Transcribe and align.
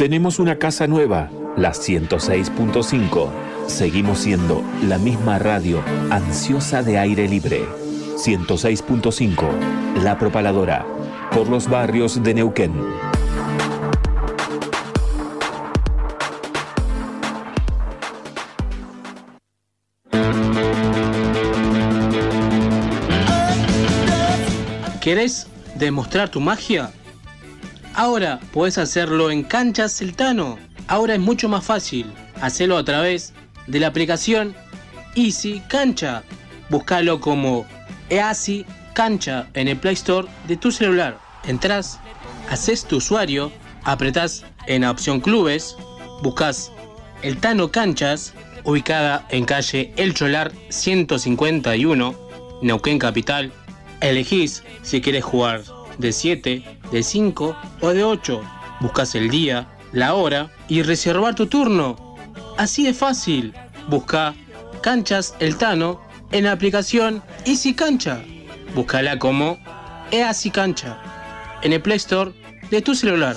Tenemos 0.00 0.38
una 0.38 0.56
casa 0.56 0.86
nueva, 0.86 1.28
la 1.58 1.72
106.5. 1.72 3.28
Seguimos 3.66 4.20
siendo 4.20 4.64
la 4.88 4.96
misma 4.96 5.38
radio, 5.38 5.82
ansiosa 6.08 6.82
de 6.82 6.96
aire 6.96 7.28
libre. 7.28 7.66
106.5, 8.16 10.02
La 10.02 10.18
Propaladora, 10.18 10.86
por 11.32 11.50
los 11.50 11.68
barrios 11.68 12.22
de 12.22 12.32
Neuquén. 12.32 12.72
¿Querés 25.02 25.46
demostrar 25.74 26.30
tu 26.30 26.40
magia? 26.40 26.90
Ahora 27.94 28.40
puedes 28.52 28.78
hacerlo 28.78 29.30
en 29.30 29.42
Canchas 29.42 29.96
Celtano. 29.96 30.58
Ahora 30.86 31.14
es 31.14 31.20
mucho 31.20 31.48
más 31.48 31.64
fácil. 31.64 32.06
Hacerlo 32.40 32.78
a 32.78 32.84
través 32.84 33.32
de 33.66 33.80
la 33.80 33.88
aplicación 33.88 34.54
Easy 35.14 35.60
Cancha. 35.68 36.22
Búscalo 36.68 37.20
como 37.20 37.66
EASY 38.08 38.64
Cancha 38.94 39.48
en 39.54 39.68
el 39.68 39.76
Play 39.76 39.94
Store 39.94 40.28
de 40.46 40.56
tu 40.56 40.70
celular. 40.70 41.18
Entrás, 41.46 41.98
haces 42.48 42.84
tu 42.84 42.96
usuario, 42.96 43.50
apretás 43.84 44.44
en 44.66 44.82
la 44.82 44.90
opción 44.90 45.20
Clubes, 45.20 45.76
buscas 46.22 46.70
el 47.22 47.38
Tano 47.38 47.70
Canchas, 47.70 48.34
ubicada 48.64 49.26
en 49.30 49.44
calle 49.44 49.92
El 49.96 50.14
Cholar 50.14 50.52
151, 50.68 52.14
Neuquén 52.62 52.98
Capital. 52.98 53.52
Elegís 54.00 54.62
si 54.82 55.00
quieres 55.00 55.24
jugar 55.24 55.62
de 55.98 56.12
7, 56.12 56.79
de 56.90 57.02
5 57.02 57.56
o 57.80 57.88
de 57.88 58.04
8. 58.04 58.40
Buscas 58.80 59.14
el 59.14 59.30
día, 59.30 59.68
la 59.92 60.14
hora 60.14 60.50
y 60.68 60.82
reservar 60.82 61.34
tu 61.34 61.46
turno. 61.46 62.16
Así 62.56 62.84
de 62.84 62.94
fácil. 62.94 63.54
Busca 63.88 64.34
Canchas 64.82 65.34
El 65.40 65.56
Tano 65.56 66.00
en 66.32 66.44
la 66.44 66.52
aplicación 66.52 67.22
Easy 67.44 67.74
Cancha. 67.74 68.22
Búscala 68.74 69.18
como 69.18 69.58
Easy 70.10 70.50
Cancha 70.50 70.98
en 71.62 71.72
el 71.72 71.82
Play 71.82 71.96
Store 71.96 72.32
de 72.70 72.82
tu 72.82 72.94
celular. 72.94 73.36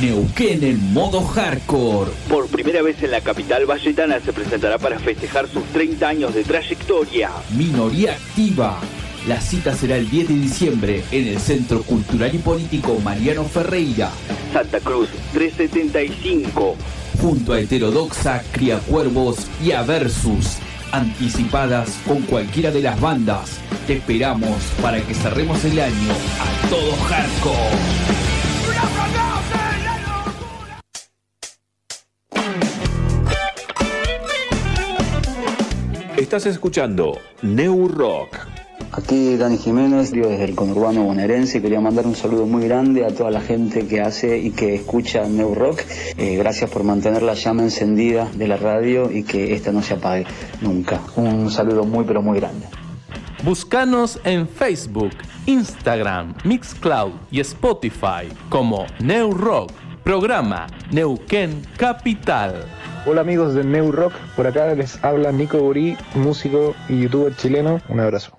Neuquén 0.00 0.64
en 0.64 0.92
modo 0.92 1.22
hardcore. 1.22 2.10
Por 2.28 2.48
primera 2.48 2.82
vez 2.82 3.00
en 3.00 3.12
la 3.12 3.20
capital 3.20 3.64
valletana 3.64 4.18
se 4.18 4.32
presentará 4.32 4.78
para 4.78 4.98
festejar 4.98 5.46
sus 5.46 5.62
30 5.66 6.08
años 6.08 6.34
de 6.34 6.42
trayectoria. 6.42 7.30
Minoría 7.56 8.14
activa. 8.14 8.80
La 9.26 9.40
cita 9.40 9.74
será 9.74 9.96
el 9.96 10.10
10 10.10 10.28
de 10.28 10.34
diciembre 10.34 11.02
en 11.10 11.28
el 11.28 11.38
Centro 11.38 11.82
Cultural 11.82 12.34
y 12.34 12.38
Político 12.38 12.98
Mariano 13.02 13.44
Ferreira. 13.44 14.10
Santa 14.52 14.80
Cruz 14.80 15.08
375. 15.32 16.76
Junto 17.22 17.54
a 17.54 17.60
Heterodoxa, 17.60 18.42
Criacuervos 18.52 19.46
y 19.64 19.72
a 19.72 19.82
Versus. 19.82 20.58
Anticipadas 20.92 21.98
con 22.06 22.20
cualquiera 22.22 22.70
de 22.70 22.82
las 22.82 23.00
bandas. 23.00 23.60
Te 23.86 23.94
esperamos 23.94 24.62
para 24.82 25.00
que 25.00 25.14
cerremos 25.14 25.64
el 25.64 25.80
año 25.80 26.12
a 26.38 26.68
todo 26.68 26.92
hardcore. 27.08 28.14
Estás 36.18 36.44
escuchando 36.44 37.18
New 37.40 37.88
Rock. 37.88 38.63
Aquí 38.96 39.36
Dani 39.36 39.58
Jiménez, 39.58 40.12
yo 40.12 40.28
desde 40.28 40.44
el 40.44 40.54
conurbano 40.54 41.02
bonaerense, 41.02 41.60
quería 41.60 41.80
mandar 41.80 42.06
un 42.06 42.14
saludo 42.14 42.46
muy 42.46 42.68
grande 42.68 43.04
a 43.04 43.08
toda 43.08 43.32
la 43.32 43.40
gente 43.40 43.88
que 43.88 44.00
hace 44.00 44.38
y 44.38 44.52
que 44.52 44.76
escucha 44.76 45.26
New 45.26 45.52
Rock. 45.56 45.80
Eh, 46.16 46.36
gracias 46.36 46.70
por 46.70 46.84
mantener 46.84 47.24
la 47.24 47.34
llama 47.34 47.64
encendida 47.64 48.28
de 48.34 48.46
la 48.46 48.56
radio 48.56 49.10
y 49.10 49.24
que 49.24 49.52
esta 49.52 49.72
no 49.72 49.82
se 49.82 49.94
apague 49.94 50.26
nunca. 50.60 51.00
Un 51.16 51.50
saludo 51.50 51.82
muy 51.82 52.04
pero 52.04 52.22
muy 52.22 52.38
grande. 52.38 52.68
Búscanos 53.42 54.20
en 54.22 54.46
Facebook, 54.46 55.10
Instagram, 55.46 56.36
Mixcloud 56.44 57.14
y 57.32 57.40
Spotify 57.40 58.28
como 58.48 58.86
New 59.00 59.32
Rock, 59.32 59.72
programa 60.04 60.68
Neuquén 60.92 61.62
Capital. 61.76 62.64
Hola 63.06 63.22
amigos 63.22 63.54
de 63.54 63.64
New 63.64 63.90
Rock, 63.90 64.12
por 64.36 64.46
acá 64.46 64.72
les 64.72 65.02
habla 65.02 65.32
Nico 65.32 65.58
Burí, 65.58 65.96
músico 66.14 66.76
y 66.88 67.00
youtuber 67.00 67.34
chileno. 67.34 67.80
Un 67.88 67.98
abrazo. 67.98 68.38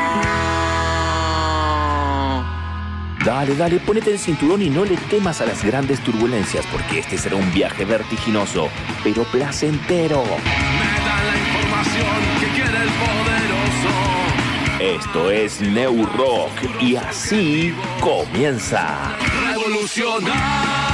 Dale, 3.25 3.55
dale, 3.55 3.79
ponete 3.79 4.11
el 4.11 4.17
cinturón 4.17 4.63
y 4.63 4.69
no 4.71 4.83
le 4.83 4.97
temas 4.97 5.41
a 5.41 5.45
las 5.45 5.63
grandes 5.63 5.99
turbulencias, 5.99 6.65
porque 6.71 6.99
este 6.99 7.19
será 7.19 7.35
un 7.35 7.53
viaje 7.53 7.85
vertiginoso, 7.85 8.69
pero 9.03 9.23
placentero. 9.25 10.23
Me 10.23 11.05
da 11.05 11.23
la 11.23 11.37
información 11.37 12.17
que 12.39 12.47
quiere 12.47 12.77
el 12.77 12.89
poderoso. 12.97 13.91
Esto 14.79 15.29
es 15.29 15.61
New 15.61 16.03
Rock 16.17 16.81
y 16.81 16.95
así 16.95 17.75
comienza. 17.99 19.15
Revolucionar. 19.45 20.90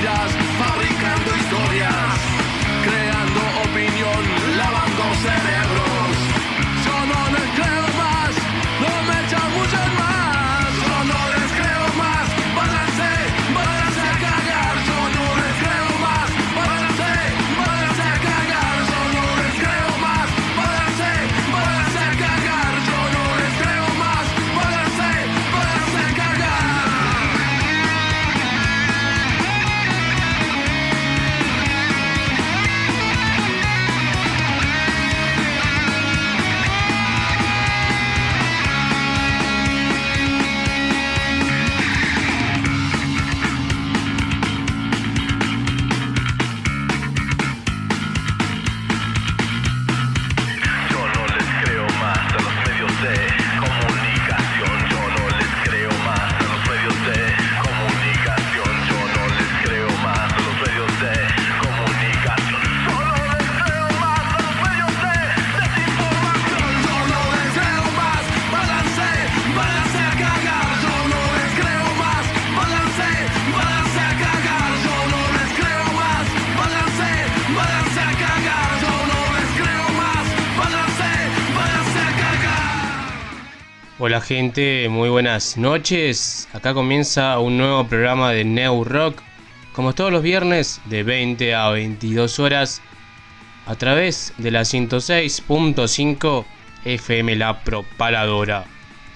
Fabricando 0.00 1.36
historias, 1.36 2.07
Gente, 84.20 84.88
muy 84.88 85.08
buenas 85.08 85.56
noches. 85.56 86.48
Acá 86.52 86.74
comienza 86.74 87.38
un 87.38 87.58
nuevo 87.58 87.86
programa 87.86 88.32
de 88.32 88.44
New 88.44 88.84
Rock, 88.84 89.22
como 89.72 89.94
todos 89.94 90.10
los 90.10 90.22
viernes 90.22 90.80
de 90.86 91.02
20 91.02 91.54
a 91.54 91.68
22 91.68 92.38
horas, 92.38 92.82
a 93.66 93.74
través 93.76 94.32
de 94.38 94.50
la 94.50 94.62
106.5 94.62 96.44
FM 96.84 97.36
La 97.36 97.60
Propaladora. 97.60 98.64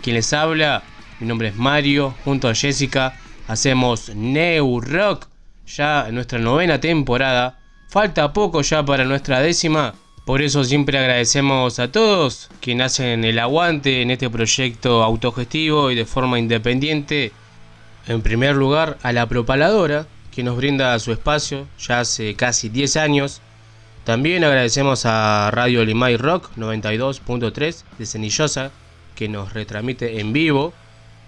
Quien 0.02 0.16
les 0.16 0.32
habla, 0.32 0.82
mi 1.20 1.26
nombre 1.26 1.49
es 1.49 1.56
Mario, 1.56 2.14
junto 2.25 2.49
a 2.49 2.54
Jessica 2.54 3.14
hacemos 3.49 4.14
New 4.14 4.81
Rock, 4.81 5.28
ya 5.66 6.08
nuestra 6.10 6.38
novena 6.38 6.81
temporada. 6.81 7.58
Falta 7.88 8.32
poco 8.32 8.62
ya 8.62 8.84
para 8.84 9.04
nuestra 9.04 9.40
décima, 9.40 9.94
por 10.25 10.41
eso 10.41 10.63
siempre 10.63 10.99
agradecemos 10.99 11.81
a 11.81 11.91
todos 11.91 12.49
quienes 12.61 12.93
hacen 12.93 13.25
el 13.25 13.41
aguante 13.41 14.03
en 14.03 14.13
este 14.13 14.31
proyecto 14.31 15.03
autogestivo 15.03 15.91
y 15.91 15.97
de 15.97 16.05
forma 16.05 16.39
independiente. 16.39 17.33
En 18.07 18.23
primer 18.23 18.55
lugar, 18.55 18.99
a 19.03 19.13
la 19.13 19.27
propaladora, 19.27 20.07
que 20.31 20.45
nos 20.45 20.57
brinda 20.57 20.97
su 21.01 21.11
espacio 21.11 21.67
ya 21.79 22.01
hace 22.01 22.35
casi 22.37 22.69
10 22.69 22.97
años. 22.99 23.41
También 24.05 24.45
agradecemos 24.45 25.07
a 25.07 25.51
Radio 25.53 25.85
Limay 25.85 26.17
Rock 26.17 26.51
92.3 26.57 27.83
de 27.99 28.07
Cenillosa, 28.07 28.71
que 29.17 29.29
nos 29.29 29.53
retransmite 29.53 30.21
en 30.21 30.33
vivo. 30.33 30.73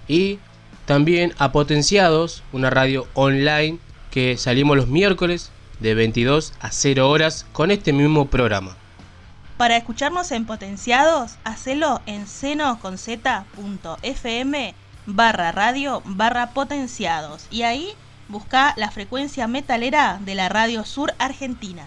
Y 0.07 0.39
también 0.87 1.33
a 1.39 1.51
Potenciados, 1.51 2.45
una 2.53 2.71
radio 2.71 3.09
online 3.15 3.79
que 4.13 4.37
salimos 4.37 4.77
los 4.77 4.87
miércoles 4.87 5.51
de 5.81 5.95
22 5.95 6.53
a 6.61 6.71
0 6.71 7.11
horas 7.11 7.47
con 7.53 7.73
este 7.73 7.93
mismo 7.93 8.27
programa. 8.27 8.77
Para 9.57 9.77
escucharnos 9.77 10.33
en 10.33 10.47
Potenciados, 10.47 11.37
hacelo 11.45 12.03
en 12.07 12.27
seno.fm 12.27 12.75
barra 15.07 15.53
radio 15.53 16.03
barra 16.07 16.51
potenciados 16.51 17.47
y 17.51 17.63
ahí 17.63 17.93
busca 18.29 18.75
la 18.77 18.91
frecuencia 18.91 19.47
metalera 19.47 20.19
de 20.21 20.35
la 20.35 20.49
Radio 20.49 20.85
Sur 20.85 21.15
Argentina. 21.19 21.87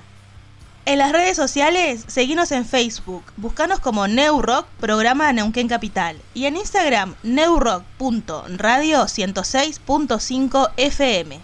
En 0.86 1.00
las 1.00 1.12
redes 1.12 1.36
sociales, 1.36 2.06
seguinos 2.08 2.54
en 2.54 2.66
Facebook, 2.66 3.24
buscanos 3.36 3.82
como 3.82 4.08
Neurock, 4.08 4.68
programa 4.80 5.34
Neuquén 5.34 5.68
Capital, 5.68 6.22
y 6.34 6.46
en 6.46 6.56
Instagram, 6.56 7.16
neurock.radio 7.24 9.02
106.5 9.02 10.72
FM. 10.78 11.42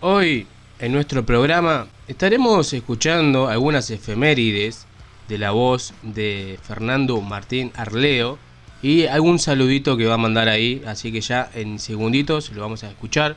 Hoy, 0.00 0.46
en 0.78 0.92
nuestro 0.92 1.26
programa, 1.26 1.88
estaremos 2.10 2.72
escuchando 2.72 3.46
algunas 3.46 3.88
efemérides 3.88 4.84
de 5.28 5.38
la 5.38 5.52
voz 5.52 5.94
de 6.02 6.58
Fernando 6.60 7.20
Martín 7.20 7.70
Arleo 7.76 8.36
y 8.82 9.06
algún 9.06 9.38
saludito 9.38 9.96
que 9.96 10.06
va 10.06 10.14
a 10.14 10.18
mandar 10.18 10.48
ahí, 10.48 10.82
así 10.86 11.12
que 11.12 11.20
ya 11.20 11.48
en 11.54 11.78
segunditos 11.78 12.50
lo 12.50 12.62
vamos 12.62 12.82
a 12.82 12.88
escuchar. 12.88 13.36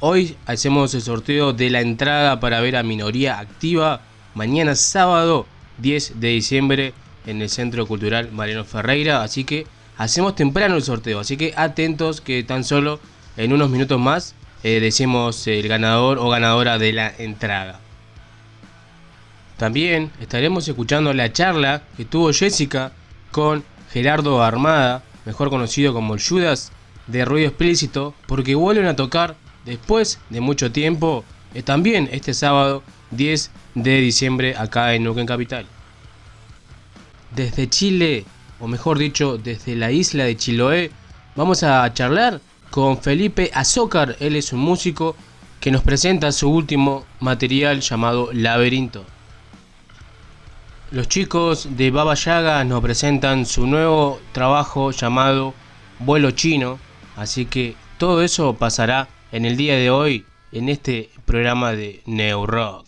Hoy 0.00 0.36
hacemos 0.44 0.92
el 0.92 1.00
sorteo 1.00 1.54
de 1.54 1.70
la 1.70 1.80
entrada 1.80 2.38
para 2.38 2.60
ver 2.60 2.76
a 2.76 2.82
Minoría 2.82 3.38
Activa 3.38 4.02
mañana 4.34 4.74
sábado 4.74 5.46
10 5.78 6.20
de 6.20 6.28
diciembre 6.28 6.92
en 7.24 7.40
el 7.40 7.48
Centro 7.48 7.86
Cultural 7.86 8.30
Mariano 8.30 8.66
Ferreira, 8.66 9.22
así 9.22 9.44
que 9.44 9.66
hacemos 9.96 10.34
temprano 10.34 10.76
el 10.76 10.82
sorteo, 10.82 11.20
así 11.20 11.38
que 11.38 11.54
atentos 11.56 12.20
que 12.20 12.42
tan 12.42 12.62
solo 12.62 13.00
en 13.38 13.54
unos 13.54 13.70
minutos 13.70 13.98
más 13.98 14.34
eh, 14.62 14.80
decimos 14.80 15.46
el 15.46 15.66
ganador 15.66 16.18
o 16.18 16.28
ganadora 16.28 16.76
de 16.76 16.92
la 16.92 17.10
entrada. 17.16 17.85
También 19.56 20.10
estaremos 20.20 20.68
escuchando 20.68 21.12
la 21.14 21.32
charla 21.32 21.82
que 21.96 22.04
tuvo 22.04 22.32
Jessica 22.32 22.92
con 23.30 23.64
Gerardo 23.90 24.42
Armada, 24.42 25.02
mejor 25.24 25.48
conocido 25.48 25.94
como 25.94 26.14
el 26.14 26.22
Judas 26.22 26.72
de 27.06 27.24
Ruido 27.24 27.48
Explícito, 27.48 28.14
porque 28.26 28.54
vuelven 28.54 28.86
a 28.86 28.96
tocar 28.96 29.36
después 29.64 30.20
de 30.28 30.40
mucho 30.40 30.72
tiempo, 30.72 31.24
eh, 31.54 31.62
también 31.62 32.08
este 32.12 32.34
sábado 32.34 32.82
10 33.12 33.50
de 33.74 34.00
diciembre 34.00 34.54
acá 34.56 34.94
en 34.94 35.04
Neuquén 35.04 35.26
Capital. 35.26 35.66
Desde 37.34 37.68
Chile, 37.68 38.24
o 38.60 38.68
mejor 38.68 38.98
dicho, 38.98 39.38
desde 39.38 39.74
la 39.74 39.90
isla 39.90 40.24
de 40.24 40.36
Chiloé, 40.36 40.90
vamos 41.34 41.62
a 41.62 41.92
charlar 41.94 42.40
con 42.70 43.00
Felipe 43.00 43.50
Azócar. 43.54 44.16
Él 44.20 44.36
es 44.36 44.52
un 44.52 44.60
músico 44.60 45.16
que 45.60 45.70
nos 45.70 45.82
presenta 45.82 46.30
su 46.32 46.50
último 46.50 47.06
material 47.20 47.80
llamado 47.80 48.30
Laberinto. 48.32 49.04
Los 50.96 51.08
chicos 51.08 51.76
de 51.76 51.90
Baba 51.90 52.14
Yaga 52.14 52.64
nos 52.64 52.80
presentan 52.80 53.44
su 53.44 53.66
nuevo 53.66 54.18
trabajo 54.32 54.92
llamado 54.92 55.52
Vuelo 55.98 56.30
Chino, 56.30 56.78
así 57.16 57.44
que 57.44 57.76
todo 57.98 58.22
eso 58.22 58.54
pasará 58.54 59.06
en 59.30 59.44
el 59.44 59.58
día 59.58 59.76
de 59.76 59.90
hoy 59.90 60.24
en 60.52 60.70
este 60.70 61.10
programa 61.26 61.72
de 61.72 62.00
Rock. 62.46 62.85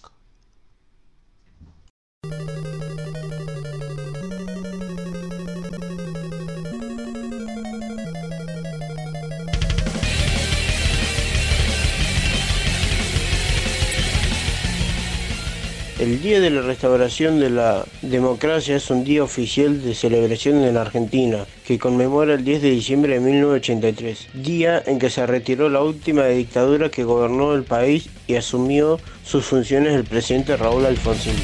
El 15.99 16.23
Día 16.23 16.39
de 16.39 16.51
la 16.51 16.63
Restauración 16.63 17.41
de 17.41 17.51
la 17.51 17.85
Democracia 18.03 18.77
es 18.77 18.89
un 18.89 19.03
día 19.03 19.25
oficial 19.25 19.83
de 19.83 19.97
celebración 19.97 20.63
en 20.63 20.75
la 20.75 20.83
Argentina, 20.83 21.45
que 21.67 21.77
conmemora 21.77 22.35
el 22.35 22.45
10 22.45 22.63
de 22.63 22.71
diciembre 22.71 23.15
de 23.15 23.21
1983, 23.21 24.29
día 24.35 24.81
en 24.87 25.01
que 25.01 25.11
se 25.11 25.27
retiró 25.27 25.69
la 25.69 25.83
última 25.83 26.25
dictadura 26.27 26.89
que 26.89 27.03
gobernó 27.03 27.53
el 27.53 27.65
país 27.65 28.11
y 28.29 28.37
asumió 28.37 29.01
sus 29.25 29.45
funciones 29.45 29.95
el 29.95 30.05
presidente 30.05 30.57
Raúl 30.57 30.87
Alfonsín. 30.87 31.35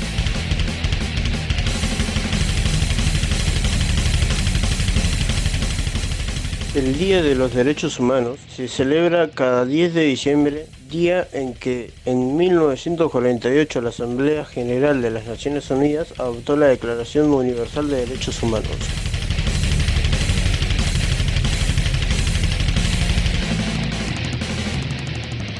El 6.77 6.97
Día 6.97 7.23
de 7.23 7.35
los 7.35 7.53
Derechos 7.53 7.99
Humanos 7.99 8.39
se 8.55 8.69
celebra 8.69 9.31
cada 9.31 9.65
10 9.65 9.95
de 9.95 10.05
diciembre, 10.05 10.67
día 10.95 11.27
en 11.33 11.55
que 11.55 11.91
en 12.05 12.37
1948 12.37 13.81
la 13.81 13.89
Asamblea 13.89 14.45
General 14.45 15.03
de 15.03 15.11
las 15.11 15.27
Naciones 15.27 15.69
Unidas 15.71 16.15
adoptó 16.19 16.57
la 16.57 16.67
Declaración 16.67 17.33
Universal 17.33 17.89
de 17.89 18.07
Derechos 18.07 18.41
Humanos. 18.43 18.71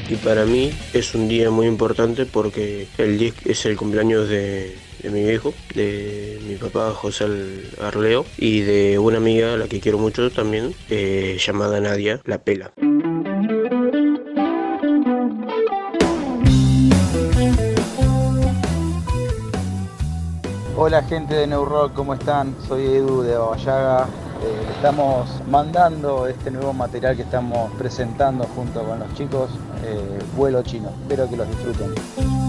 Y 0.07 0.15
para 0.15 0.45
mí 0.45 0.71
es 0.93 1.13
un 1.15 1.27
día 1.27 1.49
muy 1.49 1.67
importante 1.67 2.25
porque 2.25 2.87
el 2.97 3.17
10 3.17 3.47
es 3.47 3.65
el 3.65 3.75
cumpleaños 3.75 4.29
de, 4.29 4.75
mi 5.03 5.23
viejo, 5.23 5.53
de 5.73 6.39
mi 6.47 6.55
papá 6.55 6.91
José 6.91 7.25
Arleo 7.81 8.25
y 8.37 8.61
de 8.61 8.99
una 8.99 9.17
amiga 9.17 9.55
a 9.55 9.57
la 9.57 9.67
que 9.67 9.81
quiero 9.81 9.97
mucho 9.97 10.31
también, 10.31 10.73
eh, 10.89 11.37
llamada 11.45 11.81
Nadia 11.81 12.21
La 12.23 12.37
Pela. 12.37 12.71
Hola 20.77 21.03
gente 21.03 21.33
de 21.35 21.47
New 21.47 21.63
Rock, 21.63 21.93
¿cómo 21.93 22.15
están? 22.15 22.53
Soy 22.67 22.83
Edu 22.83 23.21
de 23.21 23.37
Babayaga. 23.37 24.07
Eh, 24.43 24.67
estamos 24.75 25.41
mandando 25.49 26.27
este 26.27 26.51
nuevo 26.51 26.73
material 26.73 27.15
que 27.15 27.21
estamos 27.21 27.71
presentando 27.77 28.43
junto 28.53 28.83
con 28.83 28.99
los 28.99 29.13
chicos, 29.13 29.49
eh, 29.85 30.19
Vuelo 30.35 30.61
Chino. 30.63 30.89
Espero 31.03 31.29
que 31.29 31.37
los 31.37 31.47
disfruten. 31.47 32.44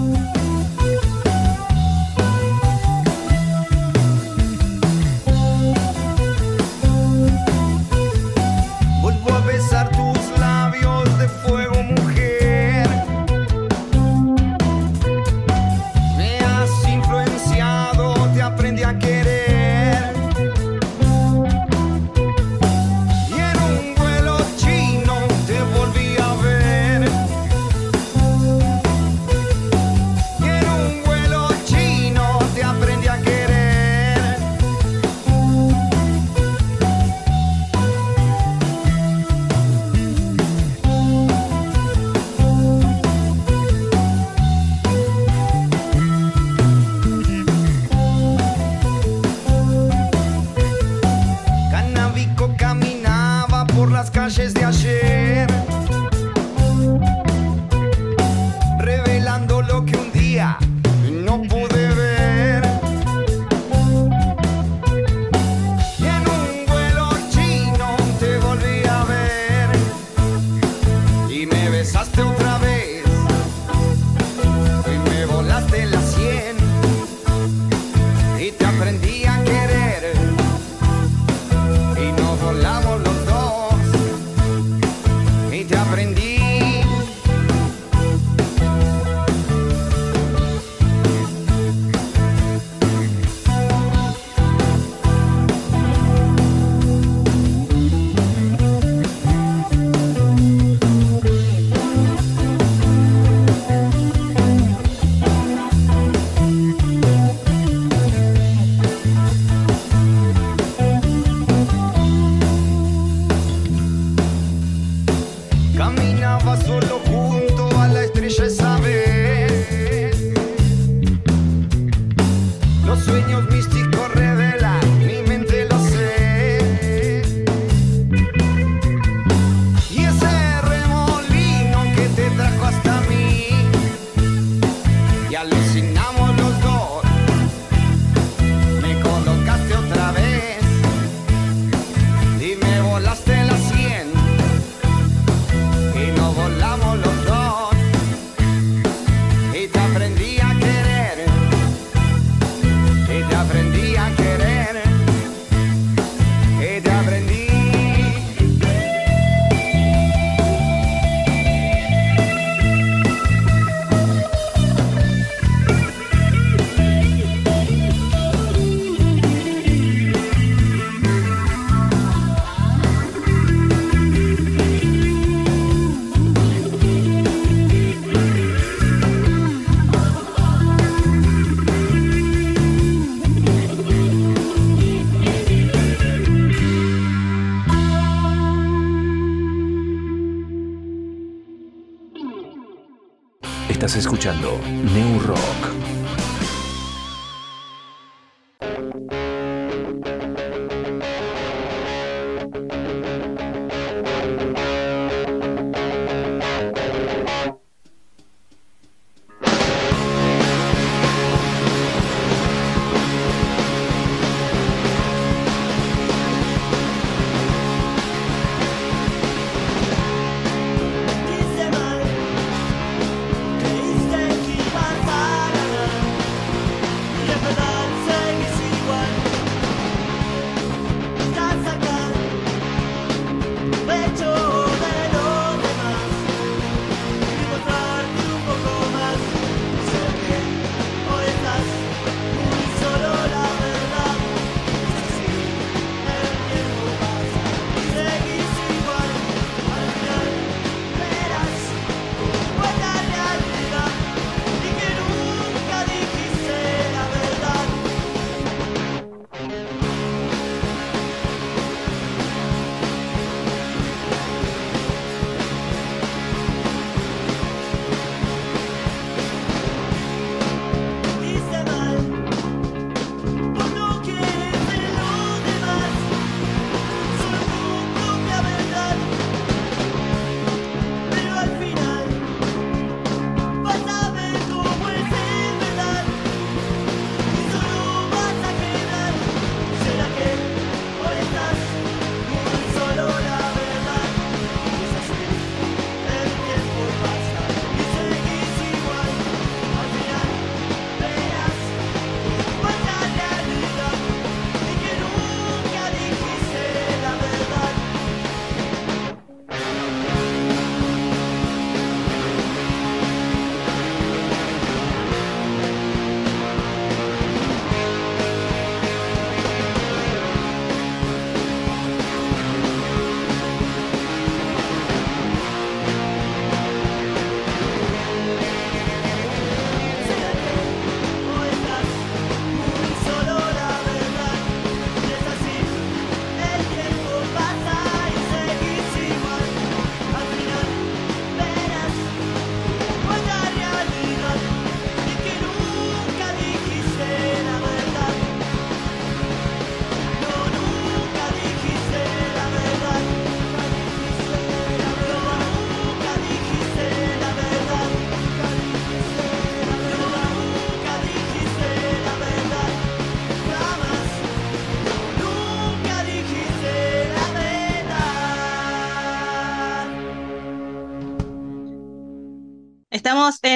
ashes. 54.27 54.66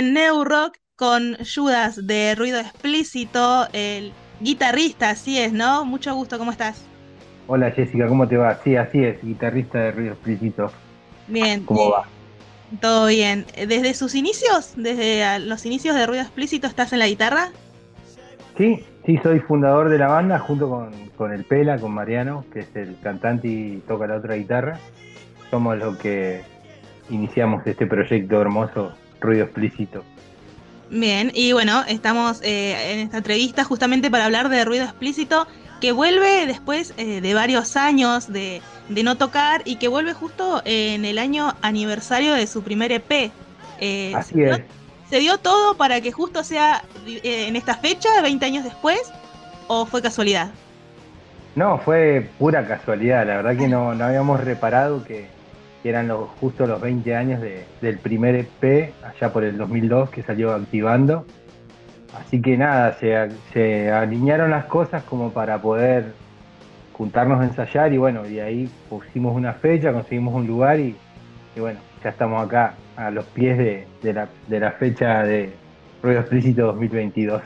En 0.01 0.15
New 0.15 0.45
Rock 0.45 0.79
con 0.97 1.37
Judas 1.45 2.07
de 2.07 2.35
Ruido 2.35 2.59
Explícito, 2.59 3.69
el 3.75 4.15
guitarrista, 4.41 5.11
así 5.11 5.39
es, 5.39 5.53
¿no? 5.53 5.85
Mucho 5.85 6.15
gusto, 6.15 6.39
¿cómo 6.39 6.53
estás? 6.53 6.83
Hola 7.47 7.71
Jessica, 7.71 8.09
¿cómo 8.09 8.27
te 8.27 8.39
va? 8.39 8.59
Sí, 8.65 8.77
así 8.77 9.05
es, 9.05 9.23
guitarrista 9.23 9.79
de 9.79 9.93
Ruido 9.93 10.13
Explícito. 10.13 10.73
Bien. 11.29 11.67
¿Cómo 11.67 11.91
va? 11.91 12.05
Todo 12.81 13.09
bien. 13.09 13.45
¿Desde 13.55 13.93
sus 13.93 14.15
inicios, 14.15 14.73
desde 14.75 15.39
los 15.41 15.67
inicios 15.67 15.95
de 15.95 16.07
Ruido 16.07 16.23
Explícito, 16.23 16.67
estás 16.67 16.95
en 16.95 17.01
la 17.01 17.07
guitarra? 17.07 17.51
Sí, 18.57 18.83
sí, 19.05 19.19
soy 19.23 19.41
fundador 19.41 19.91
de 19.91 19.99
la 19.99 20.09
banda 20.09 20.39
junto 20.39 20.71
con, 20.71 21.11
con 21.11 21.31
el 21.31 21.45
Pela, 21.45 21.79
con 21.79 21.93
Mariano, 21.93 22.47
que 22.55 22.61
es 22.61 22.75
el 22.75 22.97
cantante 23.03 23.49
y 23.49 23.83
toca 23.87 24.07
la 24.07 24.17
otra 24.17 24.37
guitarra. 24.37 24.79
Somos 25.51 25.77
los 25.77 25.99
que 25.99 26.41
iniciamos 27.11 27.67
este 27.67 27.87
proyecto 27.87 28.41
hermoso, 28.41 28.95
Ruido 29.21 29.45
Explícito. 29.45 30.05
Bien, 30.91 31.31
y 31.35 31.53
bueno, 31.53 31.85
estamos 31.87 32.41
eh, 32.43 32.93
en 32.93 32.99
esta 33.01 33.19
entrevista 33.19 33.65
justamente 33.65 34.11
para 34.11 34.25
hablar 34.25 34.49
de 34.49 34.65
Ruido 34.65 34.85
Explícito, 34.85 35.47
que 35.81 35.93
vuelve 35.93 36.47
después 36.47 36.95
eh, 36.97 37.21
de 37.21 37.35
varios 37.35 37.77
años 37.77 38.33
de, 38.33 38.61
de 38.89 39.03
no 39.03 39.17
tocar 39.17 39.63
y 39.65 39.77
que 39.77 39.89
vuelve 39.89 40.13
justo 40.13 40.63
en 40.65 41.05
el 41.05 41.19
año 41.19 41.55
aniversario 41.63 42.35
de 42.35 42.47
su 42.47 42.63
primer 42.63 42.93
EP. 42.93 43.31
Eh, 43.81 44.13
Así 44.15 44.43
es. 44.43 44.61
¿Se 45.09 45.19
dio 45.19 45.39
todo 45.39 45.77
para 45.77 46.01
que 46.01 46.13
justo 46.13 46.45
sea 46.45 46.85
eh, 47.07 47.47
en 47.49 47.57
esta 47.57 47.75
fecha, 47.75 48.09
20 48.23 48.45
años 48.47 48.65
después, 48.65 49.01
o 49.67 49.87
fue 49.87 50.03
casualidad? 50.03 50.51
No, 51.57 51.79
fue 51.79 52.29
pura 52.39 52.67
casualidad, 52.67 53.27
la 53.27 53.37
verdad 53.37 53.57
que 53.57 53.67
no, 53.67 53.95
no 53.95 54.05
habíamos 54.05 54.41
reparado 54.41 55.03
que, 55.03 55.27
que 55.83 55.89
eran 55.89 56.09
los, 56.09 56.29
justo 56.41 56.67
los 56.67 56.81
20 56.81 57.15
años 57.15 57.41
de- 57.41 57.65
del 57.81 57.99
primer 57.99 58.35
EP, 58.35 58.93
allá 59.03 59.33
por 59.33 59.45
el 59.45 59.57
2002 59.57 60.11
que 60.11 60.23
salió 60.23 60.53
activando. 60.53 61.25
Así 62.19 62.43
que 62.43 62.57
nada, 62.57 62.93
se, 62.95 63.91
alinearon 63.91 64.51
las 64.51 64.65
cosas 64.67 65.03
como 65.05 65.31
para 65.33 65.63
poder 65.63 66.13
juntarnos 66.93 67.41
a 67.41 67.45
ensayar 67.45 67.93
y 67.93 67.99
bueno, 67.99 68.27
y 68.29 68.41
ahí 68.41 68.69
pusimos 68.89 69.35
una 69.35 69.53
fecha, 69.55 69.93
conseguimos 69.93 70.35
un 70.35 70.47
lugar 70.47 70.81
y, 70.81 70.97
bueno, 71.57 71.79
ya 72.03 72.11
estamos 72.11 72.45
acá 72.45 72.75
a 72.97 73.11
los 73.11 73.25
pies 73.27 73.57
de, 73.57 73.87
de 74.03 74.13
la, 74.13 74.29
de 74.49 74.61
la 74.61 74.73
fecha 74.73 75.23
de 75.23 75.51
Ruido 76.03 76.21
Explícito 76.21 76.67
2022. 76.67 77.43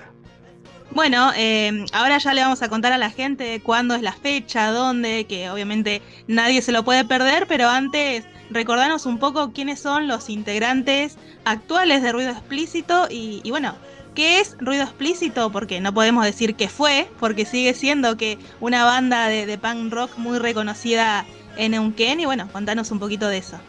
Bueno, 0.94 1.32
eh, 1.36 1.84
ahora 1.92 2.18
ya 2.18 2.32
le 2.34 2.42
vamos 2.42 2.62
a 2.62 2.68
contar 2.68 2.92
a 2.92 2.98
la 2.98 3.10
gente 3.10 3.60
cuándo 3.60 3.96
es 3.96 4.02
la 4.02 4.12
fecha, 4.12 4.70
dónde, 4.70 5.26
que 5.26 5.50
obviamente 5.50 6.02
nadie 6.28 6.62
se 6.62 6.70
lo 6.70 6.84
puede 6.84 7.04
perder, 7.04 7.48
pero 7.48 7.68
antes 7.68 8.24
recordanos 8.48 9.04
un 9.04 9.18
poco 9.18 9.52
quiénes 9.52 9.80
son 9.80 10.06
los 10.06 10.30
integrantes 10.30 11.18
actuales 11.44 12.00
de 12.00 12.12
Ruido 12.12 12.30
Explícito 12.30 13.08
y, 13.10 13.42
bueno, 13.50 13.76
¿qué 14.14 14.38
es 14.38 14.56
Ruido 14.60 14.84
Explícito? 14.84 15.50
Porque 15.50 15.80
no 15.80 15.92
podemos 15.92 16.24
decir 16.24 16.54
que 16.54 16.68
fue, 16.68 17.10
porque 17.18 17.44
sigue 17.44 17.74
siendo 17.74 18.16
que 18.16 18.38
una 18.60 18.84
banda 18.84 19.26
de, 19.26 19.46
de 19.46 19.58
punk 19.58 19.92
rock 19.92 20.16
muy 20.16 20.38
reconocida 20.38 21.26
en 21.56 21.72
Neuquén 21.72 22.20
y 22.20 22.24
bueno, 22.26 22.48
contanos 22.52 22.92
un 22.92 23.00
poquito 23.00 23.26
de 23.26 23.38
eso. 23.38 23.60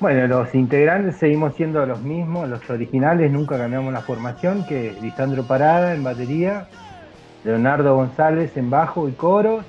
Bueno, 0.00 0.28
los 0.28 0.54
integrantes 0.54 1.16
seguimos 1.16 1.56
siendo 1.56 1.84
los 1.84 2.00
mismos, 2.02 2.48
los 2.48 2.70
originales, 2.70 3.32
nunca 3.32 3.58
cambiamos 3.58 3.92
la 3.92 4.00
formación, 4.00 4.64
que 4.64 4.90
es 4.90 5.02
Lisandro 5.02 5.42
Parada 5.42 5.92
en 5.92 6.04
batería, 6.04 6.68
Leonardo 7.42 7.96
González 7.96 8.56
en 8.56 8.70
bajo 8.70 9.08
y 9.08 9.12
coros, 9.12 9.64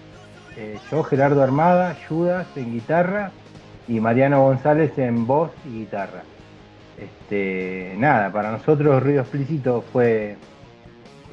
eh, 0.55 0.77
yo 0.91 1.01
Gerardo 1.01 1.41
Armada, 1.41 1.95
Judas 2.07 2.45
en 2.55 2.73
guitarra 2.73 3.31
y 3.87 3.99
Mariano 3.99 4.43
González 4.43 4.95
en 4.99 5.25
voz 5.25 5.49
y 5.65 5.79
guitarra. 5.79 6.21
Este, 6.99 7.95
nada, 7.97 8.31
para 8.31 8.51
nosotros 8.51 9.01
Ruido 9.01 9.21
Explícito 9.21 9.83
fue, 9.91 10.37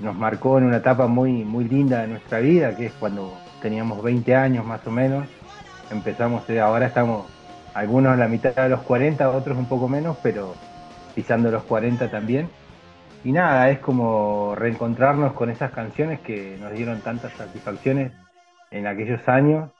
nos 0.00 0.16
marcó 0.16 0.56
en 0.56 0.64
una 0.64 0.78
etapa 0.78 1.06
muy, 1.06 1.44
muy 1.44 1.64
linda 1.64 2.00
de 2.00 2.08
nuestra 2.08 2.38
vida, 2.38 2.74
que 2.74 2.86
es 2.86 2.92
cuando 2.94 3.34
teníamos 3.60 4.02
20 4.02 4.34
años 4.34 4.64
más 4.64 4.86
o 4.86 4.90
menos, 4.90 5.28
empezamos, 5.90 6.48
eh, 6.48 6.60
ahora 6.60 6.86
estamos 6.86 7.35
algunos 7.76 8.14
a 8.14 8.16
la 8.16 8.26
mitad 8.26 8.54
de 8.54 8.70
los 8.70 8.80
40, 8.82 9.30
otros 9.30 9.58
un 9.58 9.66
poco 9.66 9.86
menos, 9.86 10.16
pero 10.22 10.54
pisando 11.14 11.50
los 11.50 11.62
40 11.64 12.10
también. 12.10 12.48
Y 13.22 13.32
nada, 13.32 13.68
es 13.70 13.80
como 13.80 14.54
reencontrarnos 14.56 15.34
con 15.34 15.50
esas 15.50 15.72
canciones 15.72 16.20
que 16.20 16.56
nos 16.58 16.72
dieron 16.72 17.00
tantas 17.00 17.32
satisfacciones 17.32 18.12
en 18.70 18.86
aquellos 18.86 19.28
años 19.28 19.70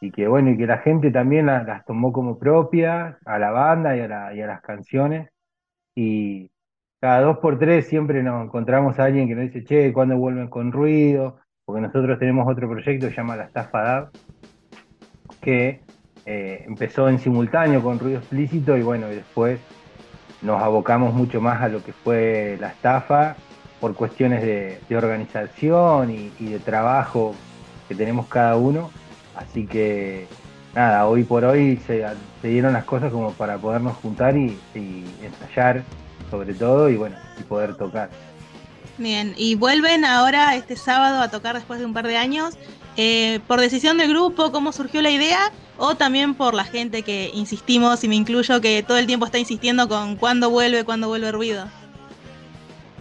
y 0.00 0.10
que 0.10 0.26
bueno, 0.26 0.50
y 0.50 0.56
que 0.56 0.66
la 0.66 0.78
gente 0.78 1.10
también 1.10 1.46
la- 1.46 1.62
las, 1.62 1.84
tomó 1.84 2.12
como 2.12 2.38
propias 2.38 3.16
a 3.24 3.38
la 3.38 3.50
banda 3.50 3.96
y 3.96 4.00
a, 4.00 4.08
la- 4.08 4.34
y 4.34 4.40
a 4.40 4.46
las 4.46 4.60
canciones. 4.62 5.28
Y 5.94 6.50
cada 7.00 7.20
dos 7.20 7.38
por 7.38 7.58
tres 7.58 7.86
siempre 7.86 8.22
nos 8.22 8.44
encontramos 8.44 8.98
a 8.98 9.04
alguien 9.04 9.28
que 9.28 9.34
nos 9.36 9.44
dice, 9.44 9.64
che, 9.64 9.92
¿cuándo 9.92 10.16
vuelven 10.16 10.48
con 10.48 10.72
ruido? 10.72 11.38
Porque 11.64 11.82
nosotros 11.82 12.18
tenemos 12.18 12.48
otro 12.48 12.68
proyecto 12.68 13.06
que 13.06 13.10
se 13.12 13.16
llama 13.16 13.36
La 13.36 13.44
Estafa 13.44 13.82
DAB, 13.82 14.10
que 15.40 15.80
eh, 16.30 16.64
empezó 16.66 17.08
en 17.08 17.18
simultáneo 17.18 17.82
con 17.82 17.98
ruido 17.98 18.18
explícito 18.18 18.76
y 18.76 18.82
bueno, 18.82 19.06
después 19.06 19.58
nos 20.42 20.62
abocamos 20.62 21.14
mucho 21.14 21.40
más 21.40 21.62
a 21.62 21.68
lo 21.68 21.82
que 21.82 21.94
fue 21.94 22.58
la 22.60 22.68
estafa 22.68 23.34
por 23.80 23.94
cuestiones 23.94 24.42
de, 24.42 24.78
organización 24.94 26.10
y, 26.10 26.44
de 26.44 26.58
trabajo 26.58 27.34
que 27.88 27.94
tenemos 27.94 28.26
cada 28.26 28.56
uno. 28.56 28.90
Así 29.34 29.66
que 29.66 30.26
nada, 30.74 31.06
hoy 31.06 31.24
por 31.24 31.44
hoy 31.44 31.78
se, 31.86 32.04
dieron 32.42 32.74
las 32.74 32.84
cosas 32.84 33.10
como 33.10 33.32
para 33.32 33.56
podernos 33.56 33.96
juntar 33.96 34.36
y 34.36 34.58
ensayar 35.22 35.82
sobre 36.30 36.52
todo 36.52 36.90
y 36.90 36.96
bueno, 36.96 37.16
y 37.40 37.42
poder 37.44 37.74
tocar. 37.76 38.10
Bien, 38.98 39.32
y 39.36 39.54
vuelven 39.54 40.04
ahora 40.04 40.56
este 40.56 40.76
sábado 40.76 41.22
a 41.22 41.30
tocar 41.30 41.54
después 41.54 41.78
de 41.78 41.86
un 41.86 41.94
par 41.94 42.06
de 42.06 42.16
años. 42.16 42.58
Eh, 43.00 43.38
¿Por 43.46 43.60
decisión 43.60 43.96
del 43.96 44.08
grupo, 44.08 44.50
cómo 44.50 44.72
surgió 44.72 45.00
la 45.02 45.10
idea? 45.10 45.52
¿O 45.76 45.94
también 45.94 46.34
por 46.34 46.52
la 46.52 46.64
gente 46.64 47.04
que 47.04 47.30
insistimos, 47.32 48.02
y 48.02 48.08
me 48.08 48.16
incluyo, 48.16 48.60
que 48.60 48.82
todo 48.82 48.98
el 48.98 49.06
tiempo 49.06 49.24
está 49.24 49.38
insistiendo 49.38 49.88
con 49.88 50.16
cuándo 50.16 50.50
vuelve, 50.50 50.82
cuándo 50.82 51.06
vuelve 51.06 51.30
ruido? 51.30 51.66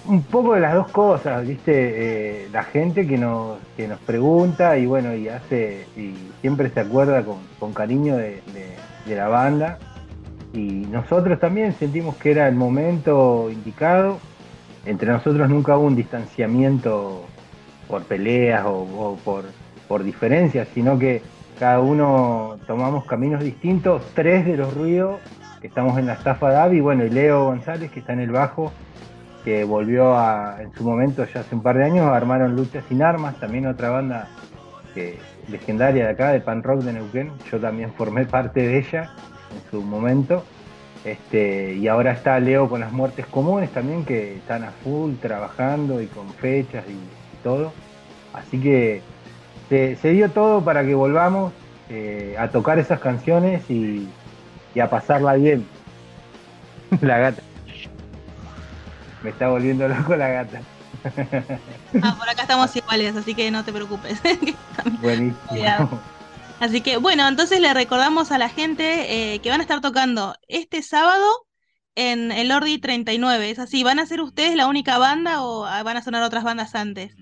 Un 0.05 0.21
poco 0.21 0.53
de 0.53 0.59
las 0.59 0.75
dos 0.75 0.89
cosas, 0.89 1.47
viste, 1.47 1.73
Eh, 1.73 2.47
la 2.53 2.63
gente 2.63 3.07
que 3.07 3.17
nos, 3.17 3.57
que 3.75 3.87
nos 3.87 3.99
pregunta 4.01 4.77
y 4.77 4.85
bueno, 4.85 5.15
y 5.15 5.29
hace, 5.29 5.87
y 5.97 6.13
siempre 6.41 6.69
se 6.69 6.81
acuerda 6.81 7.25
con, 7.59 7.73
cariño 7.73 8.17
de, 8.17 8.43
la 9.07 9.27
banda. 9.29 9.79
Y 10.53 10.85
nosotros 10.91 11.39
también 11.39 11.73
sentimos 11.73 12.15
que 12.17 12.29
era 12.29 12.47
el 12.47 12.55
momento 12.55 13.49
indicado. 13.51 14.19
Entre 14.85 15.11
nosotros 15.11 15.49
nunca 15.49 15.75
hubo 15.75 15.87
un 15.87 15.95
distanciamiento 15.95 17.25
por 17.87 18.03
peleas 18.03 18.63
o 18.67 19.17
por, 19.25 19.45
por 19.87 20.03
diferencias, 20.03 20.67
sino 20.73 20.97
que 20.99 21.21
cada 21.59 21.79
uno 21.79 22.57
tomamos 22.67 23.05
caminos 23.05 23.43
distintos, 23.43 24.03
tres 24.13 24.45
de 24.45 24.57
los 24.57 24.73
ruidos 24.73 25.19
que 25.59 25.67
estamos 25.67 25.97
en 25.97 26.05
la 26.05 26.13
estafa 26.13 26.51
de 26.51 26.57
Avi, 26.57 26.81
bueno, 26.81 27.03
y 27.05 27.09
Leo 27.09 27.45
González 27.45 27.91
que 27.91 27.99
está 27.99 28.13
en 28.13 28.19
el 28.19 28.31
bajo, 28.31 28.71
que 29.43 29.63
volvió 29.63 30.15
a, 30.15 30.61
en 30.61 30.71
su 30.73 30.83
momento, 30.83 31.25
ya 31.25 31.39
hace 31.39 31.55
un 31.55 31.63
par 31.63 31.77
de 31.77 31.85
años, 31.85 32.05
armaron 32.05 32.55
Lucha 32.55 32.81
Sin 32.87 33.01
Armas, 33.01 33.39
también 33.39 33.65
otra 33.65 33.89
banda 33.89 34.27
que, 34.93 35.17
legendaria 35.47 36.05
de 36.05 36.11
acá, 36.11 36.31
de 36.31 36.41
pan 36.41 36.61
rock 36.61 36.81
de 36.81 36.93
Neuquén, 36.93 37.31
yo 37.49 37.59
también 37.59 37.91
formé 37.93 38.25
parte 38.25 38.61
de 38.61 38.77
ella 38.79 39.09
en 39.55 39.71
su 39.71 39.81
momento. 39.81 40.43
Este, 41.05 41.73
y 41.73 41.87
ahora 41.87 42.11
está 42.11 42.39
Leo 42.39 42.67
con 42.67 42.81
las 42.81 42.91
muertes 42.91 43.25
comunes 43.27 43.71
también, 43.71 44.03
que 44.03 44.35
están 44.35 44.63
a 44.63 44.71
full 44.71 45.13
trabajando 45.21 46.01
y 46.01 46.07
con 46.07 46.27
fechas 46.29 46.83
y, 46.87 46.91
y 46.91 47.43
todo. 47.43 47.71
Así 48.33 48.59
que 48.59 49.01
se, 49.69 49.95
se 49.97 50.09
dio 50.11 50.29
todo 50.31 50.63
para 50.63 50.85
que 50.85 50.95
volvamos 50.95 51.53
eh, 51.89 52.35
a 52.37 52.49
tocar 52.49 52.79
esas 52.79 52.99
canciones 52.99 53.69
y, 53.69 54.07
y 54.75 54.79
a 54.79 54.89
pasarla 54.89 55.33
bien. 55.35 55.65
la 57.01 57.17
gata. 57.17 57.41
Me 59.23 59.29
está 59.29 59.49
volviendo 59.49 59.87
loco 59.87 60.15
la 60.15 60.29
gata. 60.29 60.61
Ah, 62.01 62.15
por 62.17 62.27
acá 62.27 62.41
estamos 62.41 62.75
iguales, 62.75 63.15
así 63.15 63.33
que 63.33 63.49
no 63.51 63.63
te 63.63 63.71
preocupes. 63.71 64.21
Buenísimo. 65.01 66.01
Así 66.59 66.81
que 66.81 66.97
bueno, 66.97 67.27
entonces 67.27 67.59
le 67.59 67.73
recordamos 67.73 68.31
a 68.31 68.37
la 68.37 68.49
gente 68.49 69.33
eh, 69.33 69.39
que 69.39 69.49
van 69.49 69.59
a 69.59 69.63
estar 69.63 69.79
tocando 69.79 70.35
este 70.47 70.81
sábado 70.81 71.25
en 71.95 72.31
el 72.31 72.51
Ordi 72.51 72.79
39. 72.79 73.49
¿Es 73.51 73.59
así? 73.59 73.83
¿Van 73.83 73.99
a 73.99 74.05
ser 74.05 74.21
ustedes 74.21 74.55
la 74.55 74.67
única 74.67 74.97
banda 74.97 75.43
o 75.43 75.65
ah, 75.65 75.83
van 75.83 75.97
a 75.97 76.01
sonar 76.01 76.23
otras 76.23 76.43
bandas 76.43 76.75
antes? 76.75 77.17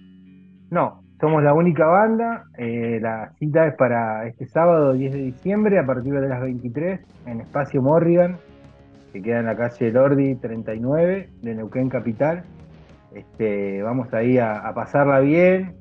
No, 0.69 1.04
somos 1.19 1.43
la 1.43 1.53
única 1.53 1.85
banda. 1.85 2.45
eh, 2.57 2.99
la 3.01 3.31
cita 3.39 3.67
es 3.67 3.75
para 3.75 4.27
este 4.27 4.45
sábado 4.47 4.93
10 4.93 5.13
de 5.13 5.19
diciembre 5.19 5.79
a 5.79 5.85
partir 5.85 6.13
de 6.13 6.27
las 6.27 6.41
23 6.41 6.99
en 7.25 7.41
Espacio 7.41 7.81
Morrigan, 7.81 8.37
que 9.13 9.21
queda 9.21 9.39
en 9.39 9.45
la 9.45 9.55
calle 9.55 9.91
Lordi 9.91 10.35
39 10.35 11.29
de 11.41 11.55
Neuquén 11.55 11.89
Capital. 11.89 12.43
Este, 13.13 13.81
vamos 13.81 14.13
ahí 14.13 14.37
a, 14.37 14.71
pasarla 14.75 15.19
bien 15.19 15.75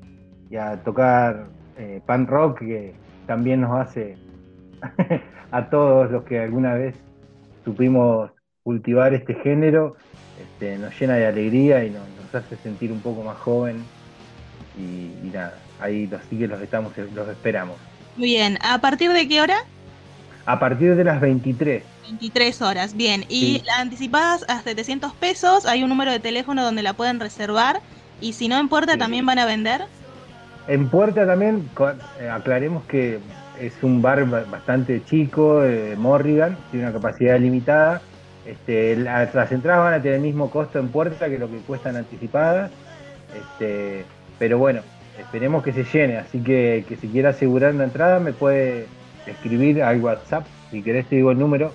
y 0.49 0.55
a 0.55 0.77
tocar 0.83 1.47
eh, 1.77 2.01
pan 2.05 2.27
rock 2.27 2.59
que 2.59 2.93
también 3.25 3.61
nos 3.61 3.77
hace 3.79 4.17
a 5.51 5.69
todos 5.69 6.11
los 6.11 6.23
que 6.23 6.39
alguna 6.39 6.75
vez 6.75 6.95
supimos 7.65 8.31
cultivar 8.63 9.13
este 9.13 9.33
género 9.35 9.95
este, 10.41 10.77
nos 10.77 10.97
llena 10.99 11.15
de 11.15 11.27
alegría 11.27 11.83
y 11.83 11.91
nos 11.91 12.33
hace 12.33 12.55
sentir 12.57 12.91
un 12.91 12.99
poco 12.99 13.23
más 13.23 13.37
joven. 13.37 13.83
Y, 14.77 15.27
y 15.27 15.31
nada, 15.33 15.55
ahí 15.79 16.07
los- 16.07 16.21
así 16.21 16.37
que 16.37 16.47
los, 16.47 16.61
estamos, 16.61 16.93
los 17.13 17.27
esperamos. 17.29 17.77
Muy 18.17 18.27
bien, 18.29 18.57
¿a 18.61 18.79
partir 18.79 19.11
de 19.11 19.27
qué 19.27 19.41
hora? 19.41 19.57
A 20.45 20.59
partir 20.59 20.95
de 20.95 21.03
las 21.03 21.19
23. 21.21 21.83
23 22.03 22.61
horas, 22.61 22.95
bien. 22.95 23.25
Y 23.29 23.59
Sí. 23.59 23.63
anticipadas 23.79 24.45
a 24.47 24.61
700 24.61 25.13
pesos, 25.13 25.65
hay 25.65 25.81
un 25.83 25.89
número 25.89 26.11
de 26.11 26.19
teléfono 26.19 26.63
donde 26.63 26.83
la 26.83 26.93
pueden 26.93 27.19
reservar. 27.19 27.81
Y 28.21 28.33
si 28.33 28.47
no 28.47 28.57
en 28.59 28.69
puerta, 28.69 28.95
también 28.97 29.25
van 29.25 29.39
a 29.39 29.45
vender. 29.45 29.81
En 30.67 30.87
Puerta 30.89 31.25
también 31.27 31.69
eh, 32.19 32.29
aclaremos 32.29 32.83
que 32.85 33.19
es 33.59 33.73
un 33.83 34.01
bar 34.01 34.25
ba- 34.25 34.45
bastante 34.49 35.03
chico, 35.05 35.63
eh, 35.63 35.95
Morrigan, 35.97 36.57
tiene 36.71 36.85
una 36.87 36.93
capacidad 36.93 37.39
limitada. 37.39 38.01
Este, 38.45 38.95
la- 38.95 39.29
las 39.33 39.51
entradas 39.51 39.83
van 39.83 39.93
a 39.95 40.01
tener 40.01 40.15
el 40.17 40.21
mismo 40.21 40.49
costo 40.49 40.79
en 40.79 40.87
Puerta 40.89 41.27
que 41.27 41.37
lo 41.37 41.49
que 41.49 41.57
cuestan 41.57 41.95
anticipadas. 41.97 42.71
Este, 43.35 44.05
pero 44.39 44.57
bueno, 44.57 44.81
esperemos 45.19 45.63
que 45.63 45.73
se 45.73 45.83
llene, 45.83 46.17
así 46.17 46.39
que 46.39 46.85
que 46.87 46.95
si 46.95 47.07
quiere 47.07 47.27
asegurar 47.29 47.73
una 47.73 47.85
entrada 47.85 48.19
me 48.19 48.33
puede 48.33 48.87
escribir 49.25 49.81
al 49.83 50.01
WhatsApp, 50.01 50.45
si 50.71 50.81
querés 50.81 51.05
te 51.07 51.17
digo 51.17 51.31
el 51.31 51.39
número, 51.39 51.71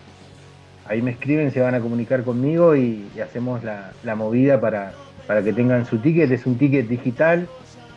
Ahí 0.87 1.03
me 1.03 1.11
escriben, 1.11 1.51
se 1.51 1.61
van 1.61 1.75
a 1.75 1.81
comunicar 1.81 2.23
conmigo 2.23 2.77
y, 2.77 3.11
hacemos 3.23 3.63
la, 3.63 3.93
la 4.05 4.15
movida 4.15 4.59
para, 4.61 4.93
para 5.27 5.43
que 5.43 5.53
tengan 5.53 5.85
su 5.85 5.99
ticket. 5.99 6.31
Es 6.31 6.47
un 6.47 6.57
ticket 6.57 6.89
digital 6.89 7.47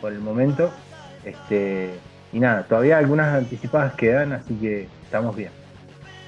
por 0.00 0.12
el 0.12 0.20
momento. 0.20 0.70
Este, 1.24 1.90
y 2.32 2.40
nada, 2.40 2.64
todavía 2.64 2.98
algunas 2.98 3.34
anticipadas 3.34 3.94
quedan, 3.94 4.32
así 4.32 4.54
que 4.54 4.88
estamos 5.04 5.36
bien. 5.36 5.61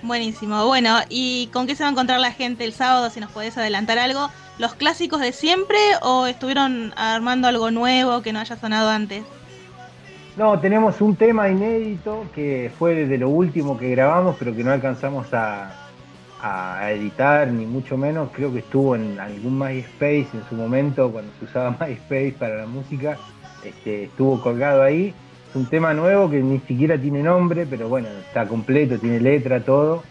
Buenísimo. 0.04 0.66
Bueno, 0.66 0.98
¿y 1.08 1.46
con 1.50 1.66
qué 1.66 1.74
se 1.74 1.82
va 1.82 1.88
a 1.88 1.92
encontrar 1.92 2.20
la 2.20 2.30
gente 2.30 2.64
el 2.64 2.74
sábado? 2.74 3.08
Si 3.08 3.20
nos 3.20 3.30
podés 3.30 3.56
adelantar 3.56 3.98
algo. 3.98 4.28
¿Los 4.58 4.74
clásicos 4.74 5.18
de 5.18 5.32
siempre 5.32 5.78
o 6.02 6.26
estuvieron 6.26 6.92
armando 6.94 7.48
algo 7.48 7.70
nuevo 7.70 8.20
que 8.20 8.30
no 8.30 8.38
haya 8.38 8.54
sonado 8.56 8.90
antes? 8.90 9.24
No, 10.36 10.60
tenemos 10.60 11.00
un 11.00 11.16
tema 11.16 11.48
inédito 11.48 12.26
que 12.34 12.70
fue 12.78 13.06
de 13.06 13.16
lo 13.16 13.30
último 13.30 13.78
que 13.78 13.88
grabamos, 13.92 14.36
pero 14.38 14.54
que 14.54 14.62
no 14.62 14.72
alcanzamos 14.72 15.32
a, 15.32 15.72
a 16.42 16.92
editar, 16.92 17.48
ni 17.48 17.64
mucho 17.64 17.96
menos. 17.96 18.28
Creo 18.34 18.52
que 18.52 18.58
estuvo 18.58 18.96
en 18.96 19.18
algún 19.18 19.58
MySpace 19.58 20.28
en 20.34 20.44
su 20.50 20.54
momento, 20.54 21.10
cuando 21.10 21.32
se 21.38 21.46
usaba 21.46 21.70
MySpace 21.80 22.34
para 22.38 22.56
la 22.56 22.66
música. 22.66 23.16
Este, 23.64 24.04
estuvo 24.04 24.38
colgado 24.42 24.82
ahí. 24.82 25.14
Un 25.54 25.66
tema 25.66 25.94
nuevo 25.94 26.28
que 26.28 26.40
ni 26.42 26.58
siquiera 26.60 26.98
tiene 26.98 27.22
nombre, 27.22 27.64
pero 27.64 27.88
bueno, 27.88 28.08
está 28.26 28.46
completo, 28.46 28.98
tiene 28.98 29.20
letra, 29.20 29.60
todo. 29.60 30.02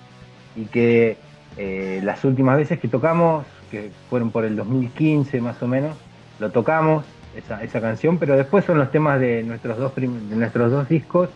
Y 0.55 0.65
que 0.65 1.17
eh, 1.57 1.99
las 2.03 2.23
últimas 2.23 2.57
veces 2.57 2.79
que 2.79 2.87
tocamos, 2.87 3.45
que 3.69 3.91
fueron 4.09 4.31
por 4.31 4.45
el 4.45 4.55
2015 4.55 5.41
más 5.41 5.61
o 5.61 5.67
menos, 5.67 5.97
lo 6.39 6.51
tocamos, 6.51 7.03
esa, 7.35 7.81
canción, 7.81 8.19
pero 8.19 8.37
después 8.37 8.63
son 8.63 8.77
los 8.77 8.91
temas 8.91 9.19
de 9.19 9.43
nuestros 9.43 9.77
dos, 9.77 9.93
de 9.95 10.07
nuestros 10.07 10.71
dos 10.71 10.87
discos, 10.87 11.29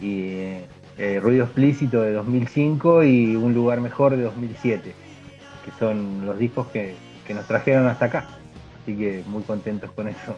y 0.00 0.30
eh, 0.30 0.66
eh, 0.98 1.20
Ruido 1.22 1.44
Explícito 1.44 2.02
de 2.02 2.12
2005 2.12 3.04
y 3.04 3.36
Un 3.36 3.54
Lugar 3.54 3.80
Mejor 3.80 4.16
de 4.16 4.24
2007, 4.24 4.92
que 5.64 5.70
son 5.78 6.26
los 6.26 6.38
discos 6.38 6.66
que 6.68 6.96
nos 7.32 7.46
trajeron 7.46 7.86
hasta 7.86 8.06
acá. 8.06 8.26
Así 8.82 8.96
que 8.96 9.22
muy 9.26 9.42
contentos 9.44 9.90
con 9.92 10.08
eso. 10.08 10.36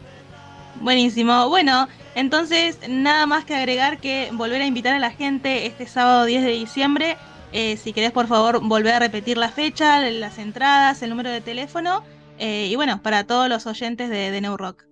Buenísimo. 0.81 1.49
Bueno, 1.49 1.89
entonces 2.15 2.81
nada 2.89 3.27
más 3.27 3.45
que 3.45 3.55
agregar 3.55 3.99
que 3.99 4.29
volver 4.33 4.61
a 4.61 4.67
invitar 4.67 4.95
a 4.95 4.99
la 4.99 5.11
gente 5.11 5.67
este 5.67 5.87
sábado 5.87 6.25
10 6.25 6.45
de 6.45 6.51
diciembre. 6.51 7.17
Eh, 7.53 7.77
si 7.77 7.93
querés, 7.93 8.13
por 8.13 8.27
favor, 8.27 8.61
volver 8.67 8.95
a 8.95 8.99
repetir 8.99 9.37
la 9.37 9.49
fecha, 9.49 10.01
las 10.11 10.39
entradas, 10.39 11.03
el 11.03 11.11
número 11.11 11.31
de 11.31 11.41
teléfono. 11.41 12.03
eh, 12.39 12.67
y 12.69 12.75
bueno, 12.75 13.01
para 13.01 13.25
todos 13.25 13.49
los 13.49 13.67
oyentes 13.67 14.11
de, 14.11 14.33
de 14.33 14.41
New 14.41 14.57
Rock. 14.57 14.85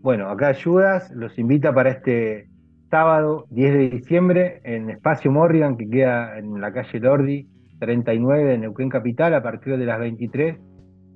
Bueno, 0.00 0.30
acá 0.30 0.54
Judas 0.54 1.10
los 1.14 1.38
invita 1.38 1.74
para 1.74 1.90
este 1.90 2.48
sábado 2.90 3.46
10 3.50 3.74
de 3.74 3.90
diciembre 3.90 4.60
en 4.64 4.88
Espacio 4.88 5.30
Morrigan, 5.30 5.76
que 5.76 5.88
queda 5.88 6.38
en 6.38 6.60
la 6.60 6.72
calle 6.72 7.00
Lordi 7.00 7.48
39 7.80 8.44
de 8.44 8.58
Neuquén 8.58 8.88
Capital, 8.88 9.34
a 9.34 9.42
partir 9.42 9.76
de 9.76 9.84
las 9.84 9.98
23. 9.98 10.56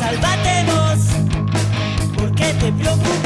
Dice: 0.09 0.21
Sálvate 0.21 0.65
vos, 0.65 0.99
¿por 2.15 2.31
qué 2.35 2.53
te 2.53 2.71
preocupas 2.71 3.16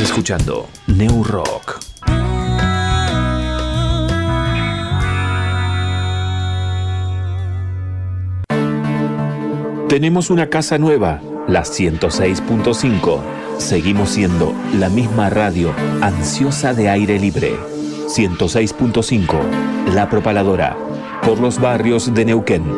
Escuchando 0.00 0.68
New 0.86 1.24
Rock. 1.24 1.80
Tenemos 9.88 10.30
una 10.30 10.48
casa 10.48 10.78
nueva, 10.78 11.20
la 11.48 11.62
106.5. 11.62 13.20
Seguimos 13.58 14.10
siendo 14.10 14.54
la 14.78 14.88
misma 14.88 15.30
radio 15.30 15.74
ansiosa 16.00 16.74
de 16.74 16.88
aire 16.88 17.18
libre. 17.18 17.56
106.5, 18.06 19.94
La 19.94 20.08
Propaladora, 20.08 20.76
por 21.24 21.40
los 21.40 21.60
barrios 21.60 22.14
de 22.14 22.24
Neuquén. 22.24 22.77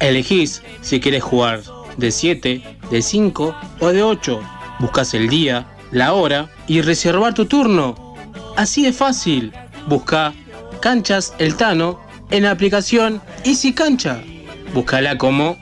Elegís 0.00 0.62
si 0.82 1.00
quieres 1.00 1.22
jugar 1.22 1.62
de 1.96 2.10
7, 2.10 2.62
de 2.90 3.02
5 3.02 3.56
o 3.80 3.88
de 3.88 4.02
8. 4.02 4.40
Buscas 4.78 5.14
el 5.14 5.28
día, 5.28 5.66
la 5.90 6.12
hora 6.12 6.50
y 6.66 6.80
reservar 6.82 7.34
tu 7.34 7.46
turno. 7.46 8.14
Así 8.56 8.82
de 8.82 8.92
fácil. 8.92 9.52
Busca 9.86 10.34
Canchas 10.80 11.34
El 11.38 11.56
Tano 11.56 12.00
en 12.30 12.44
la 12.44 12.50
aplicación 12.50 13.22
Easy 13.44 13.72
Cancha. 13.72 14.20
Búscala 14.74 15.16
como 15.16 15.56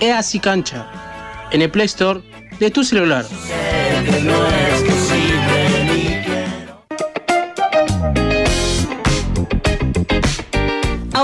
Easy 0.00 0.40
Cancha 0.40 0.86
en 1.50 1.62
el 1.62 1.70
Play 1.70 1.86
Store 1.86 2.20
de 2.58 2.70
tu 2.70 2.84
celular. 2.84 3.24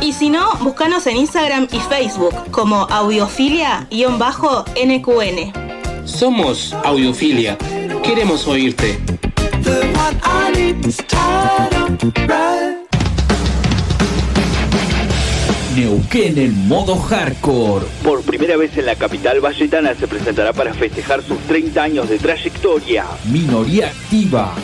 Y 0.00 0.12
si 0.12 0.30
no, 0.30 0.52
búscanos 0.60 1.06
en 1.06 1.16
Instagram 1.16 1.68
y 1.72 1.80
Facebook 1.80 2.34
como 2.50 2.86
audiofilia-nqn. 2.88 5.52
Somos 6.04 6.74
Audiofilia. 6.84 7.56
Queremos 8.02 8.46
oírte. 8.46 8.98
Neuquén 15.74 16.38
en 16.38 16.68
modo 16.68 16.96
hardcore. 16.96 17.86
Por 18.02 18.22
primera 18.22 18.56
vez 18.56 18.76
en 18.76 18.86
la 18.86 18.94
capital 18.94 19.40
valletana 19.40 19.94
se 19.94 20.06
presentará 20.06 20.52
para 20.52 20.72
festejar 20.74 21.22
sus 21.22 21.38
30 21.48 21.82
años 21.82 22.08
de 22.08 22.18
trayectoria. 22.18 23.06
Minoría 23.24 23.88
activa. 23.88 24.54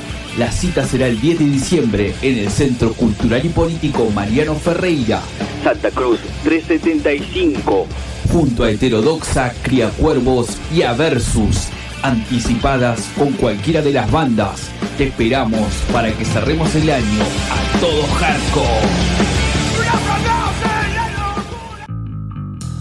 La 0.40 0.50
cita 0.50 0.86
será 0.86 1.06
el 1.06 1.20
10 1.20 1.38
de 1.38 1.44
diciembre 1.44 2.14
en 2.22 2.38
el 2.38 2.50
Centro 2.50 2.94
Cultural 2.94 3.44
y 3.44 3.50
Político 3.50 4.08
Mariano 4.08 4.54
Ferreira, 4.54 5.20
Santa 5.62 5.90
Cruz 5.90 6.18
375. 6.44 7.86
junto 8.32 8.64
a 8.64 8.70
Heterodoxa, 8.70 9.52
Criacuervos 9.60 10.56
y 10.74 10.80
a 10.80 10.94
Versus. 10.94 11.68
Anticipadas 12.02 13.10
con 13.18 13.32
cualquiera 13.32 13.82
de 13.82 13.92
las 13.92 14.10
bandas. 14.10 14.70
Te 14.96 15.08
esperamos 15.08 15.74
para 15.92 16.10
que 16.10 16.24
cerremos 16.24 16.74
el 16.74 16.88
año 16.88 17.22
a 17.50 17.78
todo 17.78 18.02
hardcore. 18.14 18.88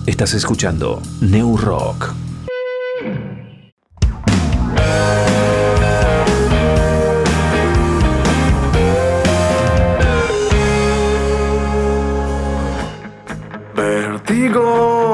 Estás 0.06 0.34
escuchando 0.34 1.02
New 1.20 1.58
Rock. 1.58 2.14
哈 14.60 15.09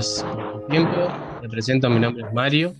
Gracias 0.00 0.24
por 0.24 0.66
tiempo. 0.68 0.96
Me 1.42 1.48
presento, 1.50 1.90
mi 1.90 2.00
nombre 2.00 2.24
es 2.26 2.32
Mario. 2.32 2.72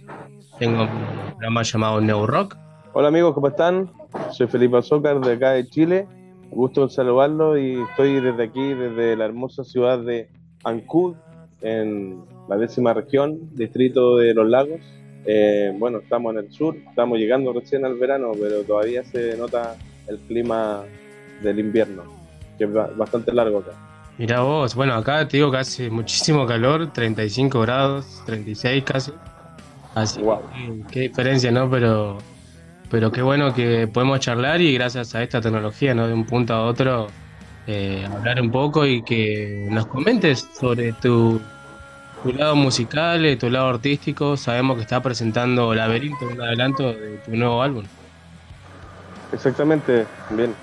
Tengo 0.58 0.84
un 0.84 0.88
programa 1.32 1.62
llamado 1.62 2.00
Neo 2.00 2.26
Rock. 2.26 2.56
Hola 2.94 3.08
amigos, 3.08 3.34
¿cómo 3.34 3.48
están? 3.48 3.90
Soy 4.32 4.46
Felipe 4.46 4.78
Azócar 4.78 5.20
de 5.20 5.34
acá 5.34 5.50
de 5.50 5.68
Chile. 5.68 6.08
Gusto 6.50 6.84
en 6.84 6.88
saludarlos 6.88 7.58
y 7.58 7.74
estoy 7.74 8.20
desde 8.22 8.44
aquí, 8.44 8.72
desde 8.72 9.16
la 9.16 9.26
hermosa 9.26 9.64
ciudad 9.64 9.98
de 9.98 10.30
Ancud, 10.64 11.14
en 11.60 12.22
la 12.48 12.56
décima 12.56 12.94
región, 12.94 13.38
distrito 13.54 14.16
de 14.16 14.32
Los 14.32 14.48
Lagos. 14.48 14.80
Eh, 15.26 15.74
bueno, 15.78 15.98
estamos 15.98 16.32
en 16.32 16.38
el 16.38 16.50
sur, 16.50 16.74
estamos 16.74 17.18
llegando 17.18 17.52
recién 17.52 17.84
al 17.84 17.96
verano, 17.98 18.30
pero 18.32 18.62
todavía 18.62 19.04
se 19.04 19.36
nota 19.36 19.76
el 20.08 20.16
clima 20.20 20.84
del 21.42 21.58
invierno, 21.58 22.02
que 22.56 22.64
es 22.64 22.72
ba- 22.72 22.88
bastante 22.96 23.30
largo 23.30 23.58
acá. 23.58 23.72
Mirá 24.20 24.40
vos, 24.42 24.74
bueno, 24.74 24.92
acá 24.92 25.26
te 25.26 25.38
digo 25.38 25.50
que 25.50 25.56
hace 25.56 25.88
muchísimo 25.88 26.44
calor, 26.44 26.92
35 26.92 27.58
grados, 27.62 28.22
36 28.26 28.84
casi. 28.84 29.12
Así 29.94 30.20
que, 30.20 30.82
qué 30.90 31.00
diferencia, 31.00 31.50
¿no? 31.50 31.70
Pero, 31.70 32.18
pero 32.90 33.10
qué 33.10 33.22
bueno 33.22 33.54
que 33.54 33.88
podemos 33.88 34.20
charlar 34.20 34.60
y 34.60 34.74
gracias 34.74 35.14
a 35.14 35.22
esta 35.22 35.40
tecnología, 35.40 35.94
¿no? 35.94 36.06
De 36.06 36.12
un 36.12 36.26
punto 36.26 36.52
a 36.52 36.66
otro, 36.66 37.06
eh, 37.66 38.06
hablar 38.14 38.42
un 38.42 38.50
poco 38.50 38.84
y 38.84 39.02
que 39.02 39.66
nos 39.70 39.86
comentes 39.86 40.46
sobre 40.52 40.92
tu, 40.92 41.40
tu 42.22 42.32
lado 42.34 42.54
musical, 42.56 43.24
eh, 43.24 43.36
tu 43.36 43.48
lado 43.48 43.70
artístico. 43.70 44.36
Sabemos 44.36 44.76
que 44.76 44.82
estás 44.82 45.00
presentando 45.00 45.74
Laberinto, 45.74 46.26
un 46.26 46.42
adelanto 46.42 46.92
de 46.92 47.16
tu 47.24 47.34
nuevo 47.34 47.62
álbum. 47.62 47.84
Exactamente, 49.32 50.04
bien. 50.28 50.54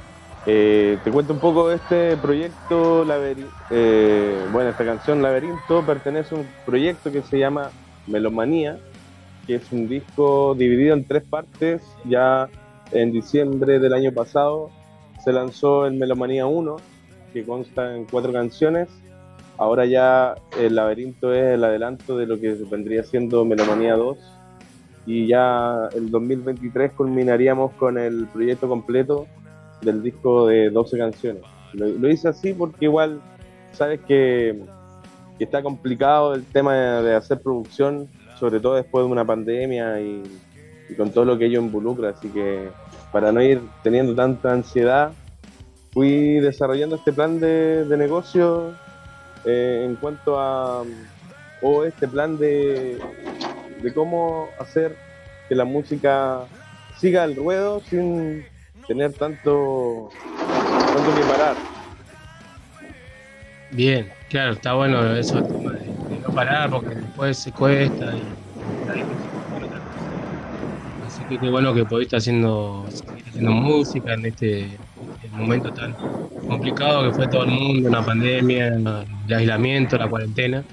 Eh, 0.50 0.98
te 1.04 1.12
cuento 1.12 1.34
un 1.34 1.39
poco 1.39 1.68
de 1.68 1.76
este 1.76 2.16
proyecto 2.16 3.04
Laberinto. 3.04 3.52
bueno, 4.54 4.70
esta 4.70 4.86
canción 4.86 5.22
Laberinto 5.22 5.86
pertenece 5.86 6.34
a 6.34 6.38
un 6.38 6.48
proyecto 6.66 7.12
que 7.12 7.22
se 7.22 7.38
llama 7.38 7.70
Melomanía, 8.08 8.80
que 9.45 9.56
es 9.56 9.70
un 9.74 9.89
disco 9.89 10.56
dividido 10.56 10.93
en 10.93 11.06
tres 11.06 11.24
partes. 11.24 11.82
Ya 12.06 12.48
en 12.93 13.12
diciembre 13.12 13.80
del 13.80 13.93
año 13.93 14.14
pasado 14.14 14.72
se 15.22 15.34
lanzó 15.34 15.86
el 15.86 15.95
Melomanía 15.95 16.45
1, 16.45 16.78
que 17.34 17.43
consta 17.43 17.93
en 17.93 18.06
cuatro 18.06 18.32
canciones. 18.32 18.88
Ahora 19.58 19.86
ya 19.86 20.36
el 20.58 20.76
Laberinto 20.76 21.34
es 21.34 21.56
el 21.56 21.64
adelanto 21.66 22.18
de 22.18 22.26
lo 22.26 22.39
que 22.39 22.54
vendría 22.72 23.04
siendo 23.04 23.43
Melomanía 23.43 23.98
2. 23.98 24.18
Y 25.08 25.28
ya 25.28 25.89
el 25.93 26.10
2023 26.10 26.93
culminaríamos 26.93 27.74
con 27.74 27.98
el 27.98 28.28
proyecto 28.28 28.70
completo 28.70 29.28
del 29.82 30.04
disco 30.04 30.48
de 30.48 30.70
12 30.70 30.98
canciones. 30.98 31.44
Lo, 31.74 32.10
hice 32.10 32.30
así 32.30 32.54
porque 32.54 32.86
igual 32.86 33.22
sabes 33.74 34.00
que, 34.08 34.60
está 35.40 35.62
complicado 35.62 36.34
el 36.34 36.44
tema 36.46 36.74
de, 36.74 37.16
hacer 37.16 37.40
producción, 37.42 38.08
sobre 38.40 38.60
todo 38.60 38.76
después 38.76 39.06
de 39.06 39.12
una 39.12 39.24
pandemia 39.24 40.02
y, 40.02 40.24
con 40.96 41.12
todo 41.12 41.26
lo 41.26 41.38
que 41.38 41.46
ello 41.46 41.62
involucra. 41.62 42.10
Así 42.10 42.30
que 42.30 42.70
para 43.12 43.32
no 43.32 43.42
ir 43.42 43.62
teniendo 43.84 44.16
tanta 44.16 44.54
ansiedad, 44.54 45.12
fui 45.92 46.40
desarrollando 46.40 46.96
este 46.96 47.14
plan 47.14 47.40
de, 47.40 47.86
de 47.86 47.98
negocio 47.98 48.74
eh, 49.46 49.86
en 49.88 49.96
cuanto 49.96 50.40
a, 50.40 50.84
o 51.62 51.84
este 51.84 52.08
plan 52.08 52.38
de, 52.38 52.98
de 53.82 53.94
cómo 53.94 54.48
hacer 54.60 54.96
que 55.48 55.56
la 55.56 55.66
música 55.66 56.42
siga 56.98 57.24
el 57.24 57.36
ruedo 57.36 57.80
sin 57.82 58.46
tener 58.88 59.14
tanto, 59.14 60.10
tanto 60.94 61.16
que 61.16 61.24
parar. 61.26 61.56
Bien, 63.72 64.10
claro, 64.30 64.54
está 64.54 64.74
bueno 64.74 65.16
eso, 65.16 65.42
de, 65.42 66.20
no 66.26 66.34
parar 66.34 66.70
porque 66.70 66.96
después 66.96 67.38
se 67.38 67.52
cuesta 67.52 68.16
y. 68.16 68.22
Así 71.06 71.24
que 71.30 71.38
qué 71.38 71.50
bueno 71.50 71.74
que 71.74 71.84
pudiste 71.86 72.16
haciendo, 72.16 72.86
seguir 72.90 73.26
haciendo 73.28 73.52
música 73.52 74.14
en 74.14 74.26
este, 74.26 74.62
este 74.66 75.30
momento 75.34 75.72
tan 75.74 75.94
complicado 76.48 77.04
que 77.04 77.16
fue 77.16 77.28
todo 77.28 77.44
el 77.44 77.52
mundo, 77.52 77.90
una 77.90 78.06
pandemia, 78.06 78.68
el 78.68 79.34
aislamiento, 79.34 79.98
la 79.98 80.08
cuarentena. 80.08 80.64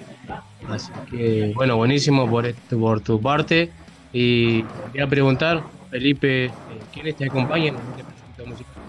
Así 0.68 0.92
que 1.10 1.52
bueno, 1.54 1.76
buenísimo 1.76 2.28
por 2.28 2.46
esto, 2.46 2.78
por 2.78 3.00
tu 3.00 3.20
parte. 3.20 3.70
Y 4.12 4.62
quería 4.92 5.08
preguntar, 5.08 5.64
Felipe, 5.94 6.46
eh, 6.46 6.50
¿quiénes 6.92 7.14
te 7.14 7.26
acompañan 7.26 7.76
en 7.76 7.80
este 7.80 8.02
proyecto 8.02 8.46
musical? 8.46 8.82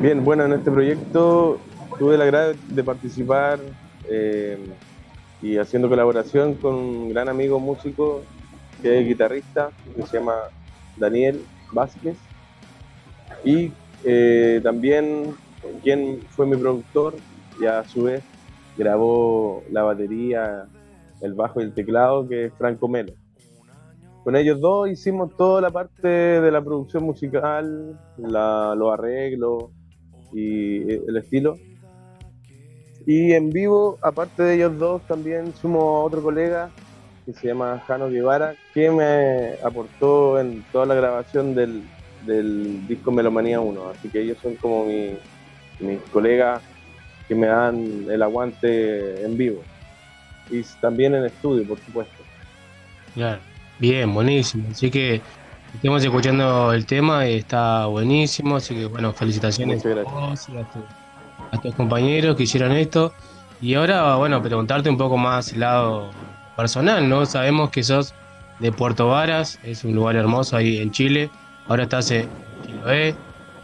Bien, 0.00 0.24
bueno, 0.24 0.44
en 0.44 0.54
este 0.54 0.72
proyecto 0.72 1.60
tuve 2.00 2.18
la 2.18 2.24
agrado 2.24 2.54
de 2.70 2.82
participar 2.82 3.60
eh, 4.10 4.58
y 5.40 5.56
haciendo 5.56 5.88
colaboración 5.88 6.54
con 6.54 6.74
un 6.74 7.10
gran 7.10 7.28
amigo 7.28 7.60
músico 7.60 8.24
que 8.82 8.98
es 8.98 9.06
guitarrista, 9.06 9.70
que 9.94 10.04
se 10.04 10.18
llama 10.18 10.34
Daniel 10.96 11.40
Vázquez. 11.70 12.16
Y 13.44 13.70
eh, 14.02 14.60
también 14.64 15.36
quien 15.84 16.22
fue 16.30 16.44
mi 16.44 16.56
productor 16.56 17.14
y 17.60 17.66
a 17.66 17.84
su 17.84 18.02
vez 18.02 18.24
grabó 18.76 19.62
la 19.70 19.84
batería, 19.84 20.66
el 21.20 21.34
bajo 21.34 21.60
y 21.60 21.64
el 21.66 21.72
teclado, 21.72 22.28
que 22.28 22.46
es 22.46 22.52
Franco 22.54 22.88
Melo. 22.88 23.12
Con 24.24 24.36
ellos 24.36 24.58
dos 24.60 24.88
hicimos 24.88 25.36
toda 25.36 25.60
la 25.60 25.70
parte 25.70 26.08
de 26.08 26.50
la 26.50 26.62
producción 26.64 27.04
musical, 27.04 27.94
la, 28.16 28.74
los 28.74 28.92
arreglos 28.92 29.64
y 30.32 30.90
el 30.90 31.16
estilo. 31.18 31.58
Y 33.06 33.32
en 33.32 33.50
vivo, 33.50 33.98
aparte 34.02 34.42
de 34.42 34.54
ellos 34.54 34.78
dos, 34.78 35.02
también 35.06 35.54
sumo 35.54 36.02
otro 36.02 36.22
colega 36.22 36.70
que 37.26 37.34
se 37.34 37.48
llama 37.48 37.82
Jano 37.86 38.08
Guevara, 38.08 38.54
que 38.72 38.90
me 38.90 39.54
aportó 39.62 40.38
en 40.40 40.62
toda 40.72 40.86
la 40.86 40.94
grabación 40.94 41.54
del, 41.54 41.82
del 42.26 42.86
disco 42.88 43.12
Melomanía 43.12 43.60
1. 43.60 43.90
Así 43.90 44.08
que 44.08 44.22
ellos 44.22 44.38
son 44.42 44.54
como 44.56 44.86
mi- 44.86 45.16
mis 45.80 46.00
colegas 46.12 46.62
que 47.28 47.34
me 47.34 47.46
dan 47.46 48.06
el 48.10 48.22
aguante 48.22 49.22
en 49.22 49.36
vivo. 49.36 49.60
Y 50.50 50.62
también 50.80 51.14
en 51.14 51.24
estudio, 51.26 51.66
por 51.66 51.78
supuesto. 51.80 52.22
Claro. 53.14 53.40
Bien, 53.78 54.12
buenísimo. 54.14 54.68
Así 54.70 54.90
que 54.90 55.20
estamos 55.74 56.02
escuchando 56.04 56.72
el 56.72 56.86
tema 56.86 57.26
y 57.28 57.34
está 57.34 57.86
buenísimo. 57.86 58.56
Así 58.56 58.74
que 58.74 58.86
bueno, 58.86 59.12
felicitaciones 59.12 59.84
a 59.84 60.02
vos 60.02 60.48
y 60.48 60.56
a, 60.56 60.64
tu- 60.64 60.84
a 61.50 61.58
tus 61.60 61.74
compañeros 61.74 62.36
que 62.36 62.44
hicieron 62.44 62.72
esto. 62.72 63.12
Y 63.60 63.74
ahora, 63.74 64.16
bueno, 64.16 64.42
preguntarte 64.42 64.88
un 64.90 64.98
poco 64.98 65.16
más 65.16 65.52
el 65.52 65.60
lado 65.60 66.10
personal, 66.56 67.08
¿no? 67.08 67.26
Sabemos 67.26 67.70
que 67.70 67.82
sos 67.82 68.14
de 68.60 68.70
Puerto 68.72 69.08
Varas, 69.08 69.58
es 69.62 69.84
un 69.84 69.94
lugar 69.94 70.16
hermoso 70.16 70.56
ahí 70.56 70.78
en 70.78 70.90
Chile. 70.90 71.30
Ahora 71.66 71.84
estás 71.84 72.10
en 72.10 72.28
Chiloé. 72.64 73.16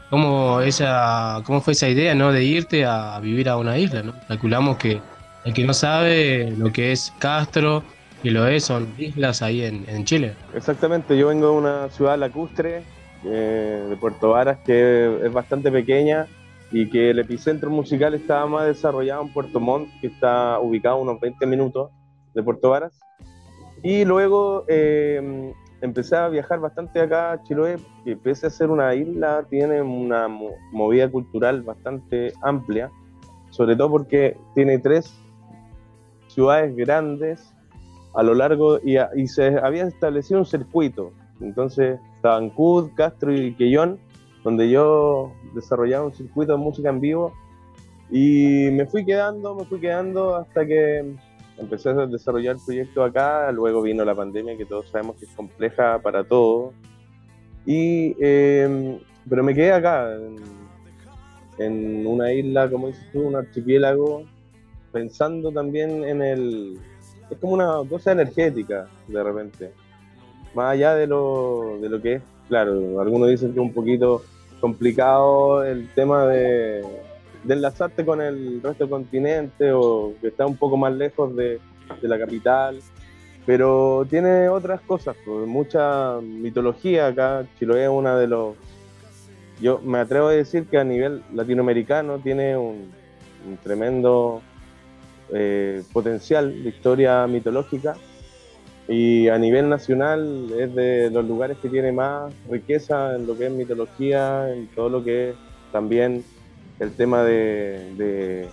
¿Cómo, 0.09 0.61
esa, 0.61 1.41
¿Cómo 1.45 1.61
fue 1.61 1.73
esa 1.75 1.89
idea, 1.89 2.17
no? 2.17 2.33
De 2.33 2.43
irte 2.43 2.85
a 2.85 3.21
vivir 3.21 3.49
a 3.49 3.57
una 3.57 3.79
isla, 3.79 4.03
¿no? 4.03 4.15
Calculamos 4.27 4.77
que 4.77 5.01
el 5.45 5.55
que 5.55 5.65
no 5.65 5.73
sabe 5.73 6.51
lo 6.57 6.73
que 6.73 6.91
es 6.91 7.13
Castro, 7.21 7.85
Chiloé, 8.23 8.61
son 8.61 8.93
islas 8.99 9.43
ahí 9.43 9.63
en, 9.63 9.85
en 9.89 10.05
Chile. 10.05 10.35
Exactamente, 10.55 11.17
yo 11.17 11.29
vengo 11.29 11.47
de 11.53 11.57
una 11.57 11.89
ciudad 11.91 12.19
lacustre, 12.19 12.83
eh, 13.25 13.87
de 13.89 13.97
Puerto 13.97 14.31
Varas, 14.31 14.59
que 14.65 15.25
es 15.25 15.33
bastante 15.33 15.71
pequeña 15.73 16.27
y 16.71 16.89
que 16.89 17.11
el 17.11 17.19
epicentro 17.19 17.71
musical 17.71 18.15
estaba 18.15 18.47
más 18.47 18.67
desarrollado 18.67 19.23
en 19.23 19.33
Puerto 19.33 19.59
Montt, 19.59 19.89
que 20.01 20.07
está 20.09 20.59
ubicado 20.61 20.97
a 20.97 21.01
unos 21.01 21.21
20 21.21 21.47
minutos 21.47 21.91
de 22.35 22.43
Puerto 22.43 22.71
Varas. 22.71 22.93
Y 23.83 24.05
luego 24.05 24.65
eh, 24.69 25.53
empecé 25.81 26.17
a 26.17 26.29
viajar 26.29 26.61
bastante 26.61 27.01
acá 27.01 27.33
a 27.33 27.43
Chiloé, 27.43 27.79
que 28.05 28.17
pese 28.17 28.47
a 28.47 28.51
ser 28.51 28.69
una 28.71 28.95
isla, 28.95 29.45
tiene 29.49 29.81
una 29.81 30.29
mo- 30.29 30.55
movida 30.73 31.11
cultural 31.11 31.63
bastante 31.63 32.35
amplia, 32.43 32.91
sobre 33.49 33.75
todo 33.77 33.91
porque 33.91 34.37
tiene 34.55 34.79
tres 34.79 35.15
ciudades 36.29 36.77
grandes 36.77 37.50
a 38.15 38.23
lo 38.23 38.35
largo 38.35 38.79
y, 38.83 38.97
a- 38.97 39.11
y 39.17 39.27
se 39.27 39.59
había 39.59 39.85
establecido 39.85 40.41
un 40.41 40.47
circuito. 40.47 41.13
Entonces, 41.41 41.99
estaban 42.17 42.51
Cud, 42.51 42.91
Castro 42.95 43.33
y 43.35 43.55
Quellón, 43.55 43.99
donde 44.45 44.69
yo 44.71 45.33
desarrollaba 45.55 46.07
un 46.07 46.15
circuito 46.15 46.53
de 46.53 46.59
música 46.59 46.89
en 46.91 47.01
vivo 47.01 47.33
y 48.11 48.69
me 48.73 48.87
fui 48.87 49.05
quedando, 49.05 49.55
me 49.55 49.65
fui 49.65 49.79
quedando 49.81 50.35
hasta 50.37 50.67
que 50.67 51.15
empecé 51.59 51.91
a 51.91 52.07
desarrollar 52.07 52.57
el 52.57 52.63
proyecto 52.65 53.05
acá, 53.05 53.53
luego 53.53 53.83
vino 53.83 54.05
la 54.05 54.15
pandemia 54.15 54.57
que 54.57 54.65
todos 54.65 54.89
sabemos 54.91 55.17
que 55.17 55.27
es 55.27 55.31
compleja 55.33 55.99
para 56.01 56.25
todos. 56.25 56.73
Y, 57.67 58.17
eh, 58.21 58.99
pero 59.29 59.45
me 59.45 59.55
quedé 59.55 59.73
acá, 59.73 60.11
en, 60.15 60.37
en 61.59 62.07
una 62.07 62.33
isla, 62.33 62.71
como 62.71 62.87
dices 62.89 63.07
tú, 63.13 63.21
un 63.21 63.37
archipiélago, 63.37 64.25
pensando 64.93 65.53
también 65.53 66.03
en 66.05 66.23
el... 66.23 66.79
Es 67.31 67.39
como 67.39 67.55
una 67.55 67.89
cosa 67.89 68.13
energética, 68.13 68.89
de 69.07 69.23
repente. 69.23 69.73
Más 70.55 70.73
allá 70.73 70.95
de 70.95 71.07
lo, 71.07 71.79
de 71.81 71.89
lo 71.89 72.03
que 72.03 72.15
es, 72.15 72.23
claro, 72.49 73.01
algunos 73.01 73.29
dicen 73.29 73.53
que 73.53 73.61
es 73.61 73.65
un 73.65 73.73
poquito 73.73 74.23
complicado 74.61 75.65
el 75.65 75.89
tema 75.95 76.27
de, 76.27 76.85
de 77.45 77.55
enlazarte 77.55 78.05
con 78.05 78.21
el 78.21 78.61
resto 78.63 78.85
del 78.85 78.91
continente 78.91 79.73
o 79.73 80.13
que 80.21 80.29
está 80.29 80.47
un 80.47 80.57
poco 80.57 80.77
más 80.77 80.93
lejos 80.93 81.35
de, 81.37 81.61
de 82.03 82.09
la 82.09 82.19
capital, 82.19 82.81
pero 83.47 84.07
tiene 84.11 84.49
otras 84.49 84.81
cosas, 84.83 85.17
pues, 85.25 85.47
mucha 85.47 86.21
mitología 86.21 87.07
acá. 87.07 87.47
Chiloé 87.59 87.85
es 87.85 87.91
una 87.91 88.17
de 88.17 88.27
los. 88.27 88.57
Yo 89.61 89.79
me 89.81 89.99
atrevo 89.99 90.29
a 90.29 90.33
decir 90.33 90.67
que 90.67 90.79
a 90.79 90.85
nivel 90.85 91.23
latinoamericano 91.33 92.19
tiene 92.19 92.57
un, 92.57 92.91
un 93.49 93.57
tremendo 93.63 94.43
eh, 95.35 95.83
potencial 95.93 96.63
de 96.63 96.71
historia 96.71 97.27
mitológica 97.27 97.95
y 98.89 99.29
a 99.29 99.39
nivel 99.39 99.69
nacional 99.69 100.47
es 100.59 100.75
de 100.75 101.11
los 101.11 101.25
lugares 101.25 101.59
que 101.63 101.69
tiene 101.69 101.93
más 101.93 102.33
riqueza 102.51 103.15
en 103.15 103.27
lo 103.27 103.37
que 103.37 103.47
es 103.47 103.53
mitología, 103.53 104.53
en 104.53 104.67
todo 104.75 104.89
lo 104.89 105.05
que 105.05 105.31
es 105.31 105.37
también 105.71 106.25
el 106.81 106.93
tema 106.97 107.23
de, 107.25 107.95
de- 107.97 108.51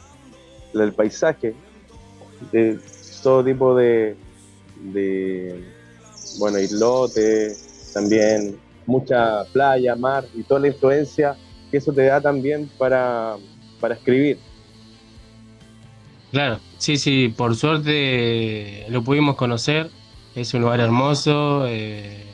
del 0.73 0.93
paisaje, 0.93 1.55
de 2.51 2.77
todo 3.23 3.43
tipo 3.43 3.75
de, 3.75 4.15
de 4.75 5.63
bueno, 6.37 6.59
islotes, 6.59 7.91
también 7.93 8.59
mucha 8.85 9.43
playa, 9.53 9.95
mar 9.95 10.25
y 10.35 10.43
toda 10.43 10.59
la 10.59 10.67
influencia 10.67 11.35
que 11.71 11.77
eso 11.77 11.91
te 11.91 12.03
da 12.03 12.21
también 12.21 12.69
para, 12.77 13.37
para 13.79 13.95
escribir. 13.95 14.37
Claro, 16.31 16.59
sí, 16.77 16.97
sí, 16.97 17.29
por 17.29 17.55
suerte 17.55 18.85
lo 18.89 19.03
pudimos 19.03 19.35
conocer. 19.35 19.91
Es 20.35 20.53
un 20.53 20.61
lugar 20.61 20.79
hermoso. 20.79 21.65
eh, 21.67 22.25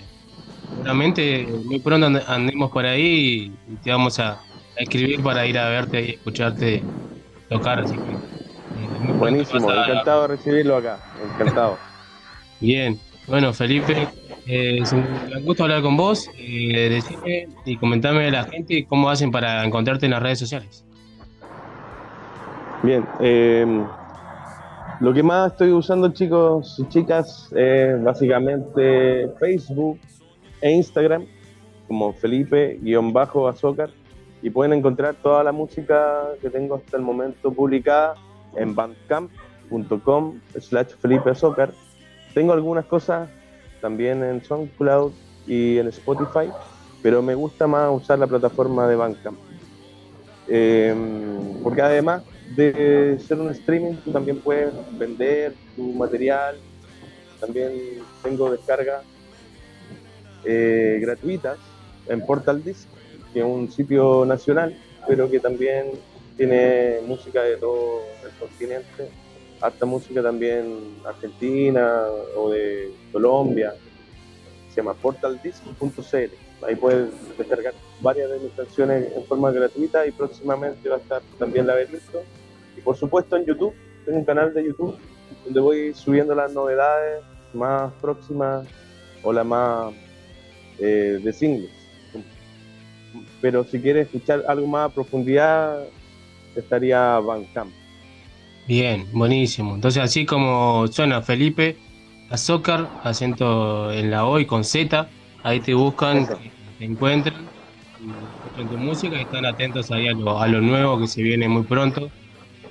seguramente 0.75 1.47
muy 1.63 1.79
pronto 1.79 2.07
and- 2.07 2.23
andemos 2.27 2.71
por 2.71 2.85
ahí 2.85 3.51
y 3.69 3.75
te 3.77 3.91
vamos 3.91 4.19
a, 4.19 4.33
a 4.33 4.41
escribir 4.77 5.21
para 5.23 5.45
ir 5.47 5.57
a 5.57 5.69
verte 5.69 6.01
y 6.05 6.09
escucharte 6.11 6.85
tocar. 7.49 7.79
Así 7.79 7.97
que, 7.99 8.13
eh, 8.75 9.13
Buenísimo, 9.13 9.71
encantado 9.73 10.23
de 10.23 10.27
recibirlo 10.29 10.75
acá, 10.77 10.99
encantado. 11.23 11.79
Bien, 12.59 12.99
bueno, 13.27 13.53
Felipe, 13.53 14.09
eh, 14.45 14.79
es 14.81 14.91
un 14.91 15.21
gusto 15.43 15.63
hablar 15.63 15.81
con 15.81 15.95
vos. 15.95 16.29
Eh, 16.37 16.89
decime 16.89 17.47
y 17.65 17.77
comentame 17.77 18.27
a 18.27 18.31
la 18.31 18.43
gente 18.45 18.85
cómo 18.85 19.09
hacen 19.09 19.31
para 19.31 19.63
encontrarte 19.65 20.05
en 20.07 20.11
las 20.11 20.23
redes 20.23 20.39
sociales. 20.39 20.83
Bien, 22.83 23.07
eh, 23.21 23.65
lo 24.99 25.13
que 25.13 25.23
más 25.23 25.53
estoy 25.53 25.71
usando, 25.71 26.09
chicos 26.09 26.77
y 26.79 26.89
chicas, 26.89 27.49
es 27.53 28.03
básicamente 28.03 29.29
Facebook 29.39 29.97
e 30.59 30.69
Instagram, 30.69 31.25
como 31.87 32.11
Felipe-Azócar, 32.11 33.89
y 34.41 34.49
pueden 34.49 34.73
encontrar 34.73 35.15
toda 35.15 35.45
la 35.45 35.53
música 35.53 36.23
que 36.41 36.49
tengo 36.49 36.75
hasta 36.75 36.97
el 36.97 37.03
momento 37.03 37.53
publicada 37.53 38.15
en 38.57 38.75
bandcamp.com 38.75 40.41
slash 40.59 40.89
Felipe 40.99 41.29
Azócar. 41.29 41.71
Tengo 42.33 42.51
algunas 42.51 42.83
cosas 42.83 43.29
también 43.79 44.21
en 44.25 44.43
SoundCloud 44.43 45.13
y 45.47 45.77
en 45.77 45.87
Spotify, 45.87 46.51
pero 47.01 47.21
me 47.21 47.33
gusta 47.33 47.65
más 47.65 47.89
usar 47.95 48.19
la 48.19 48.27
plataforma 48.27 48.89
de 48.89 48.97
Bandcamp. 48.97 49.37
Eh, 50.49 50.93
porque 51.63 51.81
además 51.81 52.23
de 52.55 53.17
ser 53.19 53.39
un 53.39 53.49
streaming, 53.49 53.95
también 54.11 54.39
puedes 54.39 54.73
vender 54.97 55.53
tu 55.75 55.93
material. 55.93 56.57
También 57.39 57.71
tengo 58.21 58.51
descargas 58.51 59.03
eh, 60.45 60.99
gratuitas 61.01 61.57
en 62.07 62.25
Portal 62.25 62.63
Disc, 62.63 62.87
que 63.33 63.39
es 63.39 63.45
un 63.45 63.71
sitio 63.71 64.25
nacional, 64.25 64.77
pero 65.07 65.29
que 65.29 65.39
también 65.39 65.91
tiene 66.37 66.99
música 67.05 67.41
de 67.43 67.57
todo 67.57 68.01
el 68.23 68.31
continente, 68.39 69.09
hasta 69.61 69.85
música 69.85 70.21
también 70.21 70.97
argentina 71.05 72.03
o 72.35 72.49
de 72.49 72.91
Colombia. 73.11 73.73
Se 74.69 74.77
llama 74.77 74.93
portaldisc.cl. 74.93 76.52
Ahí 76.67 76.75
puedes 76.75 77.09
descargar 77.37 77.73
varias 78.01 78.29
de 78.29 78.39
mis 78.39 78.51
canciones 78.53 79.11
en 79.15 79.23
forma 79.25 79.51
gratuita 79.51 80.05
y 80.05 80.11
próximamente 80.11 80.89
va 80.89 80.95
a 80.95 80.99
estar 80.99 81.21
también 81.39 81.67
Laberinto. 81.67 82.23
Y 82.77 82.81
por 82.81 82.97
supuesto 82.97 83.35
en 83.35 83.45
YouTube, 83.45 83.73
tengo 84.05 84.19
un 84.19 84.25
canal 84.25 84.53
de 84.53 84.65
YouTube 84.65 84.97
donde 85.45 85.59
voy 85.59 85.93
subiendo 85.93 86.35
las 86.35 86.53
novedades 86.53 87.23
más 87.53 87.91
próximas 88.01 88.67
o 89.23 89.31
las 89.31 89.45
más 89.45 89.93
eh, 90.79 91.19
de 91.23 91.33
singles. 91.33 91.71
Pero 93.41 93.63
si 93.63 93.79
quieres 93.79 94.07
escuchar 94.07 94.43
algo 94.47 94.67
más 94.67 94.91
a 94.91 94.93
profundidad, 94.93 95.83
estaría 96.55 97.19
Bandcamp. 97.19 97.71
Bien, 98.67 99.05
buenísimo. 99.11 99.75
Entonces, 99.75 100.01
así 100.01 100.25
como 100.25 100.87
suena 100.87 101.21
Felipe, 101.21 101.77
Azócar, 102.29 102.89
acento 103.03 103.91
en 103.91 104.09
la 104.09 104.25
O 104.25 104.39
y 104.39 104.45
con 104.45 104.63
Z, 104.63 105.07
ahí 105.43 105.59
te 105.59 105.73
buscan, 105.73 106.27
encuentran, 106.79 107.47
y 107.99 108.09
escuchan 108.09 108.67
tu 108.69 108.77
música 108.77 109.15
y 109.15 109.21
están 109.21 109.45
atentos 109.45 109.91
ahí 109.91 110.07
a 110.07 110.13
lo, 110.13 110.39
a 110.39 110.47
lo 110.47 110.61
nuevo 110.61 110.99
que 110.99 111.07
se 111.07 111.21
viene 111.21 111.47
muy 111.47 111.63
pronto. 111.63 112.09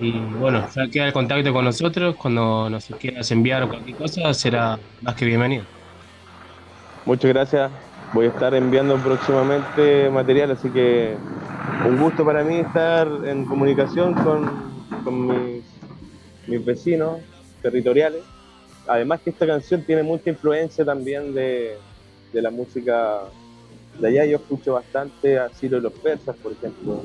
Y 0.01 0.11
bueno, 0.13 0.67
ya 0.75 0.89
queda 0.89 1.07
el 1.07 1.13
contacto 1.13 1.53
con 1.53 1.65
nosotros. 1.65 2.17
Cuando 2.17 2.69
nos 2.69 2.87
quieras 2.99 3.31
enviar 3.31 3.69
cualquier 3.69 3.97
cosa, 3.97 4.35
será 4.35 4.79
más 5.01 5.15
que 5.15 5.25
bienvenido. 5.25 5.65
Muchas 7.05 7.33
gracias. 7.33 7.71
Voy 8.13 8.27
a 8.27 8.29
estar 8.29 8.55
enviando 8.55 8.97
próximamente 8.99 10.11
material, 10.11 10.51
así 10.51 10.69
que 10.71 11.17
un 11.87 11.99
gusto 11.99 12.25
para 12.25 12.45
mí 12.45 12.57
estar 12.57 13.09
en 13.25 13.45
comunicación 13.47 14.15
con, 14.15 15.27
mis, 15.27 15.65
mis 16.47 16.65
vecinos 16.65 17.21
territoriales. 17.63 18.23
Además 18.87 19.21
que 19.21 19.31
esta 19.31 19.47
canción 19.47 19.83
tiene 19.85 20.03
mucha 20.03 20.31
influencia 20.31 20.85
también 20.85 21.33
de 21.33 21.79
la 22.33 22.51
música 22.51 23.23
de 23.99 24.09
allá. 24.09 24.25
Yo 24.25 24.37
escucho 24.37 24.75
bastante 24.75 25.39
a 25.39 25.49
Ciro 25.51 25.79
y 25.79 25.81
los 25.81 25.93
Persas, 25.93 26.37
por 26.37 26.53
ejemplo, 26.53 27.03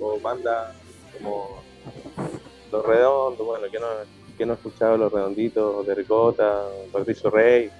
o 0.00 0.20
bandas 0.20 0.74
como 1.16 1.62
Los 2.72 2.84
Redondos, 2.84 3.46
bueno, 3.46 3.66
que 3.70 3.78
no, 3.78 3.86
que 4.36 4.46
no 4.46 4.52
he 4.52 4.56
escuchado 4.56 4.96
Los 4.96 5.12
Redonditos, 5.12 5.86
de 5.86 5.94
Ricota, 5.94 6.62
Patricio 6.92 7.30
Rey, 7.30 7.70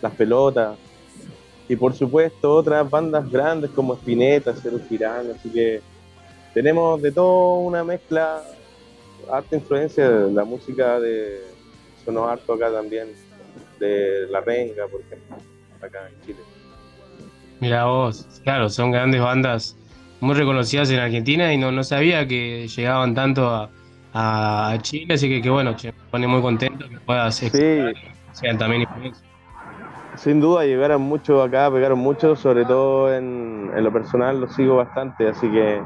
Las 0.00 0.14
Pelotas. 0.14 0.76
Y 1.68 1.76
por 1.76 1.94
supuesto 1.94 2.54
otras 2.54 2.88
bandas 2.88 3.30
grandes 3.30 3.70
como 3.72 3.94
Spinetta, 3.94 4.54
Cero 4.54 4.78
Girán, 4.88 5.30
así 5.30 5.50
que 5.50 5.82
tenemos 6.54 7.00
de 7.02 7.12
todo 7.12 7.58
una 7.58 7.84
mezcla, 7.84 8.42
harta 9.30 9.54
influencia 9.54 10.08
de 10.08 10.32
la 10.32 10.44
música 10.44 10.98
de 10.98 11.42
sonó 12.04 12.26
harto 12.26 12.54
acá 12.54 12.72
también, 12.72 13.08
de 13.78 14.26
La 14.30 14.40
Renga, 14.40 14.86
por 14.88 15.02
ejemplo, 15.02 15.36
acá 15.82 16.08
en 16.08 16.26
Chile. 16.26 16.38
Mira 17.60 17.84
vos, 17.86 18.26
claro, 18.44 18.68
son 18.68 18.92
grandes 18.92 19.20
bandas 19.20 19.76
muy 20.20 20.34
reconocidas 20.34 20.90
en 20.90 21.00
Argentina 21.00 21.52
y 21.52 21.58
no, 21.58 21.72
no 21.72 21.82
sabía 21.82 22.26
que 22.26 22.68
llegaban 22.68 23.14
tanto 23.14 23.48
a, 23.48 23.70
a 24.12 24.78
Chile, 24.78 25.14
así 25.14 25.28
que, 25.28 25.42
que 25.42 25.50
bueno, 25.50 25.74
me 25.82 25.92
pone 26.10 26.26
muy 26.26 26.40
contento 26.40 26.88
que 26.88 26.98
puedas 27.00 27.42
y 27.42 27.50
sean 28.32 28.58
también 28.58 28.82
influencia. 28.82 29.26
Sin 30.16 30.40
duda 30.40 30.64
llegaron 30.64 31.02
mucho 31.02 31.42
acá, 31.42 31.70
pegaron 31.70 31.98
mucho, 31.98 32.34
sobre 32.34 32.64
todo 32.64 33.14
en, 33.14 33.70
en 33.76 33.84
lo 33.84 33.92
personal 33.92 34.40
lo 34.40 34.48
sigo 34.48 34.76
bastante, 34.76 35.28
así 35.28 35.48
que 35.50 35.80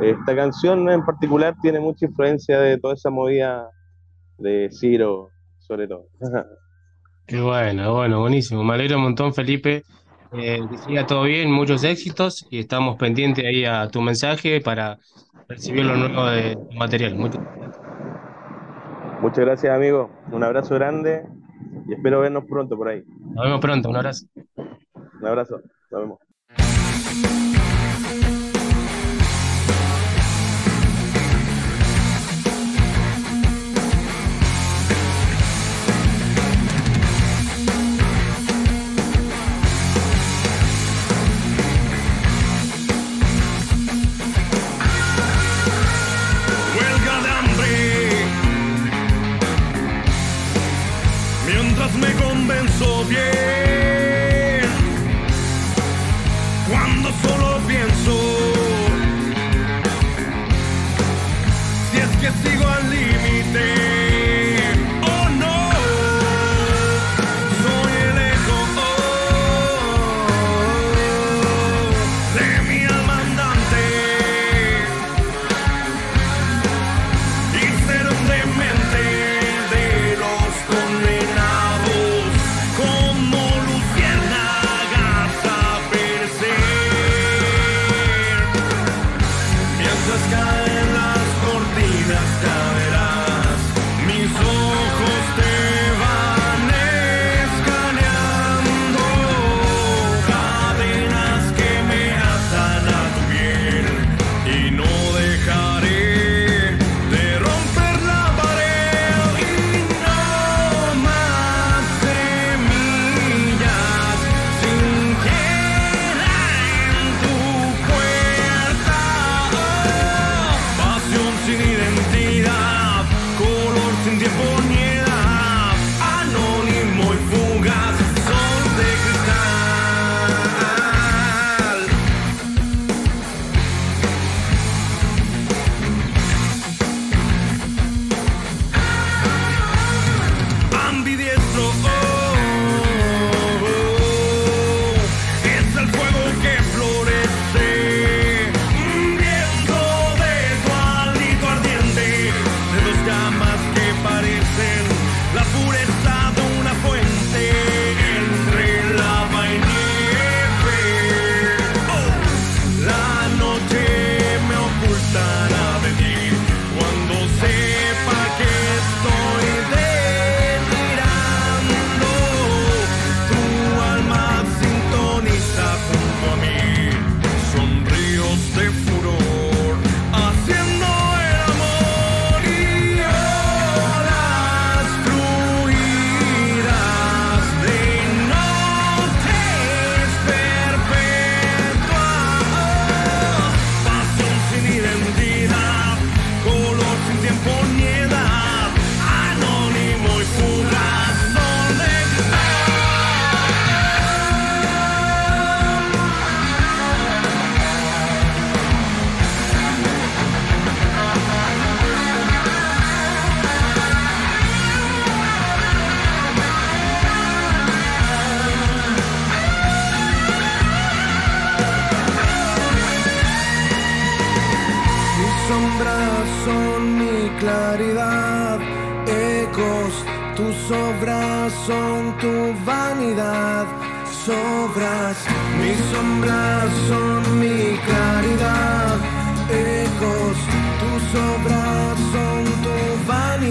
esta 0.00 0.34
canción 0.34 0.88
en 0.88 1.04
particular 1.04 1.54
tiene 1.60 1.78
mucha 1.78 2.06
influencia 2.06 2.58
de 2.60 2.78
toda 2.78 2.94
esa 2.94 3.10
movida 3.10 3.68
de 4.38 4.70
Ciro, 4.72 5.28
sobre 5.58 5.86
todo. 5.86 6.06
Qué 7.26 7.40
bueno, 7.40 7.94
bueno, 7.94 8.20
buenísimo. 8.20 8.64
Me 8.64 8.74
alegro 8.74 8.96
un 8.96 9.04
montón, 9.04 9.32
Felipe. 9.32 9.84
Eh, 10.32 10.60
que 10.70 10.78
siga 10.78 11.06
todo 11.06 11.24
bien, 11.24 11.50
muchos 11.50 11.82
éxitos 11.82 12.46
y 12.50 12.60
estamos 12.60 12.96
pendientes 12.96 13.44
ahí 13.44 13.64
a 13.64 13.88
tu 13.88 14.00
mensaje 14.00 14.60
para 14.60 14.98
recibir 15.48 15.84
lo 15.84 15.96
nuevo 15.96 16.26
de 16.26 16.54
tu 16.54 16.76
material. 16.76 17.16
Muchas 17.16 17.40
Muchas 19.20 19.44
gracias, 19.44 19.74
amigo. 19.74 20.10
Un 20.32 20.42
abrazo 20.44 20.74
grande 20.76 21.26
y 21.86 21.92
espero 21.92 22.20
vernos 22.20 22.44
pronto 22.44 22.76
por 22.76 22.88
ahí. 22.88 23.02
Nos 23.34 23.44
vemos 23.44 23.60
pronto, 23.60 23.90
un 23.90 23.96
abrazo. 23.96 24.26
Un 24.56 25.26
abrazo, 25.26 25.60
nos 25.90 26.00
vemos. 26.00 27.49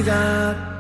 God. 0.10 0.79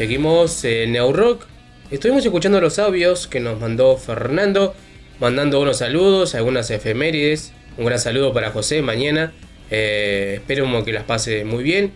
Seguimos 0.00 0.64
en 0.64 0.92
New 0.92 1.12
Rock. 1.12 1.44
Estuvimos 1.90 2.24
escuchando 2.24 2.58
los 2.58 2.78
audios 2.78 3.26
que 3.26 3.38
nos 3.38 3.60
mandó 3.60 3.98
Fernando, 3.98 4.74
mandando 5.20 5.60
unos 5.60 5.76
saludos, 5.76 6.34
algunas 6.34 6.70
efemérides. 6.70 7.52
Un 7.76 7.84
gran 7.84 7.98
saludo 7.98 8.32
para 8.32 8.50
José 8.50 8.80
mañana. 8.80 9.34
Eh, 9.70 10.36
espero 10.36 10.82
que 10.86 10.94
las 10.94 11.04
pase 11.04 11.44
muy 11.44 11.62
bien. 11.62 11.92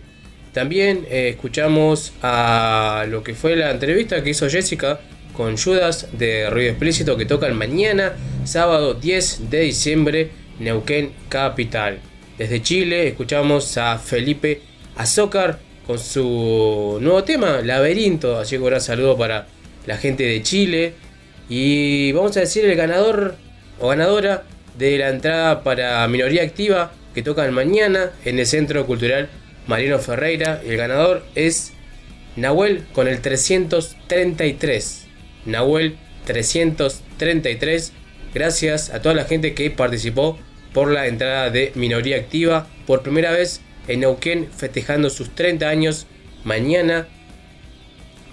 También 0.53 1.07
eh, 1.09 1.29
escuchamos 1.29 2.13
a 2.21 3.07
lo 3.09 3.23
que 3.23 3.33
fue 3.33 3.55
la 3.55 3.71
entrevista 3.71 4.23
que 4.23 4.29
hizo 4.29 4.47
Jessica 4.47 4.99
con 5.33 5.57
Judas 5.57 6.09
de 6.11 6.47
Ruido 6.51 6.69
Explícito 6.69 7.17
que 7.17 7.25
tocan 7.25 7.57
mañana, 7.57 8.13
sábado 8.43 8.93
10 8.93 9.49
de 9.49 9.61
diciembre, 9.61 10.29
Neuquén 10.59 11.11
Capital. 11.27 11.97
Desde 12.37 12.61
Chile 12.61 13.07
escuchamos 13.07 13.79
a 13.79 13.97
Felipe 13.97 14.61
Azócar 14.95 15.64
con 15.85 15.99
su 15.99 16.97
nuevo 17.01 17.23
tema, 17.23 17.61
Laberinto. 17.61 18.37
Así 18.37 18.55
que 18.55 18.61
un 18.61 18.67
gran 18.67 18.81
saludo 18.81 19.17
para 19.17 19.47
la 19.85 19.97
gente 19.97 20.23
de 20.23 20.41
Chile. 20.41 20.93
Y 21.49 22.11
vamos 22.13 22.35
a 22.37 22.41
decir 22.41 22.65
el 22.65 22.75
ganador 22.75 23.35
o 23.79 23.89
ganadora 23.89 24.43
de 24.77 24.97
la 24.97 25.09
entrada 25.09 25.63
para 25.63 26.07
Minoría 26.07 26.43
Activa 26.43 26.91
que 27.13 27.21
tocan 27.21 27.53
mañana 27.53 28.11
en 28.25 28.39
el 28.39 28.45
Centro 28.45 28.85
Cultural 28.85 29.29
Mariano 29.67 29.99
Ferreira. 29.99 30.61
El 30.65 30.77
ganador 30.77 31.23
es 31.35 31.73
Nahuel 32.35 32.85
con 32.93 33.07
el 33.07 33.21
333. 33.21 35.05
Nahuel 35.45 35.97
333. 36.25 37.93
Gracias 38.33 38.89
a 38.89 39.01
toda 39.01 39.15
la 39.15 39.25
gente 39.25 39.53
que 39.53 39.69
participó 39.71 40.37
por 40.73 40.91
la 40.91 41.07
entrada 41.07 41.51
de 41.51 41.71
Minoría 41.75 42.17
Activa. 42.17 42.67
Por 42.85 43.01
primera 43.01 43.31
vez 43.31 43.61
en 43.87 44.01
Neuquén 44.01 44.49
festejando 44.55 45.09
sus 45.09 45.33
30 45.35 45.67
años 45.67 46.07
mañana. 46.43 47.07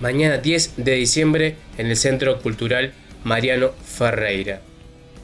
Mañana 0.00 0.38
10 0.38 0.74
de 0.78 0.94
diciembre 0.94 1.56
en 1.78 1.86
el 1.86 1.96
Centro 1.96 2.40
Cultural 2.40 2.92
Mariano 3.24 3.70
Ferreira. 3.84 4.60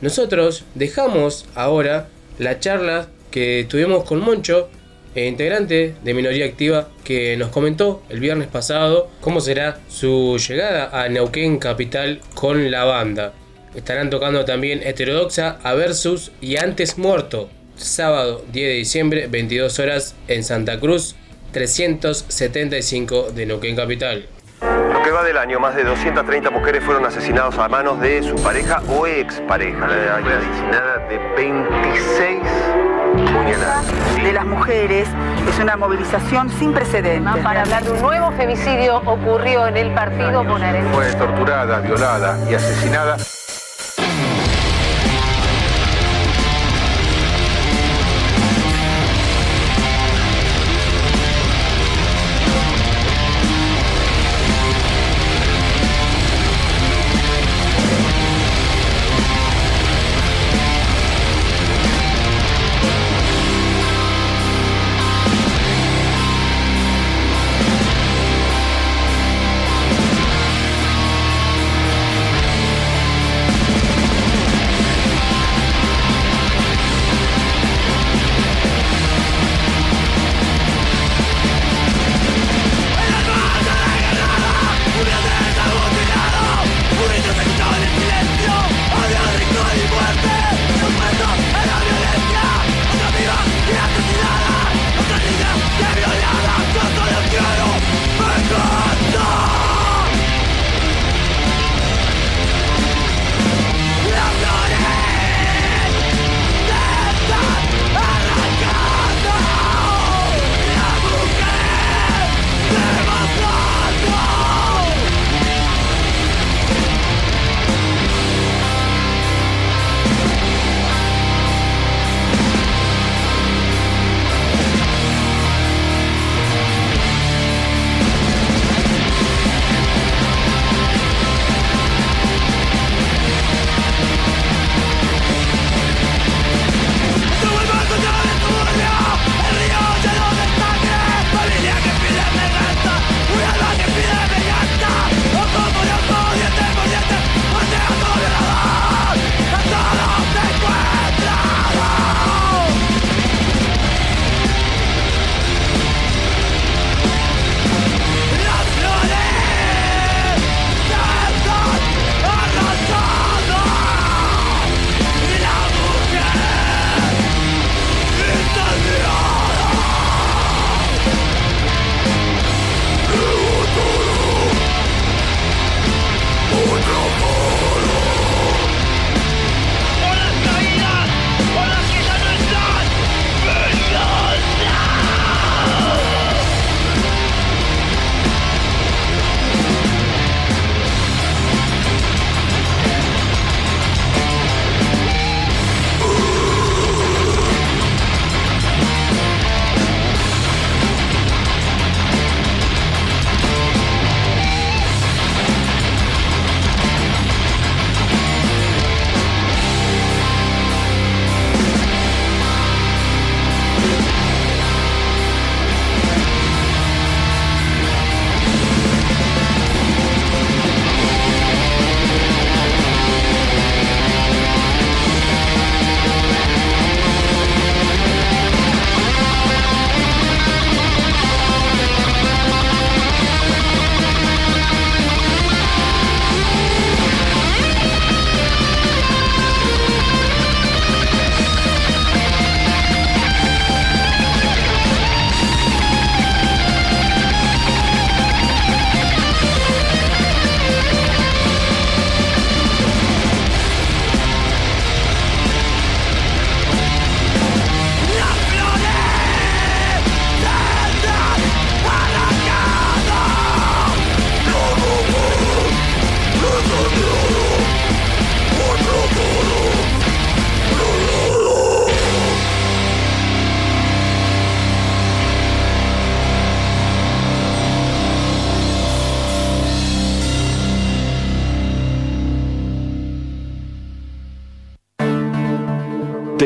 Nosotros 0.00 0.64
dejamos 0.74 1.46
ahora 1.54 2.08
la 2.38 2.60
charla 2.60 3.08
que 3.30 3.66
tuvimos 3.68 4.04
con 4.04 4.20
Moncho, 4.20 4.70
eh, 5.14 5.26
integrante 5.26 5.94
de 6.02 6.14
Minoría 6.14 6.46
Activa, 6.46 6.88
que 7.04 7.36
nos 7.36 7.48
comentó 7.48 8.02
el 8.08 8.20
viernes 8.20 8.48
pasado 8.48 9.10
cómo 9.20 9.40
será 9.40 9.80
su 9.88 10.38
llegada 10.38 10.90
a 10.92 11.08
Neuquén 11.08 11.58
Capital 11.58 12.20
con 12.34 12.70
la 12.70 12.84
banda. 12.84 13.32
Estarán 13.74 14.10
tocando 14.10 14.44
también 14.44 14.80
Heterodoxa, 14.82 15.58
A 15.62 15.74
Versus 15.74 16.30
y 16.40 16.56
Antes 16.56 16.98
Muerto. 16.98 17.50
Sábado 17.78 18.44
10 18.52 18.68
de 18.68 18.74
diciembre, 18.74 19.26
22 19.28 19.78
horas 19.78 20.16
en 20.26 20.42
Santa 20.42 20.80
Cruz, 20.80 21.14
375 21.52 23.30
de 23.32 23.46
Neuquén 23.46 23.76
Capital. 23.76 24.26
Lo 24.92 25.02
que 25.02 25.10
va 25.12 25.22
del 25.22 25.38
año, 25.38 25.60
más 25.60 25.76
de 25.76 25.84
230 25.84 26.50
mujeres 26.50 26.82
fueron 26.82 27.06
asesinadas 27.06 27.56
a 27.56 27.68
manos 27.68 28.00
de 28.00 28.22
su 28.22 28.34
pareja 28.42 28.82
o 28.88 29.06
expareja. 29.06 29.86
Fue 29.86 30.32
asesinada 30.32 31.06
de 31.08 31.18
26 31.36 32.38
puñaladas. 33.32 33.86
de 34.22 34.32
las 34.32 34.44
mujeres 34.44 35.08
es 35.48 35.58
una 35.60 35.76
movilización 35.76 36.50
sin 36.58 36.72
precedentes. 36.72 37.42
Para 37.44 37.62
hablar 37.62 37.84
de 37.84 37.92
un 37.92 38.02
nuevo 38.02 38.32
femicidio 38.32 38.96
ocurrió 38.98 39.68
en 39.68 39.76
el 39.76 39.94
partido 39.94 40.42
bonaerense. 40.42 40.92
Fue 40.92 41.12
torturada, 41.14 41.80
violada 41.80 42.38
y 42.50 42.54
asesinada. 42.54 43.16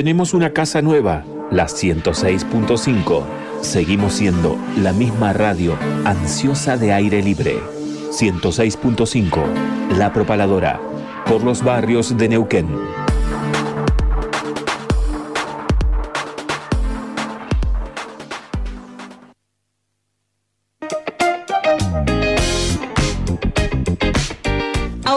Tenemos 0.03 0.35
una 0.35 0.53
casa 0.53 0.83
nueva, 0.83 1.25
la 1.53 1.67
106.5. 1.67 3.23
Seguimos 3.61 4.15
siendo 4.15 4.59
la 4.77 4.93
misma 4.93 5.33
radio 5.33 5.77
ansiosa 6.05 6.77
de 6.77 6.93
aire 6.93 7.23
libre. 7.23 7.61
106.5, 8.11 9.45
La 9.97 10.13
Propaladora, 10.13 10.81
por 11.25 11.45
los 11.45 11.63
barrios 11.63 12.17
de 12.19 12.31
Neuquén. 12.31 12.92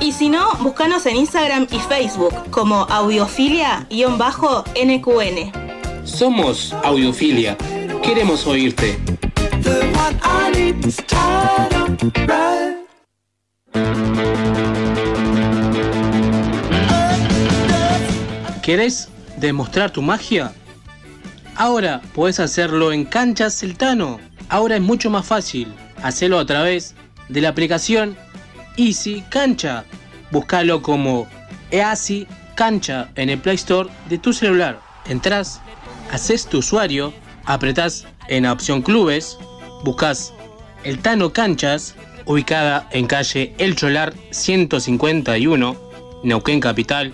Y 0.00 0.12
si 0.12 0.28
no, 0.28 0.52
búscanos 0.60 1.06
en 1.06 1.16
Instagram 1.16 1.66
y 1.72 1.80
Facebook 1.80 2.32
como 2.50 2.86
audiofilia-nqn. 2.88 5.52
Somos 6.04 6.72
Audiofilia. 6.84 7.56
Queremos 8.02 8.46
oírte. 8.46 8.96
¿Querés 18.62 19.08
demostrar 19.36 19.90
tu 19.90 20.00
magia? 20.00 20.52
Ahora 21.56 22.00
puedes 22.14 22.38
hacerlo 22.38 22.92
en 22.92 23.04
Canchas 23.04 23.58
Celtano. 23.58 24.20
Ahora 24.48 24.76
es 24.76 24.82
mucho 24.82 25.10
más 25.10 25.26
fácil. 25.26 25.74
Hacelo 26.02 26.38
a 26.38 26.46
través 26.46 26.94
de 27.28 27.40
la 27.40 27.48
aplicación 27.48 28.16
Easy 28.78 29.22
Cancha. 29.28 29.84
Búscalo 30.30 30.80
como 30.80 31.26
Easy 31.70 32.26
Cancha 32.54 33.10
en 33.16 33.28
el 33.28 33.38
Play 33.38 33.56
Store 33.56 33.90
de 34.08 34.18
tu 34.18 34.32
celular. 34.32 34.80
Entrás, 35.06 35.60
haces 36.10 36.46
tu 36.46 36.58
usuario, 36.58 37.12
apretás 37.44 38.06
en 38.28 38.44
la 38.44 38.52
opción 38.52 38.80
Clubes, 38.82 39.36
buscas 39.84 40.32
el 40.84 41.00
Tano 41.00 41.32
Canchas, 41.32 41.94
ubicada 42.24 42.88
en 42.92 43.06
calle 43.06 43.54
El 43.58 43.74
Cholar 43.74 44.14
151, 44.30 45.76
Neuquén 46.22 46.60
Capital. 46.60 47.12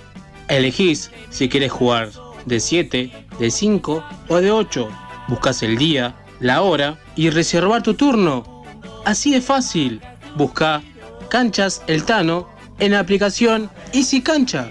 Elegís 0.48 1.10
si 1.30 1.48
quieres 1.48 1.72
jugar 1.72 2.10
de 2.44 2.60
7, 2.60 3.10
de 3.38 3.50
5 3.50 4.04
o 4.28 4.36
de 4.36 4.50
8. 4.50 4.88
Buscas 5.28 5.62
el 5.62 5.78
día, 5.78 6.14
la 6.40 6.60
hora 6.60 6.98
y 7.16 7.30
reservar 7.30 7.82
tu 7.82 7.94
turno. 7.94 8.64
Así 9.06 9.32
de 9.32 9.40
fácil. 9.40 10.02
Busca 10.36 10.82
Canchas 11.28 11.82
El 11.86 12.04
Tano 12.04 12.48
en 12.78 12.92
la 12.92 13.00
aplicación 13.00 13.70
Easy 13.92 14.22
Cancha. 14.22 14.70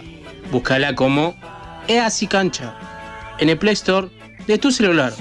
Búscala 0.52 0.96
como 0.96 1.36
Easy 1.88 2.28
Cancha 2.28 2.76
en 3.40 3.50
el 3.50 3.58
Play 3.58 3.74
Store 3.74 4.10
de 4.48 4.58
tu 4.58 4.72
celular. 4.72 5.14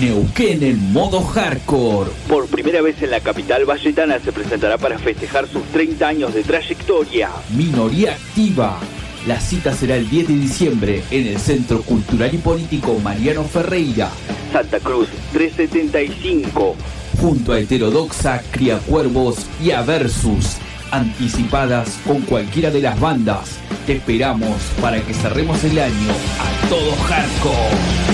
Neuquén 0.00 0.62
en 0.62 0.92
modo 0.92 1.20
hardcore. 1.20 2.10
Por 2.28 2.46
primera 2.46 2.80
vez 2.80 3.02
en 3.02 3.10
la 3.10 3.20
capital 3.20 3.64
valletana 3.64 4.20
se 4.20 4.32
presentará 4.32 4.78
para 4.78 4.98
festejar 4.98 5.48
sus 5.48 5.64
30 5.72 6.06
años 6.06 6.34
de 6.34 6.44
trayectoria. 6.44 7.30
Minoría 7.50 8.12
activa. 8.12 8.78
La 9.28 9.38
cita 9.38 9.74
será 9.74 9.96
el 9.96 10.08
10 10.08 10.28
de 10.28 10.34
diciembre 10.36 11.04
en 11.10 11.26
el 11.26 11.38
Centro 11.38 11.82
Cultural 11.82 12.30
y 12.32 12.38
Político 12.38 12.98
Mariano 12.98 13.44
Ferreira, 13.44 14.08
Santa 14.50 14.80
Cruz 14.80 15.06
375. 15.34 16.74
junto 17.20 17.52
a 17.52 17.60
Heterodoxa, 17.60 18.42
Criacuervos 18.50 19.44
y 19.62 19.72
a 19.72 19.82
Versus. 19.82 20.56
Anticipadas 20.92 21.98
con 22.06 22.22
cualquiera 22.22 22.70
de 22.70 22.80
las 22.80 22.98
bandas. 22.98 23.58
Te 23.86 23.96
esperamos 23.96 24.62
para 24.80 24.98
que 25.02 25.12
cerremos 25.12 25.62
el 25.62 25.78
año 25.78 26.10
a 26.40 26.68
todo 26.70 26.96
hardcore. 26.96 28.08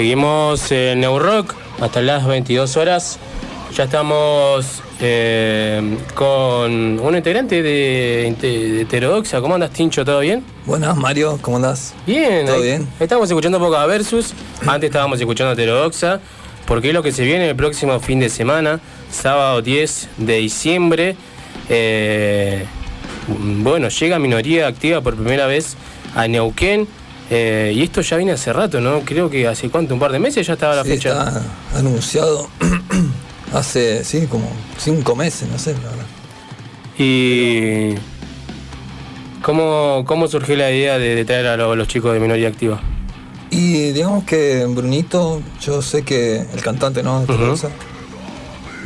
Seguimos 0.00 0.72
en 0.72 1.00
New 1.02 1.18
Rock 1.18 1.54
hasta 1.78 2.00
las 2.00 2.26
22 2.26 2.78
horas. 2.78 3.18
Ya 3.76 3.84
estamos 3.84 4.80
eh, 4.98 5.98
con 6.14 6.98
un 6.98 7.14
integrante 7.14 7.62
de, 7.62 8.34
de 8.40 8.80
Heterodoxa. 8.80 9.42
¿Cómo 9.42 9.56
andas, 9.56 9.72
Tincho? 9.74 10.02
¿Todo 10.02 10.20
bien? 10.20 10.42
Buenas, 10.64 10.96
Mario, 10.96 11.38
¿cómo 11.42 11.58
andás? 11.58 11.92
Bien. 12.06 12.46
¿Todo 12.46 12.56
ahí- 12.56 12.62
bien? 12.62 12.88
Estamos 12.98 13.28
escuchando 13.28 13.58
un 13.58 13.64
poco 13.64 13.76
a 13.76 13.84
Versus. 13.84 14.32
Antes 14.66 14.88
estábamos 14.88 15.20
escuchando 15.20 15.52
Heterodoxa. 15.52 16.18
Porque 16.66 16.88
es 16.88 16.94
lo 16.94 17.02
que 17.02 17.12
se 17.12 17.22
viene 17.24 17.50
el 17.50 17.56
próximo 17.56 18.00
fin 18.00 18.20
de 18.20 18.30
semana, 18.30 18.80
sábado 19.12 19.60
10 19.60 20.08
de 20.16 20.36
diciembre. 20.38 21.14
Eh, 21.68 22.64
bueno, 23.28 23.90
llega 23.90 24.18
Minoría 24.18 24.66
Activa 24.66 25.02
por 25.02 25.14
primera 25.14 25.44
vez 25.46 25.76
a 26.14 26.26
Neuquén. 26.26 26.88
Eh, 27.30 27.72
y 27.74 27.82
esto 27.82 28.00
ya 28.00 28.16
viene 28.16 28.32
hace 28.32 28.52
rato, 28.52 28.80
¿no? 28.80 29.00
Creo 29.00 29.30
que 29.30 29.46
hace 29.46 29.70
cuánto, 29.70 29.94
un 29.94 30.00
par 30.00 30.12
de 30.12 30.18
meses 30.18 30.46
ya 30.46 30.54
estaba 30.54 30.74
la 30.76 30.82
Sí, 30.84 30.90
fecha. 30.90 31.10
está 31.10 31.42
anunciado 31.78 32.48
hace, 33.54 34.04
sí, 34.04 34.26
como 34.28 34.50
cinco 34.78 35.14
meses, 35.16 35.48
no 35.48 35.58
sé, 35.58 35.72
la 35.74 35.90
verdad. 35.90 36.06
Y. 36.98 37.94
¿Cómo, 39.42 40.04
cómo 40.06 40.28
surgió 40.28 40.54
la 40.56 40.70
idea 40.70 40.98
de, 40.98 41.14
de 41.14 41.24
traer 41.24 41.46
a 41.46 41.56
lo- 41.56 41.74
los 41.74 41.88
chicos 41.88 42.12
de 42.12 42.20
minoría 42.20 42.48
activa? 42.48 42.80
Y 43.50 43.90
digamos 43.92 44.24
que 44.24 44.66
Brunito, 44.66 45.40
yo 45.62 45.80
sé 45.82 46.02
que 46.02 46.40
el 46.52 46.60
cantante, 46.62 47.02
¿no? 47.02 47.22
Heterodoxa, 47.22 47.70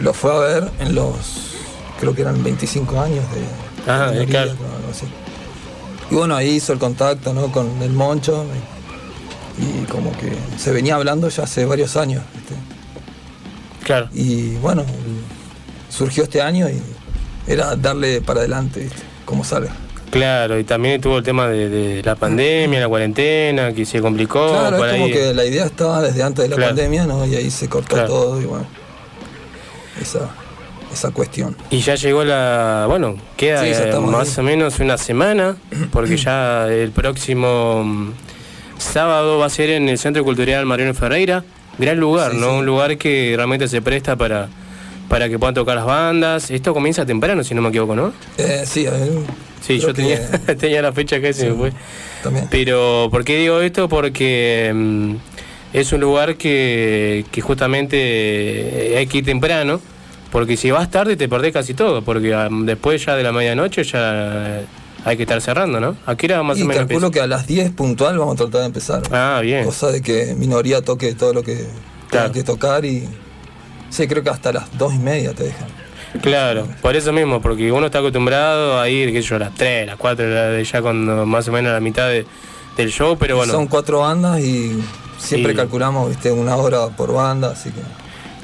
lo 0.01 0.15
fue 0.15 0.33
a 0.35 0.39
ver 0.39 0.71
en 0.79 0.95
los, 0.95 1.55
creo 1.99 2.15
que 2.15 2.23
eran 2.23 2.43
25 2.43 3.01
años 3.01 3.25
de 3.33 3.91
Ah, 3.91 4.09
minoría, 4.13 4.27
claro. 4.31 4.51
o 4.53 4.77
algo 4.77 4.91
así. 4.93 5.07
Y 6.11 6.15
bueno, 6.15 6.37
ahí 6.37 6.51
hizo 6.57 6.73
el 6.73 6.79
contacto, 6.79 7.33
¿no? 7.33 7.51
Con 7.51 7.83
el 7.83 7.91
Moncho. 7.93 8.45
Y, 9.59 9.83
y 9.83 9.85
como 9.87 10.11
que 10.19 10.33
se 10.59 10.73
venía 10.73 10.97
hablando 10.97 11.29
ya 11.29 11.45
hace 11.45 11.65
varios 11.65 11.97
años. 11.97 12.23
¿viste? 12.35 12.55
Claro. 13.85 14.09
Y 14.13 14.55
bueno, 14.57 14.85
surgió 15.89 16.25
este 16.25 16.43
año 16.43 16.69
y 16.69 16.81
era 17.51 17.77
darle 17.77 18.21
para 18.21 18.41
adelante, 18.41 18.81
¿viste? 18.81 19.03
Como 19.25 19.45
salga. 19.45 19.73
Claro, 20.11 20.59
y 20.61 20.65
también 20.65 21.01
tuvo 21.01 21.19
el 21.19 21.25
tema 21.25 21.49
de, 21.49 21.69
de 21.69 22.03
la 22.05 22.15
pandemia, 22.15 22.79
la 22.81 22.89
cuarentena, 22.89 23.73
que 23.73 23.85
se 23.85 24.01
complicó. 24.01 24.49
Claro, 24.49 24.77
por 24.77 24.87
es 24.87 24.93
como 24.93 25.07
ahí. 25.07 25.13
que 25.13 25.35
la 25.35 25.45
idea 25.45 25.65
estaba 25.65 26.03
desde 26.03 26.23
antes 26.23 26.45
de 26.45 26.51
la 26.51 26.57
Claro. 26.57 26.71
pandemia, 26.71 27.07
¿no? 27.07 27.27
Y 27.27 27.35
ahí 27.35 27.51
se 27.51 27.69
cortó 27.69 27.95
Claro. 27.97 28.09
todo 28.09 28.41
y 28.41 28.45
bueno. 28.45 28.65
Esa, 30.01 30.29
esa 30.95 31.11
cuestión. 31.11 31.55
Y 31.71 31.81
ya 31.81 31.95
llegó 31.95 32.25
la. 32.25 32.87
Bueno, 32.89 33.17
queda 33.37 33.63
Sí, 33.63 33.69
eh, 33.73 33.93
más 34.01 34.39
ahí. 34.39 34.43
o 34.43 34.47
menos 34.47 34.81
una 34.81 34.97
semana, 34.97 35.57
porque 35.93 36.17
ya 36.17 36.67
el 36.69 36.91
próximo 36.91 37.83
mm, 37.85 38.13
sábado 38.79 39.39
va 39.39 39.47
a 39.47 39.51
ser 39.51 39.71
en 39.71 39.89
el 39.89 39.99
Centro 39.99 40.25
Cultural 40.25 40.65
Mariano 40.67 40.95
Ferreira, 40.95 41.45
gran 41.79 41.99
lugar, 41.99 42.33
Sí, 42.33 42.39
¿no? 42.39 42.51
sí. 42.51 42.57
Un 42.59 42.67
lugar 42.67 42.97
que 42.99 43.35
realmente 43.37 43.69
se 43.69 43.83
presta 43.83 44.17
para, 44.17 44.49
para 45.09 45.29
que 45.29 45.39
puedan 45.39 45.55
tocar 45.55 45.77
las 45.77 45.85
bandas. 45.87 46.51
Esto 46.51 46.73
comienza 46.75 47.05
temprano, 47.07 47.45
si 47.45 47.55
no 47.55 47.63
me 47.63 47.69
equivoco, 47.69 47.95
¿no? 47.95 48.13
Eh, 48.39 48.65
sí, 48.67 48.87
a 48.87 48.91
ver, 48.93 49.11
Sí, 49.61 49.79
yo 49.79 49.95
tenía, 49.95 50.19
que- 50.47 50.55
tenía 50.57 50.83
la 50.83 50.93
fecha 50.93 51.21
que 51.21 51.33
se 51.33 51.49
me 51.51 51.55
fue. 51.57 51.73
también. 52.23 52.49
Pero, 52.51 53.09
¿por 53.11 53.25
qué 53.25 53.39
digo 53.39 53.61
esto? 53.63 53.89
Porque 53.89 54.71
mm, 54.75 55.15
es 55.73 55.93
un 55.93 56.01
lugar 56.03 56.37
que, 56.37 57.25
que 57.33 57.41
justamente 57.41 57.97
eh, 57.99 58.99
hay 58.99 59.07
que 59.07 59.19
ir 59.19 59.25
temprano, 59.25 59.81
porque 60.35 60.57
si 60.57 60.73
vas 60.73 60.91
tarde 60.91 61.17
te 61.17 61.29
perdés 61.29 61.53
casi 61.53 61.75
todo, 61.75 62.03
porque 62.03 62.35
ah, 62.35 62.49
después 62.51 63.05
ya 63.07 63.15
de 63.15 63.23
la 63.23 63.31
medianoche 63.31 63.85
ya 63.85 64.63
hay 65.05 65.17
que 65.17 65.23
estar 65.23 65.41
cerrando, 65.41 65.79
¿no? 65.79 65.97
Aquí 66.07 66.27
era 66.27 66.43
más 66.43 66.59
y 66.59 66.63
o 66.63 66.67
menos. 66.67 66.87
calculo 66.87 67.13
que 67.13 67.21
a 67.21 67.29
las 67.29 67.47
10 67.47 67.71
puntual 67.71 68.19
vamos 68.19 68.35
a 68.35 68.39
tratar 68.39 68.63
de 68.63 68.67
empezar. 68.67 69.03
Ah, 69.13 69.39
bien. 69.43 69.65
Cosa 69.65 69.93
de 69.93 70.03
que 70.03 70.35
minoría 70.37 70.83
toque 70.83 71.15
todo 71.15 71.33
lo 71.33 71.45
que 71.45 71.65
tenga 72.11 72.33
que 72.33 72.43
tocar 72.43 72.85
y. 72.85 73.09
Sí, 73.91 74.09
creo 74.09 74.25
que 74.25 74.31
hasta 74.31 74.53
las 74.53 74.77
2 74.77 74.95
y 74.95 74.99
media 74.99 75.33
te 75.35 75.45
dejan. 75.45 75.69
Claro, 76.21 76.67
por 76.83 76.97
eso 76.97 77.13
mismo, 77.13 77.41
porque 77.41 77.71
uno 77.71 77.87
está 77.87 78.01
acostumbrado 78.01 78.81
a 78.81 78.89
ir, 78.89 79.13
qué 79.13 79.23
sé 79.23 79.29
yo, 79.29 79.37
a 79.37 79.39
las 79.39 79.55
3, 79.55 79.87
las 79.87 79.97
4, 79.97 80.27
de 80.27 80.65
ya 80.65 80.83
cuando 80.83 81.25
más 81.27 81.47
o 81.47 81.53
menos 81.53 81.71
a 81.71 81.75
la 81.75 81.81
mitad 81.81 82.09
de- 82.09 82.27
del 82.77 82.91
show, 82.91 83.17
pero 83.17 83.37
bueno. 83.37 83.53
Son 83.53 83.69
cuatro 83.69 84.01
bandas 84.01 84.41
y 84.41 84.83
siempre 85.17 85.53
Y- 85.53 85.57
calculamos 85.57 86.09
viste 86.09 86.33
una 86.33 86.57
hora 86.57 86.89
por 86.89 87.13
banda, 87.13 87.53
así 87.53 87.71
que 87.71 87.81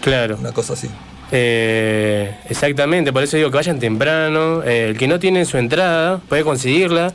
Claro. 0.03 0.37
una 0.39 0.53
cosa 0.53 0.75
así. 0.75 0.89
Eh, 1.33 2.35
exactamente, 2.49 3.13
por 3.13 3.23
eso 3.23 3.37
digo 3.37 3.51
que 3.51 3.57
vayan 3.57 3.79
temprano. 3.79 4.63
Eh, 4.65 4.87
el 4.91 4.99
que 4.99 5.07
no 5.09 5.19
tiene 5.19 5.45
su 5.45 5.59
entrada 5.59 6.21
puede 6.29 6.45
conseguirla. 6.45 7.13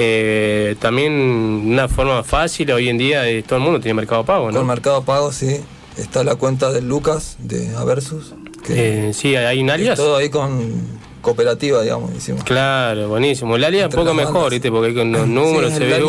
Eh, 0.00 0.76
también 0.80 1.12
una 1.12 1.88
forma 1.88 2.22
fácil 2.22 2.70
hoy 2.70 2.88
en 2.88 2.98
día 2.98 3.22
de 3.22 3.42
todo 3.42 3.56
el 3.58 3.64
mundo 3.64 3.80
tiene 3.80 3.94
mercado 3.94 4.24
pago, 4.24 4.52
¿no? 4.52 4.58
Con 4.58 4.66
Mercado 4.68 5.02
Pago, 5.02 5.32
sí. 5.32 5.56
Está 5.96 6.22
la 6.22 6.36
cuenta 6.36 6.70
de 6.72 6.80
Lucas 6.80 7.34
de 7.40 7.74
Aversus. 7.76 8.32
Que 8.64 9.08
Eh, 9.08 9.12
sí, 9.12 9.34
hay 9.34 9.60
un 9.60 9.70
alias. 9.70 9.96
Todo 9.98 10.16
ahí 10.16 10.28
con 10.28 10.72
cooperativa, 11.20 11.82
digamos, 11.82 12.14
hicimos. 12.14 12.44
Claro, 12.44 13.08
buenísimo. 13.08 13.56
El 13.56 13.64
alias 13.64 13.88
es 13.88 13.94
un 13.94 14.00
Entre 14.00 14.04
poco 14.04 14.14
mejor, 14.14 14.34
bandas. 14.34 14.50
¿viste? 14.52 14.70
Porque 14.70 14.88
hay 14.90 14.94
con 14.94 15.10
los 15.10 15.26
números 15.26 15.72
Sí, 15.72 15.78
se 15.78 15.84
ve. 15.84 16.00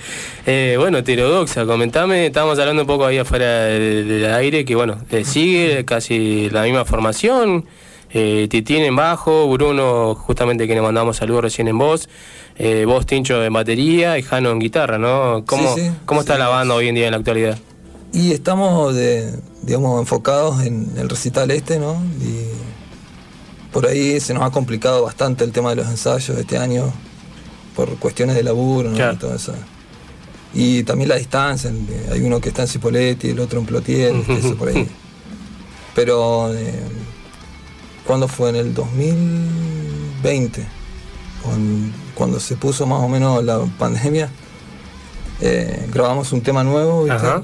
Eh, 0.49 0.75
bueno, 0.77 0.99
Heterodoxa, 0.99 1.65
comentame, 1.65 2.27
estábamos 2.27 2.57
hablando 2.57 2.83
un 2.83 2.87
poco 2.87 3.05
ahí 3.05 3.17
afuera 3.17 3.65
del, 3.65 4.07
del 4.07 4.33
aire, 4.33 4.63
que 4.63 4.75
bueno, 4.75 4.97
eh, 5.09 5.25
sigue 5.25 5.83
casi 5.83 6.49
la 6.51 6.63
misma 6.63 6.85
formación, 6.85 7.65
eh, 8.09 8.47
Titín 8.49 8.83
en 8.83 8.95
bajo, 8.95 9.49
Bruno 9.49 10.15
justamente 10.15 10.67
que 10.67 10.73
le 10.73 10.81
mandamos 10.81 11.17
saludos 11.17 11.43
recién 11.43 11.67
en 11.67 11.77
voz, 11.77 12.07
eh, 12.55 12.85
vos 12.85 13.05
Tincho 13.05 13.43
en 13.43 13.51
batería 13.51 14.17
y 14.17 14.23
Jano 14.23 14.51
en 14.51 14.59
guitarra, 14.59 14.97
¿no? 14.97 15.43
¿Cómo, 15.45 15.75
Sí, 15.75 15.81
sí, 15.81 15.91
cómo 16.05 16.21
está 16.21 16.37
la 16.37 16.47
banda 16.47 16.73
hoy 16.73 16.87
en 16.87 16.95
día 16.95 17.05
en 17.07 17.11
la 17.11 17.17
actualidad? 17.17 17.57
Y 18.13 18.31
estamos, 18.31 18.95
de, 18.95 19.33
digamos, 19.63 19.99
enfocados 19.99 20.65
en 20.65 20.93
el 20.97 21.09
recital 21.09 21.51
este, 21.51 21.77
¿no? 21.79 22.01
Y 22.21 22.47
por 23.73 23.85
ahí 23.85 24.19
se 24.21 24.33
nos 24.33 24.43
ha 24.43 24.51
complicado 24.51 25.03
bastante 25.03 25.43
el 25.43 25.51
tema 25.51 25.71
de 25.71 25.75
los 25.75 25.87
ensayos 25.87 26.37
este 26.37 26.57
año, 26.57 26.91
por 27.77 27.95
cuestiones 27.97 28.35
de 28.35 28.43
laburo, 28.43 28.89
¿no? 28.89 28.95
Claro. 28.97 29.13
Y 29.13 29.17
todo 29.17 29.35
eso. 29.35 29.53
Y 30.53 30.83
también 30.83 31.07
la 31.09 31.15
distancia, 31.15 31.69
el- 31.69 32.11
hay 32.11 32.21
uno 32.21 32.41
que 32.41 32.49
está 32.49 32.63
en 32.63 32.67
Cipoletti, 32.67 33.29
el 33.29 33.39
otro 33.39 33.59
en 33.59 33.65
Plotier, 33.67 34.13
¿viste? 34.13 34.37
eso 34.39 34.55
por 34.57 34.67
ahí. 34.69 34.87
Pero, 35.95 36.51
eh, 36.53 36.73
¿cuándo 38.05 38.27
fue? 38.27 38.49
En 38.49 38.55
el 38.57 38.73
2020, 38.73 40.65
con- 41.43 41.93
cuando 42.15 42.39
se 42.39 42.55
puso 42.55 42.85
más 42.87 43.01
o 43.01 43.07
menos 43.07 43.43
la 43.43 43.59
pandemia, 43.77 44.29
eh, 45.41 45.87
grabamos 45.93 46.31
un 46.33 46.41
tema 46.41 46.63
nuevo, 46.63 47.03
¿viste? 47.03 47.17
Ajá. 47.17 47.43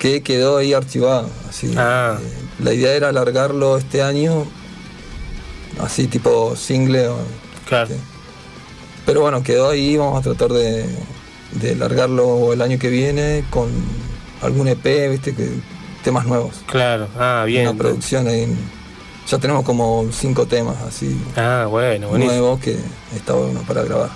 que 0.00 0.20
quedó 0.20 0.56
ahí 0.56 0.72
archivado. 0.74 1.30
Así. 1.48 1.72
Ah. 1.76 2.18
Eh, 2.20 2.24
la 2.64 2.74
idea 2.74 2.92
era 2.94 3.10
alargarlo 3.10 3.78
este 3.78 4.02
año, 4.02 4.46
así 5.80 6.08
tipo 6.08 6.56
single. 6.56 7.06
o- 7.06 7.18
Claro. 7.68 7.94
Pero 9.06 9.20
bueno, 9.20 9.42
quedó 9.42 9.70
ahí, 9.70 9.96
vamos 9.96 10.18
a 10.20 10.22
tratar 10.22 10.50
de, 10.52 10.86
de 11.52 11.76
largarlo 11.76 12.52
el 12.52 12.62
año 12.62 12.78
que 12.78 12.88
viene 12.88 13.44
con 13.50 13.68
algún 14.42 14.68
EP, 14.68 15.10
viste, 15.10 15.34
que 15.34 15.48
temas 16.04 16.26
nuevos. 16.26 16.62
Claro, 16.66 17.08
ah, 17.18 17.44
bien. 17.46 17.68
Una 17.68 17.76
producción 17.78 18.26
ahí. 18.28 18.46
ya 19.28 19.38
tenemos 19.38 19.64
como 19.64 20.06
cinco 20.12 20.46
temas 20.46 20.76
así 20.82 21.16
Ah, 21.36 21.66
bueno, 21.68 22.08
buenísimo. 22.08 22.38
nuevos 22.40 22.60
que 22.60 22.76
está 23.14 23.34
bueno 23.34 23.60
para 23.66 23.82
grabar. 23.82 24.10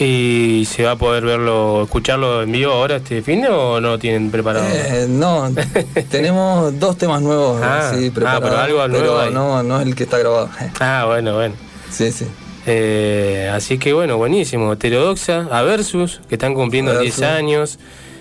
¿Y 0.00 0.64
se 0.70 0.84
va 0.84 0.92
a 0.92 0.96
poder 0.96 1.24
verlo, 1.24 1.82
escucharlo 1.82 2.42
en 2.44 2.52
vivo 2.52 2.70
ahora 2.70 2.96
este 2.96 3.20
fin 3.20 3.42
de 3.42 3.48
o 3.48 3.80
no 3.80 3.88
lo 3.90 3.98
tienen 3.98 4.30
preparado? 4.30 4.64
Eh, 4.70 5.06
no, 5.08 5.50
tenemos 6.10 6.78
dos 6.78 6.96
temas 6.96 7.20
nuevos 7.20 7.60
Ah, 7.60 7.90
así 7.90 8.06
ah, 8.06 8.14
preparados, 8.14 8.42
pero 8.48 8.60
algo 8.60 8.88
nuevo 8.88 9.18
hay. 9.18 9.32
no, 9.34 9.60
no 9.64 9.80
es 9.80 9.86
el 9.88 9.96
que 9.96 10.04
está 10.04 10.18
grabado. 10.18 10.50
Ah, 10.78 11.04
bueno, 11.06 11.34
bueno. 11.34 11.56
Sí, 11.90 12.12
sí. 12.12 12.26
Eh, 12.68 13.50
así 13.52 13.78
que 13.78 13.92
bueno, 13.92 14.16
buenísimo. 14.18 14.72
Heterodoxa, 14.72 15.48
a 15.50 15.62
Versus, 15.62 16.20
que 16.28 16.34
están 16.36 16.54
cumpliendo 16.54 16.92
A 16.92 16.98
10 17.00 17.18
Versus. 17.20 17.36
años. 17.36 17.78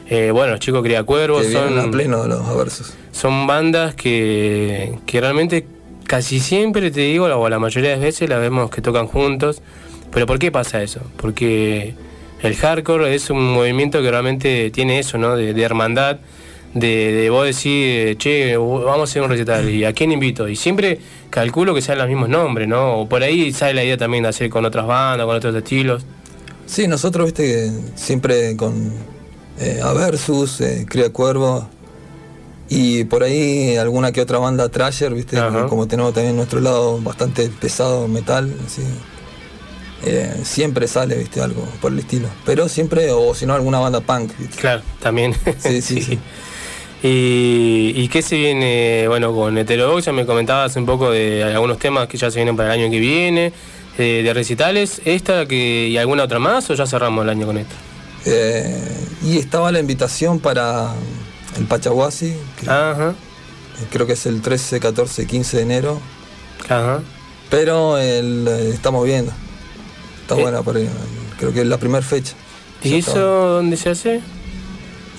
Eh, 0.09 0.31
bueno, 0.31 0.51
los 0.51 0.59
chicos 0.61 0.81
Criacuervos 0.83 1.41
Que 1.43 1.49
vienen 1.49 1.69
son, 1.69 1.79
a 1.79 1.91
pleno 1.91 2.27
los 2.27 2.47
aversos. 2.47 2.93
son 3.11 3.45
bandas 3.45 3.93
que, 3.93 4.93
que 5.05 5.19
realmente 5.19 5.67
casi 6.05 6.39
siempre, 6.39 6.91
te 6.91 7.01
digo, 7.01 7.25
o 7.25 7.49
la 7.49 7.59
mayoría 7.59 7.89
de 7.91 7.97
veces 7.97 8.29
las 8.29 8.39
vemos 8.39 8.69
que 8.69 8.81
tocan 8.81 9.07
juntos. 9.07 9.61
Pero 10.11 10.25
¿por 10.25 10.39
qué 10.39 10.49
pasa 10.51 10.81
eso? 10.81 11.01
Porque 11.17 11.93
el 12.41 12.55
hardcore 12.55 13.13
es 13.13 13.29
un 13.29 13.51
movimiento 13.53 14.01
que 14.01 14.09
realmente 14.09 14.71
tiene 14.71 14.99
eso, 14.99 15.17
¿no? 15.17 15.35
De, 15.35 15.53
de 15.53 15.61
hermandad, 15.63 16.19
de, 16.73 17.11
de 17.13 17.29
vos 17.29 17.45
decir, 17.45 18.17
che, 18.17 18.55
vamos 18.57 18.99
a 18.99 19.03
hacer 19.03 19.21
un 19.21 19.29
recital, 19.29 19.69
¿y 19.69 19.83
a 19.85 19.93
quién 19.93 20.11
invito? 20.11 20.47
Y 20.47 20.55
siempre 20.55 20.99
calculo 21.29 21.73
que 21.73 21.81
sean 21.81 21.97
los 21.97 22.07
mismos 22.07 22.29
nombres, 22.29 22.67
¿no? 22.67 22.97
O 22.99 23.09
por 23.09 23.23
ahí 23.23 23.51
sale 23.51 23.73
la 23.73 23.83
idea 23.83 23.97
también 23.97 24.23
de 24.23 24.29
hacer 24.29 24.49
con 24.49 24.65
otras 24.65 24.85
bandas, 24.85 25.25
con 25.25 25.35
otros 25.35 25.55
estilos. 25.55 26.05
Sí, 26.65 26.87
nosotros, 26.87 27.25
viste, 27.25 27.71
siempre 27.95 28.55
con 28.57 28.91
eh, 29.59 29.79
Aversus, 29.83 30.61
eh, 30.61 30.85
Cría 30.87 31.11
Cuervo 31.11 31.67
y 32.69 33.05
por 33.05 33.23
ahí 33.23 33.77
alguna 33.77 34.11
que 34.11 34.19
otra 34.21 34.39
banda 34.39 34.67
Trasher, 34.69 35.13
viste, 35.13 35.37
Ajá. 35.39 35.67
como 35.67 35.87
tenemos 35.87 36.13
también 36.13 36.35
nuestro 36.35 36.59
lado 36.59 36.99
bastante 37.01 37.49
pesado, 37.49 38.07
metal, 38.07 38.53
así. 38.65 38.81
Eh, 40.05 40.41
siempre 40.43 40.87
sale, 40.87 41.15
viste, 41.15 41.41
algo 41.41 41.63
por 41.81 41.91
el 41.91 41.99
estilo. 41.99 42.27
Pero 42.45 42.69
siempre, 42.69 43.11
o 43.11 43.33
si 43.33 43.45
no, 43.45 43.53
alguna 43.55 43.79
banda 43.79 44.01
punk, 44.01 44.31
viste. 44.37 44.57
Claro, 44.57 44.83
también. 45.01 45.33
Sí, 45.59 45.81
sí, 45.81 46.01
sí. 46.03 46.19
¿Y, 47.03 47.93
y 47.95 48.07
qué 48.07 48.21
se 48.21 48.37
viene? 48.37 49.05
Bueno, 49.07 49.33
con 49.33 49.57
Heterodoxa 49.57 50.11
me 50.11 50.25
comentabas 50.25 50.75
un 50.77 50.85
poco 50.85 51.11
de 51.11 51.43
algunos 51.43 51.77
temas 51.77 52.07
que 52.07 52.17
ya 52.17 52.31
se 52.31 52.37
vienen 52.39 52.55
para 52.57 52.73
el 52.73 52.81
año 52.81 52.91
que 52.91 52.99
viene, 52.99 53.53
eh, 53.97 54.21
de 54.23 54.33
recitales, 54.33 55.01
esta 55.05 55.45
que, 55.45 55.87
y 55.89 55.97
alguna 55.97 56.23
otra 56.23 56.39
más, 56.39 56.69
o 56.69 56.73
ya 56.73 56.87
cerramos 56.87 57.23
el 57.23 57.29
año 57.29 57.45
con 57.45 57.57
esto. 57.57 57.75
Eh, 58.25 58.83
y 59.23 59.37
estaba 59.37 59.71
la 59.71 59.79
invitación 59.79 60.39
para 60.39 60.93
el 61.57 61.65
Pachaguasi, 61.65 62.35
Ajá, 62.67 63.13
creo 63.91 64.07
que 64.07 64.13
es 64.13 64.25
el 64.25 64.41
13, 64.41 64.79
14, 64.79 65.27
15 65.27 65.57
de 65.57 65.63
enero. 65.63 65.99
ajá. 66.67 67.01
Pero 67.49 67.97
el, 67.97 68.45
eh, 68.49 68.71
estamos 68.73 69.05
viendo. 69.05 69.31
Está 70.23 70.35
Eh. 70.35 70.41
buena 70.41 70.61
por 70.63 70.75
ahí. 70.75 70.89
Creo 71.39 71.53
que 71.53 71.61
es 71.61 71.67
la 71.67 71.77
primera 71.77 72.03
fecha. 72.03 72.33
¿Y 72.83 72.89
Ya 72.89 72.97
eso 72.97 73.19
dónde 73.19 73.77
se 73.77 73.89
hace? 73.91 74.19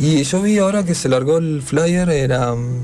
Y 0.00 0.22
yo 0.22 0.40
vi 0.42 0.58
ahora 0.58 0.84
que 0.84 0.94
se 0.94 1.08
largó 1.08 1.38
el 1.38 1.60
flyer, 1.62 2.08
era 2.10 2.54
mm, 2.54 2.78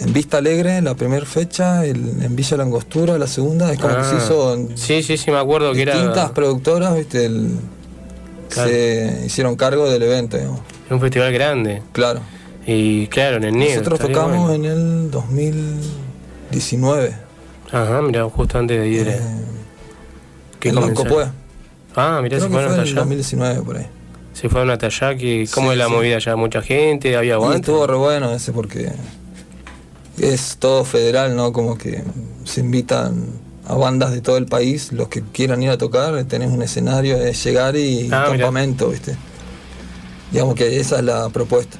en 0.00 0.12
Vista 0.12 0.38
Alegre 0.38 0.80
la 0.82 0.94
primera 0.94 1.26
fecha, 1.26 1.84
el- 1.84 2.22
en 2.22 2.36
Villa 2.36 2.56
Langostura 2.56 3.18
la 3.18 3.26
segunda, 3.26 3.72
es 3.72 3.78
como 3.78 3.96
que 3.96 4.04
se 4.04 4.14
Ah, 4.14 4.18
hizo 4.24 4.54
en 4.54 4.78
Sí, 4.78 5.02
sí, 5.02 5.16
sí, 5.16 5.30
me 5.30 5.38
acuerdo 5.38 5.72
que 5.72 5.82
era. 5.82 5.94
distintas 5.94 6.30
productoras, 6.30 6.94
viste, 6.96 7.26
el- 7.26 7.56
Claro. 8.48 8.70
se 8.70 9.22
hicieron 9.26 9.56
cargo 9.56 9.88
del 9.90 10.02
evento, 10.02 10.36
digamos. 10.36 10.60
Es 10.86 10.92
un 10.92 11.00
festival 11.00 11.32
grande. 11.32 11.82
Claro. 11.92 12.20
Y 12.66 13.06
claro, 13.08 13.36
en 13.38 13.44
el 13.44 13.56
NIE. 13.56 13.70
Nosotros 13.76 14.00
tocamos 14.00 14.48
bueno. 14.48 14.54
en 14.54 14.64
el 14.70 15.10
2019, 15.10 17.14
Ajá, 17.72 18.02
mira, 18.02 18.24
justo 18.28 18.58
antes 18.58 18.80
de 18.80 18.88
ir. 18.88 19.06
¿Qué 20.58 20.70
en 20.70 20.74
comenzó? 20.74 21.04
Loncopue. 21.04 21.26
Ah, 21.94 22.18
mirá, 22.22 22.38
Creo 22.38 22.40
se 22.40 22.46
que 22.48 22.52
fueron 22.52 22.52
fue 22.52 22.62
en 22.76 22.80
hasta 22.80 22.82
el 22.82 22.88
allá. 22.88 23.00
2019 23.00 23.62
por 23.62 23.76
ahí. 23.76 23.86
Se 24.32 24.48
fueron 24.48 24.70
hasta 24.70 24.86
allá, 24.86 25.16
que, 25.16 25.46
¿cómo 25.52 25.68
Sí, 25.68 25.72
es 25.72 25.78
la 25.78 25.86
sí. 25.86 25.92
movida 25.92 26.16
allá? 26.16 26.36
¿Mucha 26.36 26.62
gente? 26.62 27.16
¿Había 27.16 27.30
Y 27.30 27.32
aguante? 27.32 27.56
estuvo 27.58 27.86
re 27.86 27.96
bueno 27.96 28.32
ese 28.32 28.52
porque 28.52 28.90
es 30.18 30.56
todo 30.58 30.84
federal, 30.84 31.36
¿no? 31.36 31.52
Como 31.52 31.76
que 31.76 32.02
se 32.44 32.60
invitan 32.60 33.26
a 33.66 33.74
bandas 33.74 34.12
de 34.12 34.20
todo 34.20 34.36
el 34.36 34.46
país, 34.46 34.92
los 34.92 35.08
que 35.08 35.22
quieran 35.22 35.62
ir 35.62 35.70
a 35.70 35.78
tocar, 35.78 36.24
tenés 36.24 36.50
un 36.50 36.62
escenario, 36.62 37.16
es 37.16 37.42
llegar 37.44 37.76
y 37.76 38.08
Ah, 38.10 38.24
mirá. 38.26 38.44
campamento, 38.44 38.88
¿viste? 38.88 39.16
Digamos 40.32 40.54
que 40.54 40.80
esa 40.80 40.96
es 40.98 41.04
la 41.04 41.28
propuesta. 41.28 41.78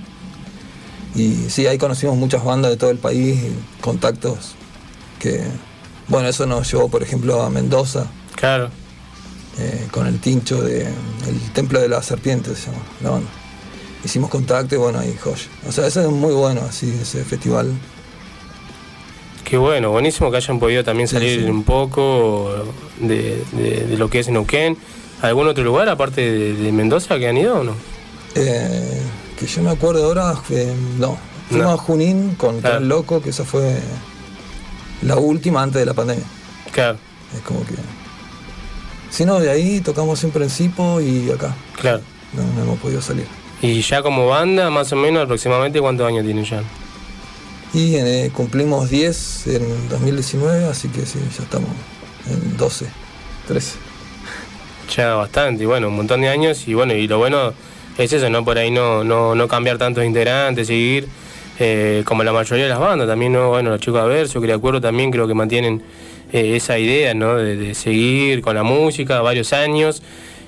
Y 1.14 1.34
sí, 1.48 1.66
ahí 1.66 1.78
conocimos 1.78 2.16
muchas 2.16 2.44
bandas 2.44 2.70
de 2.70 2.76
todo 2.76 2.90
el 2.90 2.98
país, 2.98 3.36
y 3.42 3.80
contactos 3.82 4.54
que, 5.18 5.42
bueno, 6.08 6.28
eso 6.28 6.46
nos 6.46 6.70
llevó, 6.70 6.88
por 6.88 7.02
ejemplo, 7.02 7.42
a 7.42 7.50
Mendoza. 7.50 8.06
Claro. 8.36 8.70
Eh, 9.60 9.88
con 9.90 10.06
el 10.06 10.18
tincho 10.20 10.62
de 10.62 10.82
el 10.82 11.52
Templo 11.52 11.80
de 11.80 11.88
la 11.88 12.02
Serpiente 12.02 12.54
se 12.54 12.66
llama 12.66 12.82
la 13.02 13.10
banda. 13.10 13.28
Hicimos 14.04 14.30
contacto 14.30 14.74
y 14.74 14.78
bueno, 14.78 14.98
ahí 14.98 15.14
joya. 15.20 15.44
O 15.68 15.72
sea, 15.72 15.86
eso 15.86 16.00
es 16.00 16.08
muy 16.08 16.32
bueno, 16.32 16.62
así, 16.68 16.90
ese 17.02 17.22
festival. 17.24 17.70
Qué 19.44 19.56
bueno, 19.58 19.90
buenísimo 19.90 20.30
que 20.30 20.36
hayan 20.36 20.58
podido 20.60 20.84
también 20.84 21.08
salir 21.08 21.50
un 21.50 21.64
poco 21.64 22.54
de, 23.00 23.42
de- 23.52 23.86
de 23.86 23.96
lo 23.98 24.08
que 24.08 24.20
es 24.20 24.28
Neuquén. 24.28 24.76
¿Algún 25.22 25.48
otro 25.48 25.64
lugar 25.64 25.88
aparte 25.88 26.20
de, 26.20 26.54
de 26.54 26.72
Mendoza 26.72 27.18
que 27.18 27.28
han 27.28 27.36
ido 27.36 27.60
o 27.60 27.64
no? 27.64 27.74
Eh, 28.36 29.02
que 29.38 29.46
yo 29.46 29.62
me 29.62 29.70
acuerdo 29.70 30.04
ahora, 30.06 30.34
eh, 30.50 30.72
no. 30.98 31.18
Fuimos 31.48 31.66
No. 31.66 31.72
a 31.72 31.76
Junín 31.76 32.36
con 32.36 32.60
Claro. 32.60 32.76
Tren 32.76 32.88
Loco, 32.88 33.20
que 33.20 33.30
esa 33.30 33.44
fue 33.44 33.76
la 35.02 35.16
última 35.16 35.62
antes 35.62 35.80
de 35.80 35.86
la 35.86 35.94
pandemia. 35.94 36.24
Claro. 36.72 36.96
Es 37.36 37.40
como 37.42 37.60
que. 37.66 37.74
Si 39.10 39.24
no, 39.24 39.40
de 39.40 39.50
ahí 39.50 39.80
tocamos 39.80 40.18
siempre 40.18 40.44
en 40.44 40.50
Cipo 40.50 41.00
y 41.00 41.30
acá. 41.30 41.54
Claro. 41.80 42.00
No, 42.32 42.42
no 42.54 42.62
hemos 42.62 42.78
podido 42.78 43.02
salir. 43.02 43.26
Y 43.62 43.82
ya 43.82 44.02
como 44.02 44.28
banda, 44.28 44.70
más 44.70 44.92
o 44.92 44.96
menos 44.96 45.24
aproximadamente, 45.24 45.80
¿cuántos 45.80 46.06
años 46.06 46.24
tienen 46.24 46.44
ya? 46.44 46.62
Y 47.74 47.96
eh, 47.96 48.30
cumplimos 48.34 48.88
10 48.88 49.46
en 49.48 49.88
2019, 49.88 50.64
así 50.64 50.88
que 50.88 51.04
sí, 51.04 51.18
ya 51.36 51.42
estamos 51.44 51.70
en 52.28 52.56
12, 52.56 52.86
13. 53.46 53.72
Ya 54.96 55.14
bastante, 55.14 55.62
y 55.64 55.66
bueno, 55.66 55.88
un 55.88 55.96
montón 55.96 56.20
de 56.20 56.28
años 56.28 56.66
y 56.66 56.74
bueno, 56.74 56.94
y 56.94 57.06
lo 57.06 57.18
bueno 57.18 57.52
es 57.96 58.12
eso, 58.12 58.28
¿no? 58.30 58.44
Por 58.44 58.58
ahí 58.58 58.70
no, 58.70 59.04
no, 59.04 59.34
no 59.34 59.46
cambiar 59.46 59.78
tantos 59.78 60.04
integrantes, 60.04 60.66
seguir 60.66 61.06
eh, 61.58 62.02
como 62.06 62.24
la 62.24 62.32
mayoría 62.32 62.64
de 62.64 62.70
las 62.70 62.80
bandas, 62.80 63.06
también, 63.06 63.34
¿no? 63.34 63.50
Bueno, 63.50 63.70
los 63.70 63.80
chicos 63.80 64.00
Averso, 64.00 64.40
que 64.40 64.46
de 64.46 64.54
acuerdo 64.54 64.80
también 64.80 65.10
creo 65.10 65.28
que 65.28 65.34
mantienen 65.34 65.82
eh, 66.32 66.56
esa 66.56 66.78
idea, 66.78 67.14
¿no? 67.14 67.36
De, 67.36 67.56
de 67.56 67.74
seguir 67.74 68.42
con 68.42 68.54
la 68.54 68.62
música 68.62 69.20
varios 69.20 69.52
años 69.52 70.02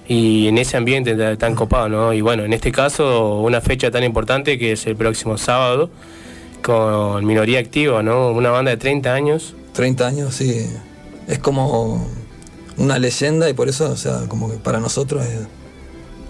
y 0.08 0.48
en 0.48 0.58
ese 0.58 0.76
ambiente 0.76 1.14
tan, 1.14 1.36
tan 1.36 1.54
copado, 1.54 1.88
¿no? 1.88 2.12
Y 2.12 2.20
bueno, 2.20 2.44
en 2.44 2.52
este 2.52 2.72
caso, 2.72 3.40
una 3.40 3.60
fecha 3.60 3.90
tan 3.90 4.04
importante 4.04 4.58
que 4.58 4.72
es 4.72 4.86
el 4.86 4.96
próximo 4.96 5.38
sábado 5.38 5.90
con 6.62 7.24
Minoría 7.24 7.60
Activa, 7.60 8.02
¿no? 8.02 8.30
Una 8.30 8.50
banda 8.50 8.70
de 8.70 8.76
30 8.76 9.12
años. 9.12 9.54
30 9.74 10.06
años, 10.06 10.34
sí. 10.34 10.66
Es 11.28 11.38
como 11.38 12.06
una 12.76 12.98
leyenda 12.98 13.48
y 13.48 13.54
por 13.54 13.68
eso, 13.68 13.90
o 13.90 13.96
sea, 13.96 14.22
como 14.28 14.50
que 14.50 14.56
para 14.56 14.80
nosotros 14.80 15.24
es 15.24 15.46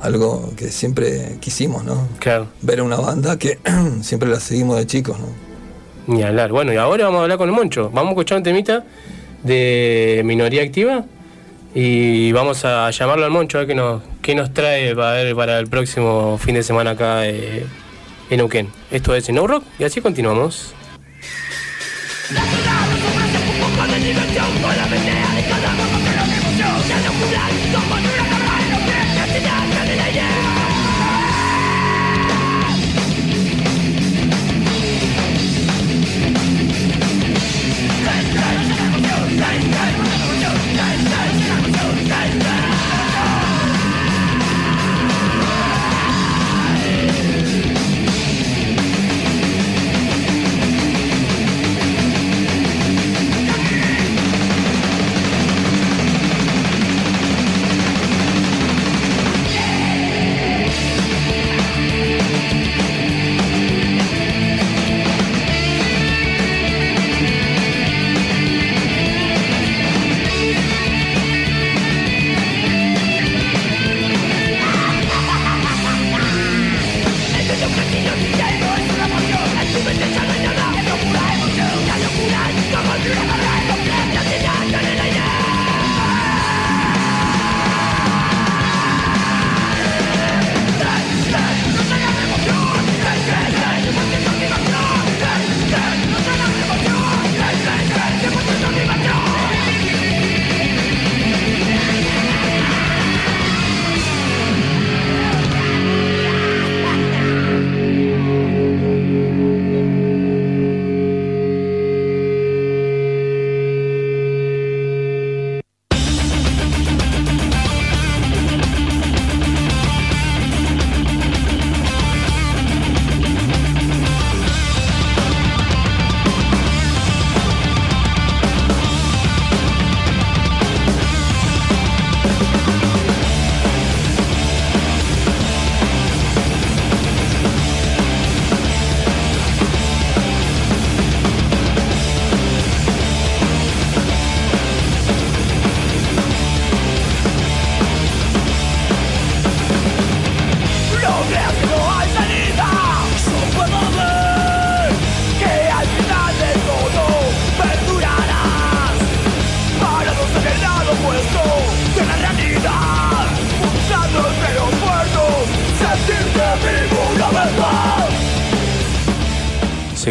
algo 0.00 0.53
que 0.57 0.70
siempre 0.70 1.38
quisimos, 1.40 1.84
¿no? 1.84 2.09
Claro. 2.18 2.48
Ver 2.61 2.82
una 2.82 2.96
banda 2.96 3.38
que 3.38 3.59
siempre 4.03 4.28
la 4.28 4.40
seguimos 4.40 4.76
de 4.76 4.86
chicos, 4.86 5.18
¿no? 5.18 5.26
Ni 6.12 6.22
hablar. 6.22 6.50
Bueno, 6.50 6.72
y 6.72 6.76
ahora 6.76 7.05
vamos 7.05 7.20
a 7.20 7.22
hablar 7.22 7.38
con 7.38 7.48
el 7.48 7.55
Moncho. 7.55 7.90
Vamos 7.90 8.11
a 8.11 8.12
escuchar 8.12 8.38
un 8.38 8.44
temita 8.44 8.84
de 9.43 10.22
Minoría 10.24 10.62
Activa 10.62 11.05
y 11.74 12.32
vamos 12.32 12.64
a 12.64 12.90
llamarlo 12.90 13.24
al 13.24 13.30
Moncho 13.30 13.59
a 13.59 13.61
ver 13.61 13.68
qué 13.68 13.74
nos, 13.74 14.03
qué 14.20 14.34
nos 14.34 14.53
trae 14.53 14.95
para, 14.95 15.34
para 15.34 15.59
el 15.59 15.68
próximo 15.68 16.38
fin 16.38 16.55
de 16.55 16.62
semana 16.62 16.90
acá 16.90 17.26
eh, 17.26 17.64
en 18.30 18.36
Neuquén. 18.36 18.68
Esto 18.90 19.14
es 19.14 19.28
No 19.30 19.47
Rock 19.47 19.64
y 19.78 19.84
así 19.84 20.01
continuamos. 20.01 20.74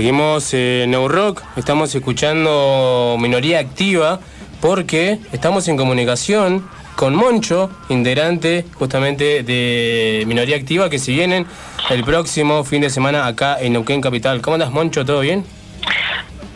Seguimos 0.02 0.52
en 0.56 0.90
No 0.90 1.08
Rock, 1.08 1.44
estamos 1.56 1.94
escuchando 1.94 3.18
Minoría 3.20 3.60
Activa 3.60 4.20
porque 4.60 5.20
estamos 5.32 5.68
en 5.68 5.78
comunicación 5.78 6.68
con 6.96 7.14
Moncho, 7.14 7.70
integrante 7.88 8.66
justamente 8.74 9.44
de 9.44 10.24
Minoría 10.26 10.56
Activa, 10.56 10.90
que 10.90 10.98
se 10.98 11.12
vienen 11.12 11.46
el 11.92 12.04
próximo 12.04 12.64
fin 12.64 12.82
de 12.82 12.90
semana 12.90 13.28
acá 13.28 13.58
en 13.62 13.74
Neuquén 13.74 14.02
Capital. 14.02 14.42
¿Cómo 14.42 14.56
andas, 14.56 14.72
Moncho? 14.72 15.06
¿Todo 15.06 15.20
bien? 15.20 15.46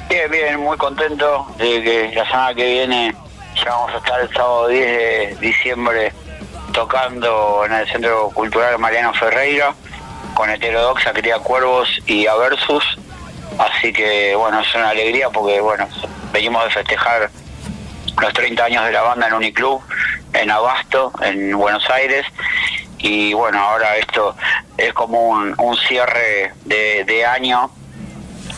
Bien, 0.10 0.32
bien, 0.32 0.60
muy 0.60 0.78
contento 0.78 1.46
de 1.60 1.84
que 1.84 2.14
la 2.16 2.26
semana 2.26 2.56
que 2.56 2.66
viene 2.66 3.16
ya 3.64 3.70
vamos 3.70 3.92
a 3.94 3.98
estar 3.98 4.22
el 4.22 4.30
sábado 4.34 4.70
10 4.70 4.82
de 4.82 5.38
diciembre 5.40 6.12
tocando 6.74 7.62
en 7.64 7.74
el 7.74 7.88
Centro 7.88 8.32
Cultural 8.34 8.80
Mariano 8.80 9.14
Ferreira 9.14 9.76
con 10.34 10.50
Heterodoxa, 10.50 11.14
Cría 11.14 11.38
Cuervos 11.38 12.02
y 12.08 12.26
Aversus. 12.26 12.98
Así 13.57 13.94
que 13.94 14.36
bueno, 14.36 14.60
es 14.60 14.76
una 14.76 14.90
alegría 14.90 15.30
porque 15.30 15.60
bueno, 15.61 15.88
venimos 16.32 16.64
de 16.65 16.69
festejar 16.72 17.30
los 18.22 18.34
30 18.34 18.64
años 18.65 18.86
de 18.86 18.91
la 18.91 19.02
banda 19.02 19.27
en 19.27 19.34
Uniclub, 19.34 19.82
en 20.34 20.52
Abasto, 20.52 21.11
en 21.22 21.57
Buenos 21.57 21.90
Aires. 21.90 22.26
Y 22.98 23.34
bueno, 23.34 23.60
ahora 23.61 23.98
esto 23.98 24.36
es 24.77 24.94
como 24.94 25.19
un, 25.30 25.53
un 25.57 25.77
cierre 25.77 26.53
de, 26.65 27.03
de 27.06 27.26
año 27.26 27.69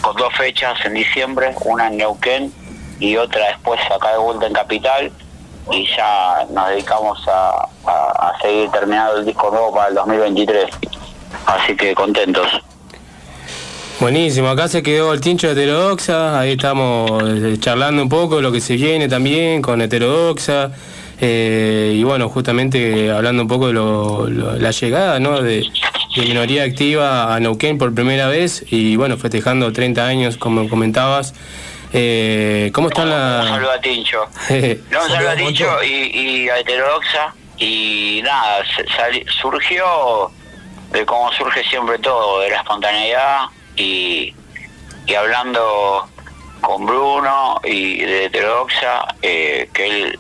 con 0.02 0.16
dos 0.16 0.34
fechas 0.36 0.78
en 0.86 0.94
diciembre, 0.94 1.54
una 1.66 1.88
en 1.88 1.98
Neuquén 1.98 2.54
y 3.00 3.18
otra 3.18 3.48
después 3.48 3.80
acá 3.92 4.12
de 4.14 4.18
vuelta 4.18 4.48
en 4.48 4.54
Capital. 4.54 5.12
Y 5.70 5.86
ya 5.96 6.46
nos 6.50 6.70
dedicamos 6.70 7.28
a, 7.28 7.68
a- 7.86 8.30
a 8.32 8.40
seguir 8.42 8.72
terminando 8.72 9.18
el 9.18 9.26
disco 9.26 9.52
nuevo 9.52 9.74
para 9.74 9.90
el 9.90 9.96
2023. 9.96 10.70
Así 11.46 11.76
que 11.76 11.94
contentos. 11.94 12.48
Buenísimo, 14.00 14.50
acá 14.50 14.68
se 14.68 14.84
quedó 14.84 15.12
el 15.14 15.22
tincho 15.22 15.48
de 15.48 15.54
heterodoxa, 15.54 16.40
ahí 16.40 16.52
estamos 16.52 17.10
eh, 17.26 17.56
charlando 17.60 18.04
un 18.04 18.10
poco 18.10 18.36
de 18.36 18.42
lo 18.44 18.52
que 18.52 18.62
se 18.62 18.76
viene 18.76 19.08
también 19.08 19.62
con 19.62 19.82
heterodoxa. 19.82 20.72
eh, 21.20 21.94
y 21.96 22.04
bueno, 22.04 22.30
justamente 22.30 23.10
hablando 23.12 23.42
un 23.42 23.48
poco 23.48 23.68
de 23.68 23.74
lo- 23.74 24.28
lo- 24.30 24.54
la 24.56 24.70
llegada 24.70 25.20
¿no? 25.20 25.42
de, 25.42 25.62
de 26.16 26.22
minoría 26.22 26.64
activa 26.64 27.34
a 27.34 27.40
Neuquén 27.40 27.80
por 27.80 27.92
primera 27.96 28.28
vez 28.28 28.64
y 28.70 28.96
bueno, 28.98 29.18
festejando 29.18 29.72
30 29.74 30.06
años, 30.06 30.38
como 30.38 30.70
comentabas. 30.70 31.34
Eh, 31.92 32.70
¿Cómo 32.76 32.90
están 32.90 33.06
Un 33.06 33.10
la...? 33.14 33.46
saludo 33.48 33.72
a 33.72 33.82
Tincho. 33.82 34.20
No, 34.92 35.04
un 35.06 35.10
saludo 35.10 35.30
a 35.32 35.36
Tincho 35.36 35.84
y, 35.84 35.88
y 36.46 36.50
a 36.50 36.60
Heterodoxa. 36.60 37.34
Y 37.58 38.22
nada, 38.24 38.64
se- 38.76 38.86
sali- 38.96 39.26
surgió 39.42 40.30
de 40.92 41.04
cómo 41.04 41.32
surge 41.34 41.64
siempre 41.64 41.98
todo, 41.98 42.42
de 42.42 42.52
la 42.52 42.58
espontaneidad 42.58 43.46
y, 43.78 44.34
y 45.06 45.14
hablando 45.16 46.08
con 46.62 46.86
Bruno 46.86 47.60
y 47.64 48.00
de 48.00 48.26
Heterodoxa, 48.26 49.16
eh, 49.22 49.70
que 49.74 49.86
él 49.86 50.20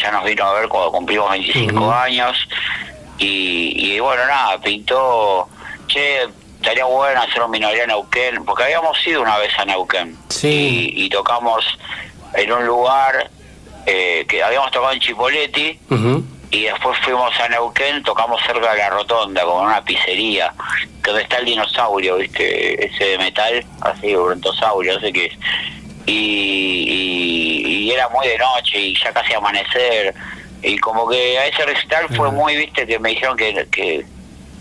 ya 0.00 0.12
nos 0.12 0.24
vino 0.24 0.44
a 0.44 0.52
ver 0.52 0.68
cuando 0.68 0.92
cumplimos 0.92 1.30
25 1.30 1.92
años. 1.92 2.36
Y, 3.18 3.72
y 3.94 4.00
bueno, 4.00 4.24
nada, 4.26 4.58
pintó, 4.60 5.48
che, 5.86 6.22
estaría 6.60 6.84
bueno 6.84 7.22
hacer 7.22 7.42
un 7.42 7.50
minoría 7.50 7.82
en 7.82 7.88
Neuquén, 7.88 8.44
porque 8.44 8.64
habíamos 8.64 9.04
ido 9.06 9.22
una 9.22 9.38
vez 9.38 9.52
a 9.58 9.64
Neuquén 9.64 10.16
Sí. 10.28 10.92
y, 10.96 11.04
y 11.04 11.08
tocamos 11.08 11.64
en 12.34 12.52
un 12.52 12.66
lugar 12.66 13.30
eh, 13.86 14.24
que 14.28 14.42
habíamos 14.42 14.70
tocado 14.70 14.92
en 14.92 15.00
Chipoleti 15.00 15.78
Ujú. 15.90 16.24
Y 16.52 16.62
después 16.64 16.96
fuimos 17.02 17.32
a 17.40 17.48
Neuquén, 17.48 18.02
tocamos 18.02 18.40
cerca 18.46 18.72
de 18.72 18.78
la 18.78 18.90
rotonda, 18.90 19.42
como 19.42 19.62
en 19.62 19.66
una 19.68 19.82
pizzería, 19.84 20.52
que 21.02 21.10
donde 21.10 21.22
está 21.24 21.38
el 21.38 21.46
dinosaurio, 21.46 22.16
¿viste? 22.18 22.84
Ese 22.86 23.04
de 23.04 23.18
metal, 23.18 23.64
así, 23.80 24.14
brontosaurio, 24.14 24.94
no 24.94 25.00
sé 25.00 25.12
qué 25.12 25.24
es. 25.26 25.32
Y, 26.06 26.84
y- 26.88 27.66
y 27.84 27.90
era 27.90 28.08
muy 28.10 28.26
de 28.28 28.38
noche 28.38 28.78
y 28.78 28.94
ya 29.02 29.12
casi 29.12 29.32
amanecer. 29.34 30.14
Y 30.62 30.78
como 30.78 31.08
que 31.08 31.38
a 31.38 31.46
ese 31.46 31.64
recital 31.64 32.06
fue 32.16 32.30
muy, 32.30 32.54
viste, 32.56 32.86
que 32.86 32.98
me 32.98 33.10
dijeron 33.10 33.36
que, 33.36 33.66
que, 33.72 34.04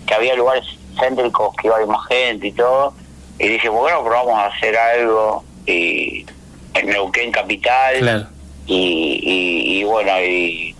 que 0.07 0.13
había 0.13 0.33
lugares 0.35 0.65
céntricos 0.99 1.53
que 1.57 1.67
iba 1.67 1.75
a 1.75 1.77
haber 1.77 1.89
más 1.89 2.07
gente 2.07 2.47
y 2.47 2.51
todo. 2.53 2.93
Y 3.37 3.47
dije, 3.49 3.69
bueno, 3.69 4.03
probamos 4.03 4.39
a 4.39 4.45
hacer 4.47 4.77
algo 4.77 5.43
y 5.65 6.25
en 6.73 6.87
Neuquén 6.87 7.31
Capital 7.31 7.97
Claro. 7.99 8.27
y, 8.65 9.19
y, 9.23 9.79
y 9.79 9.83
bueno 9.83 10.11
y, 10.21 10.75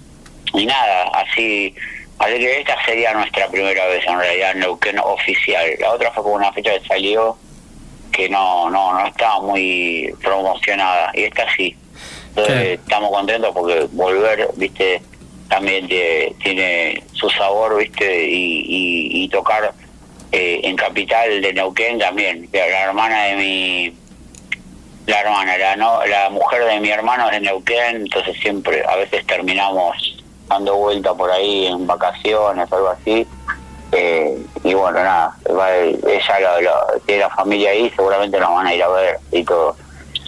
y 0.53 0.65
nada 0.65 1.03
así 1.14 1.73
así 2.19 2.34
que 2.40 2.60
esta 2.60 2.76
sería 2.86 3.14
nuestra 3.14 3.48
primera 3.48 3.86
vez 3.88 4.06
en 4.07 4.18
realidad 4.19 4.52
en 4.52 4.60
Neuquén 4.60 4.99
oficial. 4.99 5.65
La 5.80 5.91
otra 5.91 6.11
fue 6.11 6.23
como 6.23 6.36
una 6.36 6.52
fecha 6.53 6.72
que 6.80 6.88
salió 6.88 7.38
que 8.11 8.30
no 8.30 8.69
no 8.69 8.94
no 8.99 9.07
estaba 9.07 9.40
muy 9.41 10.14
promocionada 10.22 11.11
y 11.14 11.23
esta 11.23 11.45
sí. 11.56 11.76
Entonces 12.30 12.80
estamos 12.80 13.10
contentos 13.11 13.52
porque 13.53 13.88
volver 13.91 14.49
viste 14.56 15.02
también 15.49 15.88
te- 15.88 16.34
tiene 16.44 17.03
su 17.14 17.30
sabor 17.30 17.78
viste 17.78 18.26
y, 18.26 18.60
y, 18.68 19.23
y 19.23 19.30
tocar 19.30 19.73
eh, 20.32 20.61
en 20.64 20.76
capital 20.78 21.41
de 21.41 21.53
Neuquén 21.53 21.99
también. 21.99 22.48
La 22.53 22.65
hermana 22.84 23.23
de 23.23 23.36
mi 23.36 23.94
la 25.07 25.19
hermana, 25.22 25.57
la, 25.57 25.76
no, 25.76 26.06
la 26.06 26.30
mujer 26.30 26.64
de 26.65 26.80
mi 26.80 26.90
hermano 26.90 27.26
es 27.26 27.32
de 27.32 27.40
Neuquén, 27.41 27.95
entonces 27.98 28.38
siempre, 28.40 28.84
a 28.88 28.95
veces 28.98 29.26
terminamos 29.26 30.20
dando 30.52 30.76
vuelta 30.76 31.14
por 31.14 31.32
ahí 31.32 31.68
en 31.68 31.86
vacaciones 31.88 32.72
algo 32.72 32.90
así. 32.90 33.26
Eh, 33.94 34.38
y 34.64 34.73
bueno, 34.73 35.03
nada, 35.03 35.36
ella 35.45 36.40
lo- 36.40 36.61
lo- 36.61 36.99
tiene 37.06 37.22
la 37.23 37.30
familia 37.30 37.72
ahí, 37.72 37.91
seguramente 37.95 38.40
nos 38.40 38.49
van 38.52 38.68
a 38.68 38.73
ir 38.76 38.82
a 38.84 38.88
ver 38.88 39.18
y 39.32 39.44
todo. 39.44 39.76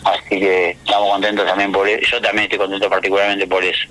Así 0.04 0.38
que 0.40 0.72
estamos 0.72 1.10
contentos 1.12 1.45
también 1.45 1.72
por 1.72 1.88
eso. 1.88 2.02
Yo 2.12 2.22
también 2.22 2.44
estoy 2.44 2.60
contento 2.60 2.90
particularmente 2.90 3.48
por 3.48 3.64
eso. 3.64 3.88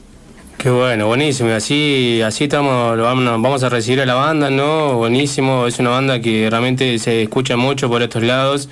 Qué 0.59 0.69
bueno, 0.71 1.07
buenísimo. 1.07 1.51
Así, 1.55 2.21
así 2.23 2.45
estamos, 2.45 2.97
vamos, 3.01 3.25
vamos 3.25 3.63
a 3.65 3.69
recibir 3.71 4.03
a 4.03 4.07
la 4.07 4.15
banda, 4.15 4.51
¿no? 4.51 4.95
Buenísimo. 4.99 5.67
Es 5.67 5.79
una 5.79 5.91
banda 5.91 6.21
que 6.21 6.49
realmente 6.51 6.99
se 6.99 7.23
escucha 7.23 7.57
mucho 7.57 7.89
por 7.89 8.03
estos 8.03 8.23
lados 8.23 8.69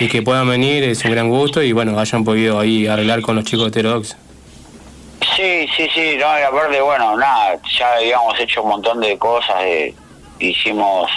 y 0.00 0.08
que 0.08 0.22
puedan 0.22 0.48
venir 0.48 0.84
es 0.84 1.04
un 1.04 1.10
gran 1.10 1.28
gusto 1.28 1.60
y 1.62 1.72
bueno, 1.72 1.98
hayan 1.98 2.24
podido 2.24 2.60
ahí 2.60 2.86
arreglar 2.86 3.20
con 3.22 3.34
los 3.34 3.44
chicos 3.44 3.64
de 3.64 3.68
heterodox. 3.80 4.16
Sí, 5.36 5.66
sí, 5.76 5.88
sí, 5.94 6.16
no, 6.18 6.38
y 6.38 6.42
aparte, 6.42 6.80
bueno, 6.80 7.16
nada, 7.16 7.58
ya 7.78 7.94
habíamos 7.94 8.38
hecho 8.40 8.62
un 8.62 8.70
montón 8.70 9.00
de 9.00 9.16
cosas, 9.18 9.56
eh, 9.62 9.94
hicimos 10.38 11.10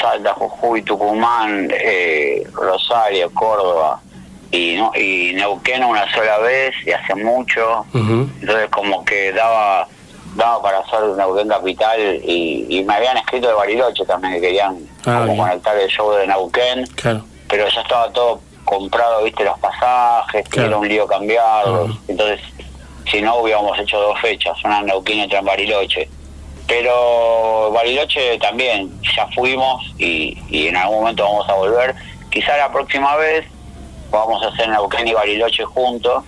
Salta, 0.00 0.32
Jujuy, 0.34 0.82
Tucumán, 0.82 1.68
eh, 1.72 2.42
Rosario, 2.52 3.30
Córdoba 3.32 4.00
y, 4.50 4.76
no, 4.76 4.92
y 4.94 5.32
Neuquén 5.34 5.82
una 5.84 6.10
sola 6.14 6.38
vez 6.38 6.74
y 6.86 6.92
hace 6.92 7.14
mucho, 7.14 7.84
entonces 7.94 8.68
como 8.70 9.04
que 9.04 9.32
daba 9.32 9.86
daba 10.34 10.62
para 10.62 10.78
hacer 10.78 11.00
Neuquén 11.16 11.48
Capital 11.48 12.00
y, 12.24 12.66
y 12.70 12.84
me 12.84 12.94
habían 12.94 13.18
escrito 13.18 13.48
de 13.48 13.54
Bariloche 13.54 14.04
también 14.06 14.34
que 14.34 14.40
querían 14.40 14.78
Ah, 15.04 15.24
como 15.26 15.36
conectar 15.42 15.76
el 15.76 15.88
show 15.88 16.12
de 16.12 16.26
Neuquén 16.26 16.86
Claro. 16.94 17.24
pero 17.48 17.68
ya 17.68 17.80
estaba 17.82 18.10
todo 18.12 18.40
comprado, 18.64 19.24
viste, 19.24 19.44
los 19.44 19.58
pasajes, 19.58 20.48
que 20.48 20.60
era 20.60 20.76
un 20.78 20.86
lío 20.88 21.06
cambiarlos. 21.06 21.98
Entonces, 22.08 22.40
si 23.10 23.20
no, 23.20 23.36
hubiéramos 23.38 23.78
hecho 23.78 23.98
dos 24.00 24.18
fechas, 24.20 24.56
una 24.64 24.80
en 24.80 24.86
Neuquén 24.86 25.18
y 25.18 25.22
otra 25.24 25.38
en 25.40 25.44
Bariloche. 25.44 26.08
Pero 26.66 27.70
Bariloche 27.72 28.38
también, 28.38 28.90
ya 29.16 29.26
fuimos 29.34 29.82
y, 29.98 30.38
y 30.48 30.68
en 30.68 30.76
algún 30.76 31.00
momento 31.00 31.24
vamos 31.24 31.48
a 31.48 31.54
volver. 31.54 31.94
Quizá 32.30 32.56
la 32.56 32.72
próxima 32.72 33.16
vez 33.16 33.44
vamos 34.10 34.42
a 34.42 34.48
hacer 34.48 34.68
Neuquén 34.68 35.06
y 35.08 35.12
Bariloche 35.12 35.64
juntos 35.64 36.24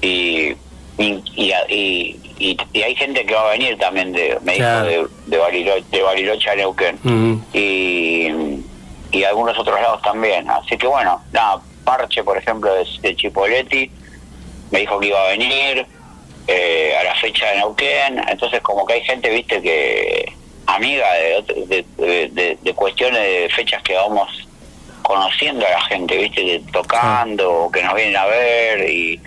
y, 0.00 0.54
y, 0.98 1.22
y, 1.34 1.52
y- 1.68 2.20
y- 2.38 2.56
y 2.74 2.82
hay 2.82 2.94
gente 2.94 3.24
que 3.24 3.34
va 3.34 3.48
a 3.48 3.50
venir 3.52 3.78
también, 3.78 4.12
de, 4.12 4.38
me 4.42 4.56
Claro. 4.56 4.86
dijo, 4.88 5.02
de, 5.26 5.36
de, 5.36 5.38
Bariloche, 5.38 5.84
de 5.90 6.02
Bariloche 6.02 6.50
a 6.50 6.54
Neuquén 6.54 6.98
y, 7.52 8.28
y 9.10 9.24
algunos 9.24 9.58
otros 9.58 9.80
lados 9.80 10.02
también. 10.02 10.48
Así 10.50 10.76
que 10.76 10.86
bueno, 10.86 11.20
nada, 11.32 11.60
Parche, 11.84 12.22
por 12.24 12.36
ejemplo, 12.38 12.72
de, 12.74 12.84
de 13.00 13.16
Chipoletti, 13.16 13.90
me 14.70 14.80
dijo 14.80 14.98
que 15.00 15.06
iba 15.08 15.20
a 15.22 15.28
venir 15.28 15.86
eh, 16.46 16.94
a 16.98 17.04
la 17.04 17.14
fecha 17.16 17.50
de 17.50 17.56
Neuquén. 17.58 18.20
Entonces, 18.28 18.60
como 18.60 18.84
que 18.86 18.94
hay 18.94 19.02
gente, 19.02 19.30
viste, 19.30 19.60
que 19.62 20.32
amiga 20.66 21.06
de, 21.14 21.42
de, 21.66 21.84
de- 21.96 22.28
de- 22.28 22.58
de 22.60 22.74
cuestiones 22.74 23.20
de 23.20 23.48
fechas 23.54 23.82
que 23.82 23.94
vamos 23.94 24.28
conociendo 25.02 25.64
a 25.66 25.70
la 25.70 25.80
gente, 25.82 26.16
viste, 26.16 26.42
de- 26.42 26.62
tocando, 26.72 27.52
o 27.64 27.70
que 27.70 27.82
nos 27.82 27.94
vienen 27.94 28.16
a 28.16 28.26
ver. 28.26 28.90
Y, 28.90 29.20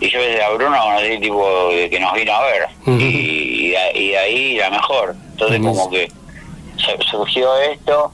y 0.00 0.08
yo 0.10 0.20
desde 0.22 0.42
a 0.42 0.50
Bruno 0.50 0.78
conocí, 0.80 1.18
tipo, 1.18 1.68
de 1.70 1.90
que 1.90 2.00
nos 2.00 2.12
vino 2.14 2.32
a 2.32 2.44
ver. 2.44 2.66
Y, 2.86 3.66
y 3.66 3.70
de- 3.70 3.92
y 3.94 4.08
de 4.10 4.18
ahí 4.18 4.54
la 4.56 4.70
mejor. 4.70 5.14
Entonces, 5.32 5.60
como 5.60 5.90
que 5.90 6.08
surgió 7.10 7.56
esto 7.58 8.12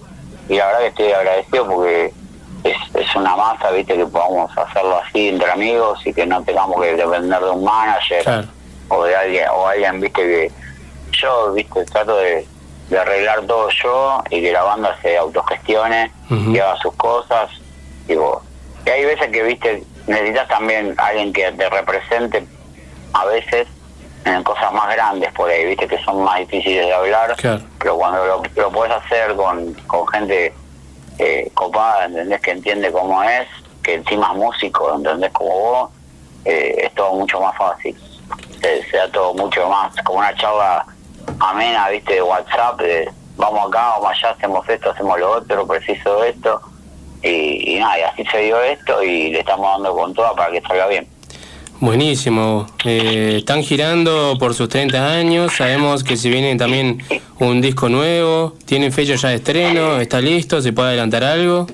y 0.48 0.56
la 0.56 0.66
verdad 0.66 0.80
que 0.80 0.86
estoy 0.88 1.12
agradecido 1.12 1.68
porque 1.68 2.12
es, 2.64 2.76
es 2.94 3.14
una 3.14 3.36
masa, 3.36 3.70
viste, 3.70 3.96
que 3.96 4.06
podamos 4.06 4.50
hacerlo 4.56 5.00
así 5.06 5.28
entre 5.28 5.50
amigos 5.50 6.00
y 6.06 6.12
que 6.12 6.26
no 6.26 6.42
tengamos 6.42 6.80
que 6.82 6.94
depender 6.96 7.40
de 7.40 7.50
un 7.50 7.62
manager 7.64 8.22
Claro. 8.24 8.48
o 8.88 9.04
de 9.04 9.14
alguien, 9.16 9.48
o 9.54 9.66
alguien, 9.68 10.00
viste, 10.00 10.22
que 10.22 10.52
yo, 11.12 11.52
viste, 11.52 11.84
trato 11.84 12.16
de, 12.16 12.46
de 12.88 12.98
arreglar 12.98 13.42
todo 13.46 13.68
yo 13.70 14.22
y 14.30 14.40
que 14.42 14.50
la 14.52 14.62
banda 14.62 14.96
se 15.02 15.16
autogestione 15.16 16.10
y 16.30 16.58
haga 16.58 16.76
sus 16.78 16.94
cosas. 16.96 17.50
Digo, 18.08 18.42
y 18.86 18.90
hay 18.90 19.04
veces 19.04 19.28
que, 19.30 19.42
viste, 19.42 19.82
necesitas 20.06 20.48
también 20.48 20.94
alguien 20.98 21.32
que 21.32 21.50
te 21.52 21.68
represente 21.70 22.44
a 23.12 23.24
veces 23.26 23.68
en 24.24 24.42
cosas 24.42 24.72
más 24.72 24.90
grandes 24.94 25.30
por 25.34 25.50
ahí, 25.50 25.66
viste, 25.66 25.86
que 25.86 26.02
son 26.02 26.22
más 26.24 26.38
difíciles 26.38 26.86
de 26.86 26.94
hablar 26.94 27.36
Claro. 27.36 27.62
pero 27.78 27.96
cuando 27.96 28.24
lo, 28.24 28.42
lo 28.56 28.70
puedes 28.72 28.94
hacer 28.96 29.34
con, 29.36 29.74
con 29.86 30.06
gente 30.08 30.52
eh, 31.18 31.50
copada, 31.54 32.06
¿entendés? 32.06 32.40
Que 32.40 32.50
entiende 32.52 32.92
cómo 32.92 33.22
es, 33.22 33.46
que 33.82 33.94
encima 33.94 34.30
es 34.32 34.38
músico, 34.38 34.94
¿entendés? 34.94 35.32
Como 35.32 35.50
vos, 35.50 35.90
eh, 36.44 36.74
es 36.84 36.94
todo 36.94 37.14
mucho 37.14 37.40
más 37.40 37.56
fácil. 37.56 37.96
Se, 38.60 38.96
da 38.96 39.10
todo 39.10 39.34
mucho 39.34 39.68
más, 39.68 39.94
como 40.04 40.20
una 40.20 40.34
charla 40.36 40.86
amena, 41.38 41.88
viste, 41.90 42.14
de 42.14 42.22
WhatsApp, 42.22 42.80
de 42.80 43.10
vamos 43.36 43.68
acá, 43.68 43.90
vamos 43.98 44.10
allá, 44.10 44.30
hacemos 44.30 44.68
esto, 44.68 44.90
hacemos 44.90 45.18
lo 45.18 45.32
otro, 45.32 45.66
preciso 45.66 46.24
esto. 46.24 46.60
Y, 47.22 47.76
y 47.76 47.78
nada, 47.78 47.98
y 47.98 48.02
así 48.02 48.24
se 48.26 48.38
dio 48.38 48.60
esto 48.60 49.02
y 49.02 49.30
le 49.30 49.40
estamos 49.40 49.70
dando 49.72 49.94
con 49.94 50.12
toda 50.14 50.34
para 50.34 50.50
que 50.50 50.60
salga 50.62 50.86
bien. 50.88 51.08
Buenísimo. 51.88 52.66
Eh, 52.86 53.34
están 53.40 53.62
girando 53.62 54.38
por 54.38 54.54
sus 54.54 54.70
30 54.70 55.06
años. 55.06 55.52
Sabemos 55.54 56.02
que 56.02 56.16
si 56.16 56.30
viene 56.30 56.56
también 56.56 57.04
un 57.40 57.60
disco 57.60 57.90
nuevo, 57.90 58.54
tienen 58.64 58.90
fecha 58.90 59.16
ya 59.16 59.28
de 59.28 59.34
estreno, 59.34 59.98
está 60.00 60.18
listo, 60.18 60.62
se 60.62 60.72
puede 60.72 60.88
adelantar 60.88 61.22
algo. 61.24 61.66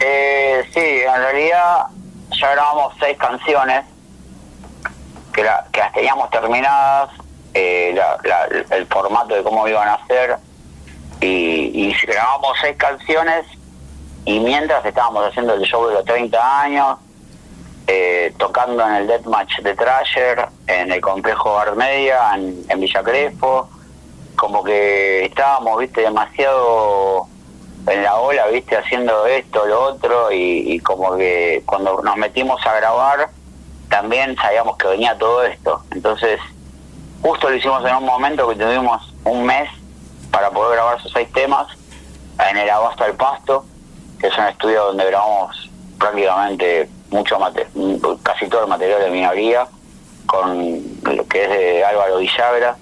Eh, 0.00 0.64
sí, 0.72 0.80
en 0.80 1.20
realidad 1.20 1.84
ya 2.40 2.50
grabamos 2.52 2.94
seis 2.98 3.18
canciones 3.18 3.84
que, 5.34 5.42
la- 5.44 5.66
que 5.70 5.80
las 5.80 5.92
teníamos 5.92 6.30
terminadas, 6.30 7.10
eh, 7.52 7.92
la- 7.94 8.16
la- 8.24 8.74
el 8.74 8.86
formato 8.86 9.34
de 9.34 9.42
cómo 9.42 9.68
iban 9.68 9.86
a 9.86 9.98
ser, 10.06 10.36
y, 11.20 11.26
y 11.90 11.94
grabamos 12.06 12.56
seis 12.62 12.76
canciones 12.78 13.44
y 14.24 14.40
mientras 14.40 14.82
estábamos 14.86 15.26
haciendo 15.28 15.52
el 15.52 15.60
show 15.64 15.86
de 15.88 15.92
los 15.96 16.06
30 16.06 16.62
años, 16.62 16.96
eh, 17.86 18.34
tocando 18.38 18.86
en 18.86 18.94
el 18.94 19.06
Deathmatch 19.06 19.60
de 19.60 19.74
Trasher, 19.74 20.48
en 20.66 20.92
el 20.92 21.00
complejo 21.00 21.58
Art 21.58 21.76
Media, 21.76 22.34
en, 22.34 22.64
en 22.68 22.80
Villa 22.80 23.02
Crespo, 23.02 23.68
como 24.36 24.62
que 24.64 25.24
estábamos, 25.24 25.78
viste, 25.78 26.02
demasiado 26.02 27.26
en 27.86 28.02
la 28.02 28.16
ola, 28.16 28.46
viste, 28.48 28.76
haciendo 28.76 29.26
esto, 29.26 29.64
lo 29.66 29.82
otro, 29.82 30.32
y, 30.32 30.72
y 30.74 30.80
como 30.80 31.16
que 31.16 31.62
cuando 31.64 32.02
nos 32.02 32.16
metimos 32.16 32.64
a 32.66 32.74
grabar, 32.74 33.30
también 33.88 34.36
sabíamos 34.36 34.76
que 34.76 34.88
venía 34.88 35.16
todo 35.16 35.44
esto. 35.44 35.82
Entonces, 35.92 36.40
justo 37.22 37.48
lo 37.48 37.56
hicimos 37.56 37.84
en 37.84 37.94
un 37.94 38.04
momento 38.04 38.48
que 38.48 38.56
tuvimos 38.56 39.14
un 39.24 39.44
mes 39.44 39.70
para 40.30 40.50
poder 40.50 40.74
grabar 40.76 40.98
esos 40.98 41.12
seis 41.12 41.30
temas 41.32 41.66
en 42.50 42.56
el 42.56 42.68
Abasto 42.68 43.04
al 43.04 43.14
Pasto, 43.14 43.64
que 44.20 44.26
es 44.26 44.36
un 44.36 44.44
estudio 44.44 44.86
donde 44.86 45.06
grabamos 45.06 45.70
prácticamente 45.98 46.90
mucho 47.10 47.38
mate- 47.38 47.66
casi 48.22 48.48
todo 48.48 48.62
el 48.62 48.68
material 48.68 49.00
de 49.02 49.10
minoría, 49.10 49.66
con 50.26 50.82
lo 51.04 51.26
que 51.28 51.44
es 51.44 51.48
de 51.50 51.84
Álvaro 51.84 52.18
Villagra, 52.18 52.76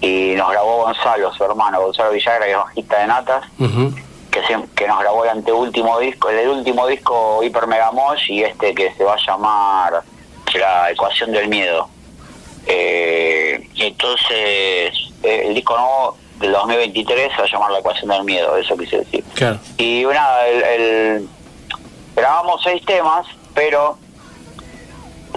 y 0.00 0.34
nos 0.36 0.50
grabó 0.50 0.82
Gonzalo, 0.84 1.32
su 1.32 1.44
hermano, 1.44 1.80
Gonzalo 1.80 2.10
Villagra, 2.12 2.44
que 2.44 2.50
es 2.52 2.56
bajista 2.58 2.98
de 2.98 3.06
Natas, 3.06 3.44
que, 4.30 4.42
se- 4.46 4.68
que 4.74 4.86
nos 4.88 5.00
grabó 5.00 5.24
el 5.24 5.30
anteúltimo 5.30 5.98
disco, 6.00 6.28
el 6.28 6.48
último 6.48 6.86
disco 6.86 7.42
Hiper 7.42 7.66
Mega 7.66 7.90
Mosh 7.92 8.30
y 8.30 8.42
este 8.42 8.74
que 8.74 8.92
se 8.94 9.04
va 9.04 9.14
a 9.14 9.26
llamar 9.26 10.02
La 10.54 10.90
Ecuación 10.90 11.32
del 11.32 11.48
Miedo. 11.48 11.88
Eh, 12.66 13.68
entonces, 13.76 14.30
eh, 15.22 15.42
el 15.46 15.54
disco 15.54 15.76
nuevo 15.76 16.16
del 16.40 16.52
2023 16.52 17.30
se 17.32 17.38
va 17.38 17.44
a 17.44 17.50
llamar 17.50 17.70
La 17.72 17.78
Ecuación 17.78 18.10
del 18.10 18.24
Miedo, 18.24 18.56
eso 18.56 18.76
quise 18.76 18.98
decir. 18.98 19.24
Claro. 19.34 19.58
Y 19.78 20.04
nada, 20.04 20.46
el, 20.48 20.62
el- 20.62 21.28
grabamos 22.16 22.60
seis 22.62 22.84
temas, 22.84 23.26
pero 23.54 23.96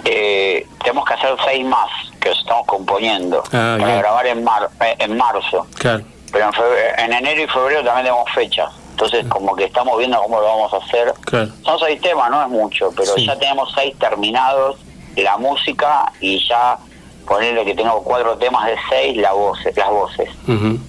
eh, 0.04 0.66
tenemos 0.82 1.04
que 1.06 1.14
hacer 1.14 1.36
seis 1.44 1.64
más 1.66 1.88
que 2.20 2.30
estamos 2.30 2.66
componiendo 2.66 3.42
Ah, 3.46 3.76
para 3.78 3.84
bien. 3.86 3.98
grabar 3.98 4.26
en, 4.26 4.44
mar, 4.44 4.70
eh, 4.80 4.96
en 4.98 5.16
marzo. 5.16 5.66
Claro. 5.78 6.04
Pero 6.32 6.44
en, 6.46 6.52
febrero- 6.52 6.98
en 6.98 7.12
enero 7.12 7.42
y 7.42 7.46
febrero 7.48 7.84
también 7.84 8.06
tenemos 8.06 8.30
fechas. 8.32 8.72
Entonces, 8.90 9.26
como 9.28 9.54
que 9.54 9.64
estamos 9.64 9.96
viendo 9.98 10.20
cómo 10.20 10.40
lo 10.40 10.46
vamos 10.46 10.74
a 10.74 10.78
hacer. 10.78 11.14
Claro. 11.24 11.50
Son 11.64 11.78
seis 11.78 12.00
temas, 12.00 12.30
no 12.30 12.42
es 12.42 12.48
mucho, 12.48 12.90
pero 12.96 13.14
Sí. 13.14 13.26
ya 13.26 13.38
tenemos 13.38 13.72
seis 13.74 13.96
terminados, 13.98 14.76
la 15.16 15.36
música 15.36 16.12
y 16.20 16.44
ya 16.48 16.78
ponerle 17.26 17.64
que 17.64 17.74
tengo 17.74 18.02
cuatro 18.02 18.36
temas 18.38 18.66
de 18.66 18.76
seis, 18.88 19.16
la 19.18 19.32
voces, 19.32 19.76
las 19.76 19.88
voces. 19.90 20.28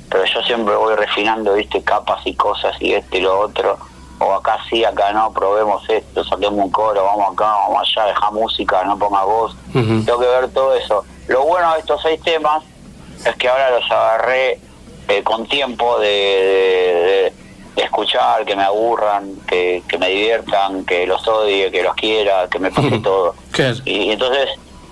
Pero 0.09 0.25
yo 0.25 0.41
siempre 0.43 0.75
voy 0.75 0.95
refinando, 0.95 1.53
viste, 1.53 1.83
capas 1.83 2.21
y 2.25 2.33
cosas 2.33 2.75
y 2.79 2.93
este 2.93 3.17
y 3.17 3.21
lo 3.21 3.39
otro. 3.41 3.77
O 4.21 4.33
acá 4.33 4.57
sí, 4.69 4.83
acá 4.83 5.13
no, 5.13 5.31
probemos 5.31 5.81
esto, 5.89 6.23
saquemos 6.25 6.65
un 6.65 6.69
coro, 6.71 7.03
vamos 7.05 7.31
acá, 7.33 7.45
vamos 7.45 7.79
allá, 7.95 8.07
deja 8.07 8.31
música, 8.31 8.83
no 8.83 8.97
ponga 8.99 9.23
voz. 9.23 9.55
Tengo 9.71 10.19
que 10.19 10.27
ver 10.27 10.49
todo 10.51 10.75
eso. 10.75 11.05
Lo 11.27 11.43
bueno 11.45 11.71
de 11.73 11.79
estos 11.79 12.01
seis 12.01 12.21
temas 12.21 12.63
es 13.25 13.35
que 13.37 13.47
ahora 13.47 13.69
los 13.71 13.89
agarré 13.89 14.59
eh, 15.07 15.23
con 15.23 15.45
tiempo 15.47 15.99
de, 15.99 16.07
de- 16.07 17.33
de 17.75 17.83
escuchar, 17.85 18.43
que 18.43 18.55
me 18.57 18.63
aburran, 18.63 19.35
que, 19.47 19.83
que 19.87 19.97
me 19.97 20.09
diviertan, 20.09 20.83
que 20.85 21.07
los 21.07 21.25
odie, 21.25 21.71
que 21.71 21.81
los 21.81 21.95
quiera, 21.95 22.47
que 22.49 22.59
me 22.59 22.71
pase 22.71 22.99
todo. 22.99 23.35
Claro. 23.51 23.77
Y 23.85 24.11
entonces, 24.11 24.49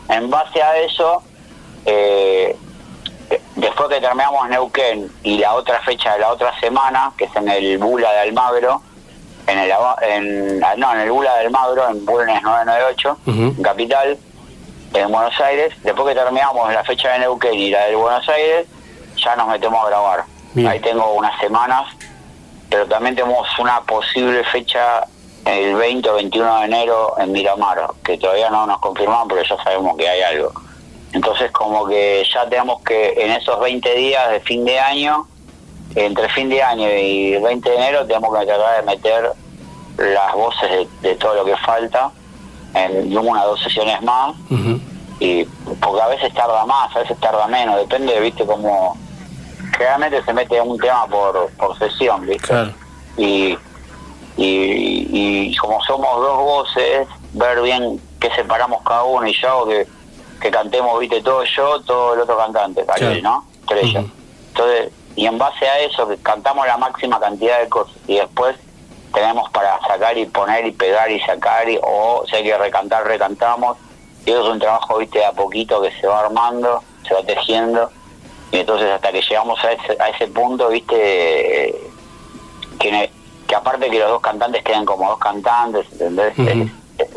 en 0.07 0.29
base 0.29 0.61
a 0.61 0.77
eso, 0.77 1.21
eh, 1.85 2.55
de- 3.29 3.41
después 3.55 3.89
que 3.89 3.99
terminamos 3.99 4.47
Neuquén 4.49 5.11
y 5.23 5.37
la 5.39 5.53
otra 5.55 5.81
fecha 5.81 6.13
de 6.13 6.19
la 6.19 6.31
otra 6.31 6.57
semana, 6.61 7.11
que 7.17 7.25
es 7.25 7.35
en 7.35 7.49
el 7.49 7.77
Bula 7.77 8.09
de 8.13 8.19
Almagro, 8.19 8.81
en 9.47 9.57
el, 9.59 9.71
en, 10.01 10.63
ah, 10.63 10.75
no, 10.77 10.93
en 10.93 10.99
el 11.01 11.11
Bula 11.11 11.33
de 11.35 11.45
Almagro, 11.45 11.89
en 11.89 12.05
Bulnes 12.05 12.41
998, 12.43 13.17
Ujú. 13.25 13.41
en 13.57 13.63
Capital, 13.63 14.17
en 14.93 15.11
Buenos 15.11 15.39
Aires, 15.39 15.73
después 15.83 16.07
que 16.07 16.15
terminamos 16.21 16.71
la 16.73 16.83
fecha 16.83 17.13
de 17.13 17.19
Neuquén 17.19 17.53
y 17.53 17.69
la 17.71 17.85
de 17.85 17.95
Buenos 17.95 18.27
Aires, 18.29 18.67
ya 19.15 19.35
nos 19.35 19.47
metemos 19.47 19.83
a 19.83 19.87
grabar. 19.89 20.23
Bien. 20.53 20.67
Ahí 20.67 20.79
tengo 20.79 21.13
unas 21.13 21.39
semanas, 21.39 21.85
pero 22.69 22.85
también 22.87 23.15
tenemos 23.15 23.47
una 23.59 23.81
posible 23.81 24.43
fecha 24.45 25.05
el 25.45 25.75
20 25.75 26.09
o 26.09 26.15
21 26.15 26.59
de 26.59 26.65
enero 26.65 27.13
en 27.17 27.31
Miramar, 27.31 27.87
que 28.03 28.17
todavía 28.17 28.49
no 28.49 28.67
nos 28.67 28.79
confirman, 28.79 29.27
pero 29.27 29.43
ya 29.43 29.55
sabemos 29.63 29.95
que 29.97 30.09
hay 30.09 30.21
algo. 30.21 30.51
Entonces 31.13 31.51
como 31.51 31.87
que 31.87 32.25
ya 32.33 32.47
tenemos 32.49 32.81
que 32.81 33.13
en 33.17 33.31
esos 33.31 33.57
20 33.59 33.93
días 33.95 34.29
de 34.29 34.39
fin 34.41 34.65
de 34.65 34.77
año, 34.79 35.25
entre 36.05 36.29
fin 36.29 36.49
de 36.49 36.61
año 36.61 36.87
y 36.89 37.33
el 37.33 37.43
20 37.43 37.69
de 37.69 37.75
enero, 37.75 38.05
tenemos 38.05 38.37
que 38.37 38.45
tratar 38.45 38.77
de 38.77 38.91
meter 38.91 39.31
las 39.97 40.33
voces 40.35 40.69
de, 40.69 40.87
de 41.09 41.15
todo 41.15 41.33
lo 41.35 41.45
que 41.45 41.57
falta 41.57 42.11
en 42.75 43.17
una 43.17 43.43
o 43.45 43.49
dos 43.49 43.63
sesiones 43.63 44.01
más 44.03 44.35
y 45.19 45.43
porque 45.81 46.01
a 46.01 46.07
veces 46.07 46.31
tarda 46.35 46.65
más, 46.65 46.95
a 46.95 46.99
veces 46.99 47.19
tarda 47.19 47.47
menos, 47.47 47.77
depende, 47.77 48.19
viste, 48.19 48.45
como 48.45 48.95
generalmente 49.75 50.23
se 50.23 50.33
mete 50.33 50.61
un 50.61 50.77
tema 50.77 51.07
por, 51.07 51.49
por 51.53 51.77
sesión, 51.79 52.27
viste, 52.27 52.47
Claro. 52.47 52.71
y, 53.17 53.57
y, 54.37 55.07
y 55.51 55.55
como 55.57 55.81
somos 55.83 56.15
dos 56.21 56.37
voces, 56.37 57.07
ver 57.33 57.61
bien 57.61 57.99
qué 58.19 58.29
separamos 58.35 58.83
cada 58.83 59.03
uno 59.03 59.25
y 59.27 59.33
yo 59.33 59.49
hago 59.49 59.67
que, 59.67 59.87
que 60.39 60.51
cantemos, 60.51 60.99
viste, 60.99 61.21
todo 61.23 61.43
yo, 61.43 61.81
todo 61.81 62.13
el 62.13 62.21
otro 62.21 62.37
cantante, 62.37 62.85
Claro. 62.85 63.21
¿no? 63.23 63.45
Estrella. 63.61 64.03
Entonces, 64.49 64.91
y 65.17 65.25
en 65.25 65.37
base 65.39 65.67
a 65.67 65.79
eso, 65.79 66.07
que 66.07 66.15
cantamos 66.17 66.67
la 66.67 66.77
máxima 66.77 67.19
cantidad 67.19 67.59
de 67.59 67.67
cosas 67.67 67.95
y 68.07 68.17
después 68.17 68.55
tenemos 69.11 69.49
para 69.49 69.79
sacar 69.81 70.15
y 70.15 70.27
poner 70.27 70.67
y 70.67 70.71
pegar 70.71 71.09
y 71.09 71.19
sacar, 71.21 71.67
y, 71.67 71.79
o 71.81 72.23
si 72.29 72.35
hay 72.35 72.43
que 72.43 72.55
recantar, 72.55 73.03
recantamos. 73.03 73.77
Y 74.27 74.29
eso 74.29 74.43
es 74.43 74.49
un 74.49 74.59
trabajo, 74.59 74.99
viste, 74.99 75.17
de 75.17 75.25
a 75.25 75.31
poquito 75.31 75.81
que 75.81 75.91
se 75.99 76.05
va 76.05 76.19
armando, 76.19 76.83
se 77.07 77.15
va 77.15 77.23
tejiendo. 77.23 77.89
Y 78.51 78.57
entonces 78.57 78.91
hasta 78.91 79.11
que 79.11 79.21
llegamos 79.21 79.57
a 79.63 79.71
ese, 79.71 79.97
a 79.99 80.09
ese 80.09 80.27
punto, 80.27 80.69
viste, 80.69 81.75
que, 82.79 83.09
aparte 83.55 83.89
que 83.89 83.97
los 83.97 84.09
dos 84.09 84.21
cantantes 84.21 84.63
queden 84.63 84.85
como 84.85 85.09
dos 85.09 85.19
cantantes, 85.19 85.91
¿entendés? 85.93 86.37
Eh, 86.37 86.69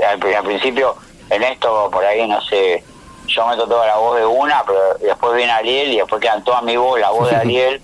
al, 0.09 0.35
al 0.35 0.45
principio, 0.45 0.97
en 1.29 1.43
esto, 1.43 1.91
por 1.93 2.03
ahí, 2.03 2.27
no 2.27 2.41
sé, 2.41 2.83
yo 3.27 3.47
meto 3.47 3.69
toda 3.69 3.87
la 3.87 3.97
voz 3.97 4.17
de 4.17 4.25
una, 4.25 4.65
pero 4.65 4.95
después 4.95 5.37
viene 5.37 5.53
Ariel 5.53 5.93
y 5.93 5.97
después 5.99 6.21
quedan 6.23 6.43
toda 6.43 6.63
mi 6.63 6.77
voz, 6.77 6.99
la 6.99 7.11
voz 7.11 7.29
de 7.29 7.37
Ariel, 7.43 7.83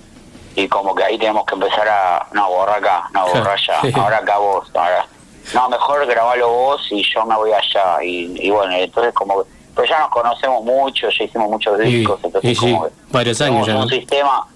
y 0.56 0.66
como 0.68 0.94
que 0.94 1.04
ahí 1.04 1.18
tenemos 1.18 1.44
que 1.46 1.54
empezar 1.54 1.86
a, 1.88 2.26
no, 2.32 2.48
borra 2.50 2.76
acá, 2.76 3.08
no, 3.12 3.26
borra 3.28 3.52
allá, 3.52 3.80
ahora 3.94 4.16
acá 4.18 4.38
vos, 4.38 4.68
ahora, 4.74 5.06
no, 5.54 5.68
mejor 5.68 6.06
grabalo 6.06 6.48
vos 6.48 6.80
y 6.90 7.02
yo 7.14 7.24
me 7.26 7.36
voy 7.36 7.52
allá, 7.52 8.02
y, 8.02 8.34
y 8.46 8.50
bueno, 8.50 8.72
entonces 8.74 9.12
como 9.14 9.44
que, 9.44 9.50
pero 9.74 9.86
ya 9.86 10.00
nos 10.00 10.08
conocemos 10.08 10.64
mucho, 10.64 11.08
ya 11.10 11.24
hicimos 11.24 11.50
muchos 11.50 11.78
Y, 11.80 11.98
discos, 11.98 12.18
entonces 12.24 12.50
y 12.50 12.54
sí, 12.54 12.72
como 12.72 12.86
que 12.86 12.92
varios 13.10 13.40
años 13.42 13.66
ya. 13.66 13.76
un 13.76 13.88
sistema 13.88 14.46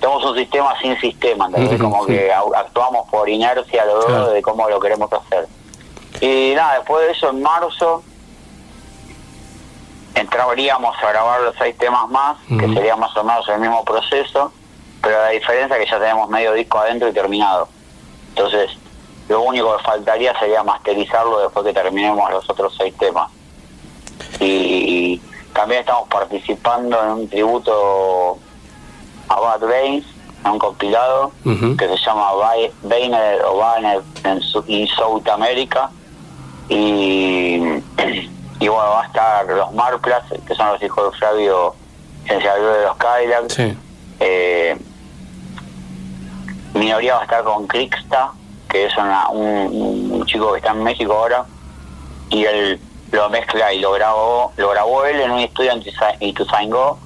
tenemos 0.00 0.24
un 0.26 0.36
sistema 0.36 0.78
sin 0.80 0.96
sistema. 1.00 1.48
Ujú, 1.48 1.76
como 1.76 2.04
sí. 2.06 2.12
que 2.12 2.32
actuamos 2.32 3.08
por 3.10 3.28
inercia 3.28 3.84
dos 3.84 4.04
Claro. 4.06 4.30
de 4.30 4.40
cómo 4.42 4.68
lo 4.68 4.78
queremos 4.78 5.12
hacer 5.12 5.48
y 6.20 6.52
nada 6.54 6.74
después 6.76 7.04
de 7.04 7.12
eso 7.12 7.30
en 7.30 7.42
marzo 7.42 8.04
entraríamos 10.14 10.96
a 11.02 11.08
grabar 11.10 11.40
los 11.40 11.54
seis 11.58 11.76
temas 11.78 12.08
más 12.10 12.36
que 12.46 12.72
sería 12.74 12.94
más 12.96 13.16
o 13.16 13.24
menos 13.24 13.48
el 13.48 13.58
mismo 13.60 13.84
proceso 13.84 14.52
pero 15.08 15.22
la 15.22 15.30
diferencia 15.30 15.74
es 15.78 15.84
que 15.86 15.90
ya 15.90 15.98
tenemos 15.98 16.28
medio 16.28 16.52
disco 16.52 16.78
adentro 16.80 17.08
y 17.08 17.12
terminado 17.14 17.66
entonces 18.28 18.70
lo 19.28 19.40
único 19.40 19.74
que 19.76 19.82
faltaría 19.82 20.38
sería 20.38 20.62
masterizarlo 20.62 21.40
después 21.40 21.64
que 21.64 21.72
terminemos 21.72 22.30
los 22.30 22.48
otros 22.50 22.74
seis 22.76 22.94
temas 22.98 23.30
y 24.40 25.18
también 25.54 25.80
estamos 25.80 26.08
participando 26.08 27.02
en 27.02 27.08
un 27.10 27.28
tributo 27.28 28.38
a 29.28 29.40
Bad 29.40 29.60
Brains, 29.60 30.06
en 30.44 30.50
un 30.52 30.58
compilado 30.58 31.32
que 31.76 31.88
se 31.88 31.96
llama 31.96 32.32
Ba- 32.34 32.52
Bainer 32.82 33.42
o 33.44 33.56
Banner 33.56 34.00
en 34.24 34.86
South 34.88 35.26
America 35.28 35.90
y, 36.68 37.56
y 38.60 38.68
bueno 38.68 38.90
va 38.90 39.02
a 39.02 39.06
estar 39.06 39.46
los 39.46 39.72
Marplas 39.72 40.22
que 40.46 40.54
son 40.54 40.68
los 40.72 40.82
hijos 40.82 41.12
de 41.12 41.18
Flavio 41.18 41.74
se 42.26 42.46
habló 42.48 42.72
de 42.74 42.82
los 42.84 42.96
Kylax. 42.98 43.54
Sí. 43.54 43.76
Eh, 44.20 44.76
minoría 46.74 47.14
va 47.14 47.20
a 47.20 47.24
estar 47.24 47.44
con 47.44 47.66
Crixta, 47.66 48.32
que 48.68 48.86
es 48.86 48.96
una- 48.96 49.28
un, 49.30 50.24
chico 50.26 50.52
que 50.52 50.58
está 50.58 50.72
en 50.72 50.82
México 50.82 51.12
ahora, 51.14 51.46
y 52.30 52.44
él 52.44 52.80
lo 53.10 53.30
mezcla 53.30 53.72
y 53.72 53.80
lo 53.80 53.92
grabó, 53.92 54.52
lo 54.56 54.68
grabó 54.70 55.04
él 55.06 55.20
en 55.20 55.30
un 55.30 55.38
estudio 55.38 55.72
en 55.72 55.82
Ituzaingó 56.20 56.98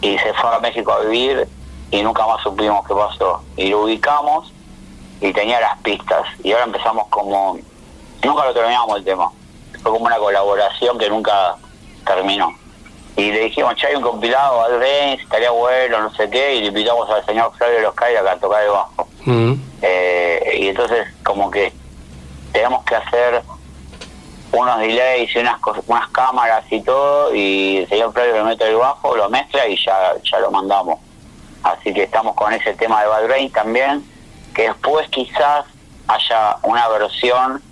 y 0.00 0.16
se 0.18 0.32
fue 0.34 0.54
a 0.54 0.58
México 0.60 0.92
a 0.92 1.00
vivir 1.00 1.46
y 1.90 2.02
nunca 2.02 2.26
más 2.26 2.42
supimos 2.42 2.86
qué 2.86 2.94
pasó. 2.94 3.42
Y 3.56 3.68
lo 3.68 3.82
ubicamos 3.82 4.50
y 5.20 5.32
tenía 5.34 5.60
las 5.60 5.78
pistas 5.80 6.26
y 6.42 6.52
ahora 6.52 6.64
empezamos 6.64 7.08
como, 7.08 7.58
nunca 8.24 8.46
lo 8.46 8.54
terminamos 8.54 8.96
el 8.96 9.04
tema, 9.04 9.30
fue 9.82 9.92
como 9.92 10.06
una 10.06 10.16
colaboración 10.16 10.96
que 10.96 11.10
nunca 11.10 11.56
terminó. 12.06 12.54
Y 13.20 13.32
le 13.32 13.40
dijimos, 13.40 13.74
che, 13.74 13.86
hay 13.86 13.96
un 13.96 14.02
compilado, 14.02 14.64
Al 14.64 14.78
Reigns, 14.78 15.22
estaría 15.22 15.50
bueno, 15.50 16.00
no 16.00 16.10
sé 16.14 16.30
qué, 16.30 16.54
y 16.54 16.60
le 16.62 16.66
invitamos 16.68 17.10
al 17.10 17.22
señor 17.26 17.52
Flavio 17.54 17.76
de 17.76 17.82
los 17.82 17.94
Cairas 17.94 18.26
a 18.26 18.36
tocar 18.36 18.62
el 18.62 18.70
bajo. 18.70 19.08
Mm. 19.26 19.52
Eh, 19.82 20.58
y 20.58 20.68
entonces 20.68 21.06
como 21.22 21.50
que 21.50 21.70
tenemos 22.50 22.82
que 22.86 22.96
hacer 22.96 23.42
unos 24.52 24.78
delays 24.78 25.36
y 25.36 25.38
unas 25.38 25.60
unas 25.86 26.08
cámaras 26.08 26.64
y 26.70 26.80
todo 26.80 27.34
y 27.34 27.78
el 27.78 27.88
señor 27.90 28.10
Flavio 28.14 28.36
le 28.36 28.44
mete 28.44 28.66
el 28.66 28.76
bajo, 28.76 29.14
lo 29.14 29.28
mezcla 29.28 29.68
y 29.68 29.76
ya, 29.76 30.14
ya 30.24 30.40
lo 30.40 30.50
mandamos. 30.50 30.98
Así 31.62 31.92
que 31.92 32.04
estamos 32.04 32.34
con 32.34 32.54
ese 32.54 32.72
tema 32.72 33.02
de 33.02 33.08
Bad 33.08 33.24
Brain 33.24 33.52
también, 33.52 34.02
que 34.54 34.62
después 34.62 35.06
quizás 35.10 35.66
haya 36.08 36.56
una 36.62 36.88
versión, 36.88 37.62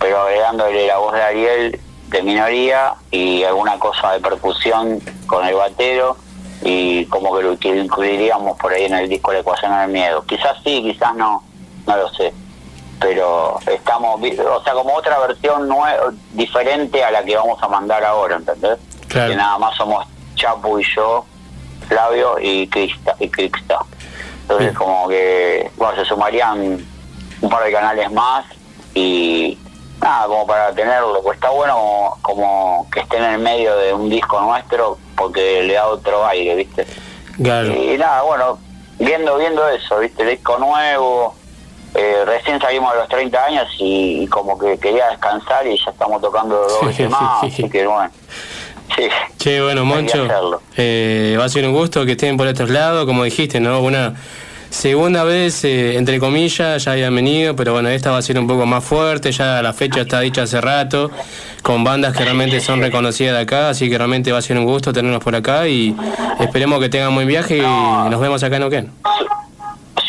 pero 0.00 0.22
agregándole 0.22 0.88
la 0.88 0.98
voz 0.98 1.14
de 1.14 1.22
Ariel 1.22 1.80
de 2.10 2.22
minoría 2.22 2.94
y 3.10 3.44
alguna 3.44 3.78
cosa 3.78 4.12
de 4.12 4.20
percusión 4.20 5.00
con 5.26 5.46
el 5.46 5.54
batero 5.54 6.16
y 6.62 7.06
como 7.06 7.34
que 7.36 7.42
lo 7.42 7.58
que 7.58 7.68
incluiríamos 7.68 8.58
por 8.58 8.72
ahí 8.72 8.84
en 8.84 8.94
el 8.94 9.08
disco 9.08 9.32
La 9.32 9.38
ecuación 9.38 9.78
del 9.78 9.88
miedo. 9.88 10.24
Quizás 10.26 10.56
sí, 10.64 10.82
quizás 10.82 11.14
no, 11.14 11.42
no 11.86 11.96
lo 11.96 12.08
sé. 12.10 12.34
Pero 12.98 13.58
estamos, 13.66 14.20
o 14.20 14.62
sea, 14.62 14.74
como 14.74 14.94
otra 14.94 15.18
versión 15.20 15.70
diferente 16.32 17.02
a 17.02 17.10
la 17.10 17.24
que 17.24 17.34
vamos 17.34 17.62
a 17.62 17.68
mandar 17.68 18.04
ahora, 18.04 18.36
¿entendés? 18.36 18.78
Claro. 19.08 19.30
Que 19.30 19.36
nada 19.36 19.58
más 19.58 19.74
somos 19.76 20.06
Chapu 20.34 20.78
y 20.78 20.84
yo, 20.94 21.24
Flavio 21.88 22.38
y 22.40 22.66
Crista. 22.68 23.14
Y 23.18 23.28
Crista. 23.28 23.78
Entonces 24.42 24.76
como 24.76 25.08
que, 25.08 25.70
bueno, 25.76 25.94
se 25.96 26.04
sumarían 26.04 26.84
un 27.40 27.50
par 27.50 27.64
de 27.64 27.72
canales 27.72 28.12
más 28.12 28.44
y 28.94 29.56
nada, 30.00 30.26
como 30.26 30.46
para 30.46 30.72
tenerlo. 30.72 31.22
Pues 31.22 31.36
está 31.36 31.50
bueno 31.50 31.74
como, 31.74 32.18
como 32.22 32.86
que 32.90 33.00
esté 33.00 33.18
en 33.18 33.24
el 33.24 33.38
medio 33.38 33.76
de 33.76 33.92
un 33.92 34.08
disco 34.08 34.40
nuestro 34.40 34.98
porque 35.16 35.62
le 35.62 35.74
da 35.74 35.86
otro 35.86 36.26
aire, 36.26 36.54
¿viste? 36.54 36.86
Claro. 37.42 37.72
Y 37.72 37.96
nada, 37.98 38.22
bueno, 38.22 38.58
viendo 38.98 39.36
viendo 39.38 39.68
eso, 39.68 39.98
¿viste? 39.98 40.22
El 40.22 40.30
disco 40.30 40.58
nuevo, 40.58 41.34
eh, 41.94 42.22
recién 42.24 42.60
salimos 42.60 42.92
de 42.92 43.00
los 43.00 43.08
30 43.08 43.44
años 43.44 43.68
y, 43.78 44.22
y 44.22 44.26
como 44.28 44.58
que 44.58 44.78
quería 44.78 45.08
descansar 45.08 45.66
y 45.66 45.76
ya 45.76 45.90
estamos 45.90 46.20
tocando 46.20 46.56
dos 46.56 46.86
veces 46.86 47.10
más, 47.10 47.44
así 47.44 47.68
que 47.68 47.86
bueno. 47.86 48.10
Sí, 48.96 49.08
Che, 49.38 49.62
bueno, 49.62 49.84
Moncho, 49.84 50.26
eh, 50.76 51.36
va 51.38 51.44
a 51.44 51.48
ser 51.48 51.64
un 51.64 51.72
gusto 51.72 52.04
que 52.04 52.12
estén 52.12 52.36
por 52.36 52.46
estos 52.48 52.70
lados, 52.70 53.06
como 53.06 53.22
dijiste, 53.22 53.60
¿no? 53.60 53.80
Una 53.80 54.14
segunda 54.70 55.24
vez, 55.24 55.64
eh, 55.64 55.96
entre 55.96 56.18
comillas, 56.18 56.84
ya 56.84 56.92
habían 56.92 57.14
venido, 57.14 57.54
pero 57.54 57.72
bueno, 57.72 57.88
esta 57.88 58.10
va 58.10 58.18
a 58.18 58.22
ser 58.22 58.38
un 58.38 58.46
poco 58.46 58.64
más 58.66 58.82
fuerte, 58.84 59.32
ya 59.32 59.60
la 59.60 59.72
fecha 59.72 60.02
está 60.02 60.20
dicha 60.20 60.42
hace 60.42 60.60
rato, 60.60 61.10
con 61.62 61.84
bandas 61.84 62.16
que 62.16 62.24
realmente 62.24 62.60
son 62.60 62.80
reconocidas 62.80 63.34
de 63.34 63.42
acá, 63.42 63.68
así 63.70 63.90
que 63.90 63.98
realmente 63.98 64.32
va 64.32 64.38
a 64.38 64.42
ser 64.42 64.56
un 64.56 64.64
gusto 64.64 64.92
tenerlos 64.92 65.22
por 65.22 65.34
acá 65.34 65.68
y 65.68 65.94
esperemos 66.38 66.80
que 66.80 66.88
tengan 66.88 67.14
buen 67.14 67.28
viaje 67.28 67.58
y 67.58 67.60
nos 67.60 68.20
vemos 68.20 68.42
acá 68.42 68.56
en 68.56 68.62
Oquén. 68.62 68.92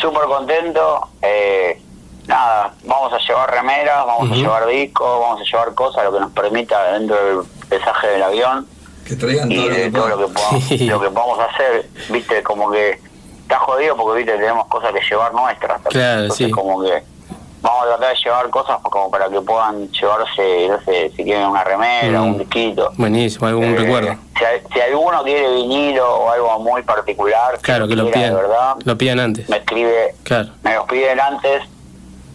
súper 0.00 0.22
contento. 0.22 1.08
Eh, 1.20 1.80
nada, 2.26 2.74
vamos 2.84 3.12
a 3.12 3.18
llevar 3.18 3.50
remeras, 3.50 4.06
vamos 4.06 4.30
a 4.30 4.34
llevar 4.34 4.66
discos, 4.66 5.20
vamos 5.20 5.40
a 5.40 5.44
llevar 5.44 5.74
cosas, 5.74 6.04
lo 6.04 6.12
que 6.12 6.20
nos 6.20 6.32
permita 6.32 6.92
dentro 6.92 7.16
del 7.16 7.46
pesaje 7.68 8.06
del 8.08 8.22
avión. 8.22 8.66
Que 9.06 9.16
traigan 9.16 9.50
y 9.50 9.56
todo 9.56 9.68
lo 9.68 9.74
de 9.74 9.82
que 9.82 9.90
todo 9.90 10.08
lo 10.08 10.18
que, 10.18 10.32
podamos, 10.32 10.70
lo 10.80 11.00
que 11.00 11.10
podamos 11.10 11.38
hacer, 11.40 11.88
viste, 12.10 12.42
como 12.42 12.70
que 12.70 13.00
está 13.52 13.58
jodido 13.64 13.96
porque 13.96 14.18
viste 14.18 14.32
tenemos 14.38 14.66
cosas 14.66 14.92
que 14.92 15.00
llevar 15.08 15.32
nuestras. 15.34 15.80
Claro, 15.82 16.22
Entonces, 16.22 16.46
sí. 16.46 16.50
como 16.52 16.82
que 16.82 17.02
vamos 17.60 17.82
a 17.84 17.86
tratar 17.96 18.14
de 18.16 18.22
llevar 18.24 18.50
cosas 18.50 18.78
como 18.82 19.10
para 19.10 19.28
que 19.28 19.40
puedan 19.42 19.88
llevarse, 19.90 20.68
no 20.68 20.80
sé, 20.84 21.10
si 21.14 21.22
quieren 21.24 21.46
una 21.48 21.62
remera, 21.62 22.20
Mm. 22.20 22.24
un 22.28 22.38
disquito. 22.38 22.92
Buenísimo, 22.96 23.46
algún 23.46 23.64
Eh, 23.74 23.76
recuerdo. 23.76 24.16
Si, 24.38 24.72
si 24.74 24.80
alguno 24.80 25.22
quiere 25.22 25.52
vinilo 25.54 26.08
o 26.16 26.30
algo 26.30 26.58
muy 26.60 26.82
particular, 26.82 27.58
Claro, 27.60 27.86
que 27.86 27.94
lo 27.94 28.04
quiera 28.10 28.20
de 28.20 28.26
pidan, 28.30 28.42
verdad, 28.42 28.74
lo 28.84 28.98
pidan 28.98 29.20
antes. 29.20 29.48
me 29.48 29.56
escribe, 29.58 30.14
Claro, 30.24 30.48
me 30.62 30.74
los 30.74 30.86
piden 30.88 31.20
antes 31.20 31.62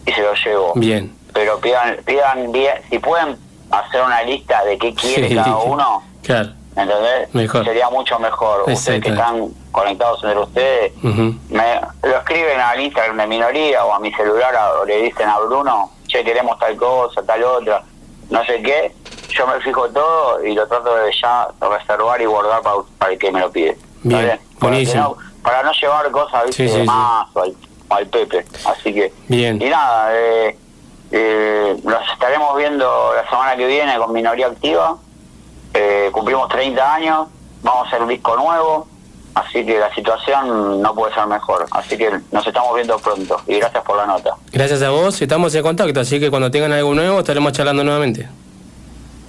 y 0.06 0.12
se 0.12 0.22
los 0.22 0.38
llevo. 0.44 0.72
bien. 0.76 1.14
Pero 1.34 1.58
pidan, 1.60 1.96
pidan 2.06 2.50
bien, 2.52 2.74
si 2.88 2.98
pueden 2.98 3.36
hacer 3.70 4.02
una 4.02 4.22
lista 4.22 4.64
de 4.64 4.78
qué 4.78 4.94
quiere 4.94 5.28
Sí. 5.28 5.34
cada 5.34 5.56
uno, 5.58 6.02
Claro, 6.22 6.50
¿entendés? 6.78 7.34
Mejor. 7.34 7.64
Sería 7.64 7.90
mucho 7.90 8.18
mejor. 8.18 8.62
Ustedes 8.70 9.02
que 9.02 9.08
Exacto. 9.10 9.34
están 9.34 9.50
conectados 9.72 10.22
entre 10.24 10.38
ustedes, 10.40 10.92
me 11.02 11.80
lo 12.02 12.16
escriben 12.18 12.60
al 12.60 12.80
Instagram 12.80 13.16
de 13.18 13.26
minoría 13.26 13.84
o 13.84 13.92
a 13.94 13.98
mi 14.00 14.12
celular 14.12 14.54
o 14.80 14.84
le 14.84 15.02
dicen 15.02 15.28
a 15.28 15.38
Bruno, 15.38 15.90
che, 16.06 16.24
queremos 16.24 16.58
tal 16.58 16.76
cosa, 16.76 17.22
tal 17.22 17.42
otra, 17.44 17.82
no 18.30 18.44
sé 18.44 18.62
qué. 18.62 18.94
Yo 19.30 19.46
me 19.46 19.60
fijo 19.60 19.88
todo 19.90 20.42
y 20.44 20.54
lo 20.54 20.66
trato 20.66 20.94
de 20.96 21.12
ya 21.12 21.48
reservar 21.60 22.20
y 22.20 22.24
guardar 22.24 22.62
para, 22.62 22.76
para 22.98 23.12
el 23.12 23.18
que 23.18 23.30
me 23.30 23.40
lo 23.40 23.50
pide. 23.52 23.70
¿Está 23.72 24.18
Bien, 24.20 24.26
Para, 24.26 24.36
que 24.38 24.56
buenísimo. 24.60 25.02
no- 25.02 25.16
para 25.42 25.62
no 25.62 25.72
llevar 25.72 26.10
cosas 26.10 26.46
¿viste? 26.46 26.62
Sí, 26.64 26.68
sí, 26.68 26.74
de 26.76 26.80
sí. 26.82 26.86
más 26.86 27.26
o 27.34 27.42
al, 27.42 27.54
al 27.90 28.06
Pepe. 28.06 28.44
Así 28.66 28.92
que, 28.94 29.12
Bien. 29.28 29.60
y 29.62 29.66
nada, 29.68 30.10
eh, 30.14 30.56
eh, 31.10 31.76
nos 31.84 32.10
estaremos 32.12 32.56
viendo 32.56 33.12
la 33.14 33.28
semana 33.30 33.56
que 33.56 33.66
viene 33.66 33.96
con 33.98 34.12
Minoría 34.12 34.46
Activa. 34.48 34.96
Eh, 35.74 36.10
cumplimos 36.12 36.48
30 36.48 36.94
años, 36.94 37.28
vamos 37.62 37.84
a 37.84 37.88
hacer 37.88 38.02
un 38.02 38.08
disco 38.08 38.36
nuevo, 38.36 38.86
así 39.34 39.64
que 39.64 39.78
la 39.78 39.94
situación 39.94 40.80
no 40.82 40.94
puede 40.94 41.14
ser 41.14 41.26
mejor. 41.26 41.66
Así 41.70 41.96
que 41.96 42.10
nos 42.32 42.46
estamos 42.46 42.74
viendo 42.74 42.98
pronto 42.98 43.40
y 43.46 43.58
gracias 43.58 43.82
por 43.84 43.96
la 43.96 44.06
nota. 44.06 44.34
Gracias 44.52 44.82
a 44.82 44.90
vos, 44.90 45.20
estamos 45.20 45.54
en 45.54 45.62
contacto, 45.62 46.00
así 46.00 46.18
que 46.18 46.30
cuando 46.30 46.50
tengan 46.50 46.72
algo 46.72 46.94
nuevo 46.94 47.20
estaremos 47.20 47.52
charlando 47.52 47.84
nuevamente. 47.84 48.28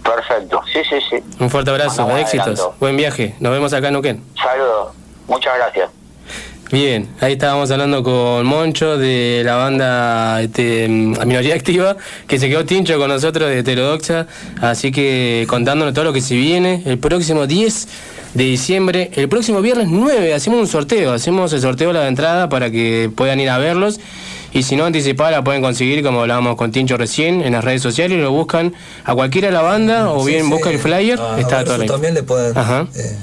Perfecto, 0.03 0.61
sí, 0.73 0.79
sí, 0.89 0.97
sí. 1.09 1.23
Un 1.39 1.49
fuerte 1.49 1.69
abrazo, 1.69 2.09
éxitos, 2.17 2.47
adelanto. 2.47 2.75
buen 2.79 2.97
viaje, 2.97 3.35
nos 3.39 3.51
vemos 3.51 3.73
acá 3.73 3.89
en 3.89 3.95
Uquén. 3.97 4.23
Saludos, 4.41 4.93
muchas 5.27 5.55
gracias. 5.55 5.98
Bien, 6.71 7.07
ahí 7.19 7.33
estábamos 7.33 7.71
hablando 7.71 8.03
con 8.03 8.45
Moncho 8.45 8.95
de 8.99 9.41
la 9.43 9.55
banda 9.55 10.39
este, 10.39 10.87
mm, 10.87 11.17
Minoría 11.25 11.55
Activa, 11.55 11.97
que 12.27 12.37
se 12.37 12.47
quedó 12.47 12.63
tincho 12.63 12.95
con 12.99 13.07
nosotros 13.09 13.49
de 13.49 13.59
Heterodoxa, 13.59 14.27
así 14.61 14.91
que 14.91 15.47
contándonos 15.49 15.95
todo 15.95 16.05
lo 16.05 16.13
que 16.13 16.21
se 16.21 16.35
viene. 16.35 16.83
El 16.85 16.99
próximo 16.99 17.47
10 17.47 17.87
de 18.35 18.43
diciembre, 18.43 19.09
el 19.15 19.27
próximo 19.27 19.61
viernes 19.61 19.87
9, 19.89 20.31
hacemos 20.35 20.59
un 20.59 20.67
sorteo, 20.67 21.11
hacemos 21.11 21.51
el 21.53 21.61
sorteo 21.61 21.87
de 21.91 21.95
la 21.95 22.07
entrada 22.07 22.49
para 22.49 22.69
que 22.69 23.09
puedan 23.15 23.39
ir 23.39 23.49
a 23.49 23.57
verlos. 23.57 23.99
Y 24.53 24.61
si 24.61 24.75
no 24.75 24.85
anticipada 24.85 25.31
la 25.31 25.43
pueden 25.43 25.63
conseguir, 25.63 26.03
como 26.03 26.21
hablábamos 26.21 26.55
con 26.55 26.71
Tincho 26.71 26.97
recién, 26.97 27.41
en 27.41 27.53
las 27.53 27.63
redes 27.63 27.81
sociales, 27.81 28.19
lo 28.19 28.31
buscan 28.31 28.73
a 29.05 29.15
cualquiera 29.15 29.47
de 29.47 29.53
la 29.55 29.61
banda 29.63 30.11
o 30.11 30.23
Sí, 30.23 30.33
bien 30.33 30.45
sí. 30.45 30.51
busca 30.51 30.69
el 30.69 30.77
flyer, 30.77 31.19
A- 31.19 31.35
a 31.35 31.39
está 31.39 31.61
info. 31.61 31.83
también 31.85 32.13
le 32.13 32.21
pueden 32.21 32.55
eh, 32.57 33.17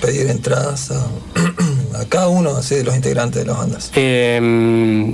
pedir 0.00 0.28
entradas 0.30 0.90
a, 0.92 1.06
a 1.94 2.04
cada 2.06 2.28
uno 2.28 2.56
así, 2.56 2.76
de 2.76 2.84
los 2.84 2.94
integrantes 2.94 3.42
de 3.42 3.46
las 3.46 3.58
bandas. 3.58 3.90
Eh, 3.94 4.40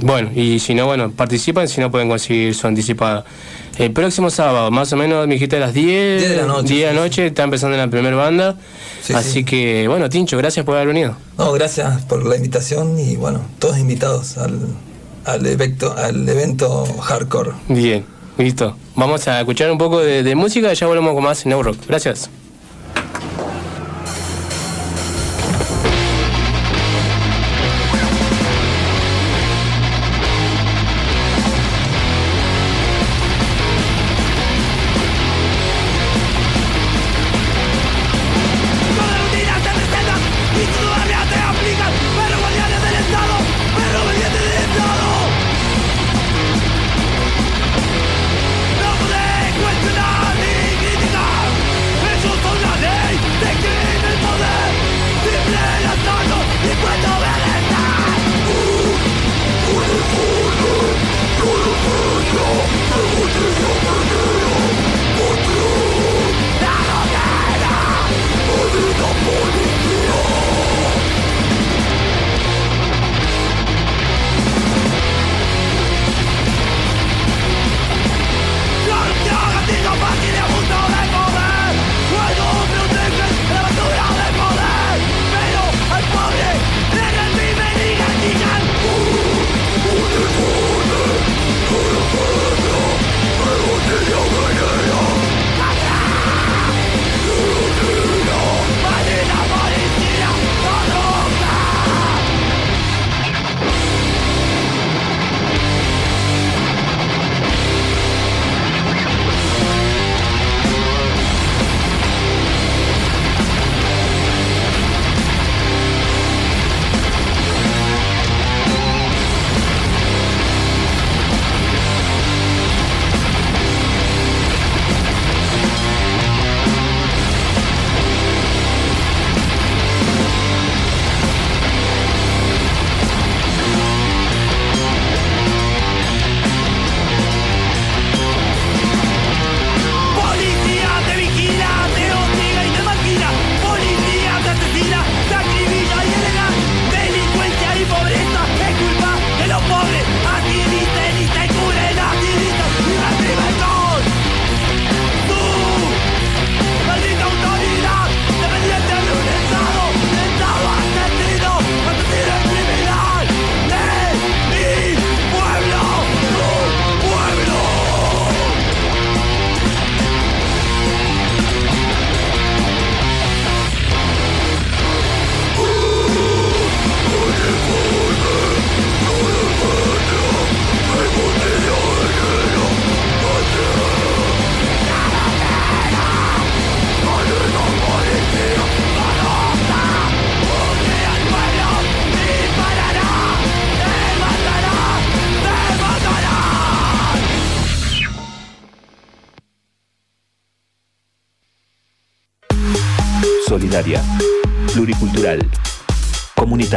bueno, 0.02 0.30
y 0.34 0.58
si 0.58 0.74
no, 0.74 0.86
bueno, 0.86 1.10
participan, 1.10 1.68
si 1.68 1.80
no 1.80 1.90
pueden 1.90 2.08
conseguir 2.08 2.54
su 2.54 2.66
anticipada. 2.66 3.24
El 3.78 3.92
próximo 3.92 4.28
sábado, 4.28 4.70
más 4.72 4.92
o 4.92 4.96
menos, 4.96 5.26
me 5.28 5.34
dijiste 5.34 5.56
a 5.56 5.60
las 5.60 5.72
10, 5.72 6.20
10 6.20 6.30
de 6.30 6.36
la 6.36 6.46
noche, 6.46 6.74
10 6.74 6.88
de 6.88 6.94
la 6.94 7.00
noche, 7.00 7.26
está 7.26 7.44
empezando 7.44 7.76
la 7.76 7.88
primera 7.88 8.16
banda. 8.16 8.56
Así 9.14 9.44
que, 9.44 9.86
bueno, 9.86 10.08
Tincho, 10.08 10.36
gracias 10.36 10.66
por 10.66 10.74
haber 10.74 10.88
venido. 10.88 11.16
No, 11.38 11.52
gracias 11.52 12.02
por 12.02 12.26
la 12.26 12.36
invitación 12.36 12.98
y 12.98 13.14
bueno, 13.14 13.40
todos 13.60 13.78
invitados 13.78 14.36
al, 14.36 14.58
al, 15.24 15.46
evento, 15.46 15.94
al 15.96 16.28
evento 16.28 16.84
hardcore. 17.00 17.52
Bien, 17.68 18.04
listo. 18.36 18.76
Vamos 18.96 19.28
a 19.28 19.38
escuchar 19.38 19.70
un 19.70 19.78
poco 19.78 20.00
de, 20.00 20.24
de 20.24 20.34
música 20.34 20.72
y 20.72 20.74
ya 20.74 20.86
volvemos 20.88 21.14
con 21.14 21.22
más 21.22 21.46
en 21.46 21.52
Eurock. 21.52 21.76
Gracias. 21.86 22.30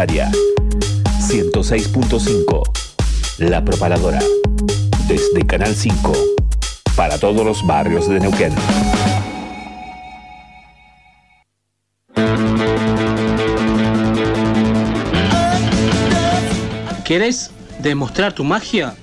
Comunitaria. 0.01 0.31
106.5 1.19 2.63
La 3.37 3.63
Propaladora. 3.63 4.19
Desde 5.07 5.45
Canal 5.45 5.75
5. 5.75 6.13
Para 6.95 7.17
todos 7.19 7.45
los 7.45 7.65
barrios 7.65 8.09
de 8.09 8.19
Neuquén. 8.19 8.53
¿Querés 17.05 17.51
demostrar 17.79 18.33
tu 18.33 18.43
magia? 18.43 18.95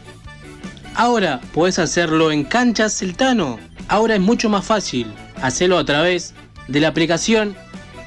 Ahora 0.95 1.41
puedes 1.53 1.79
hacerlo 1.79 2.33
en 2.33 2.45
Canchas 2.45 2.99
Celtano. 2.99 3.59
Ahora 3.89 4.15
es 4.15 4.21
mucho 4.21 4.49
más 4.49 4.65
fácil. 4.65 5.13
Hacelo 5.43 5.79
a 5.79 5.85
través 5.85 6.35
de 6.67 6.81
la 6.81 6.89
aplicación 6.89 7.55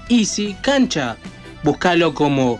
Easy 0.10 0.56
Cancha. 0.62 1.18
Búscalo 1.64 2.14
como 2.16 2.60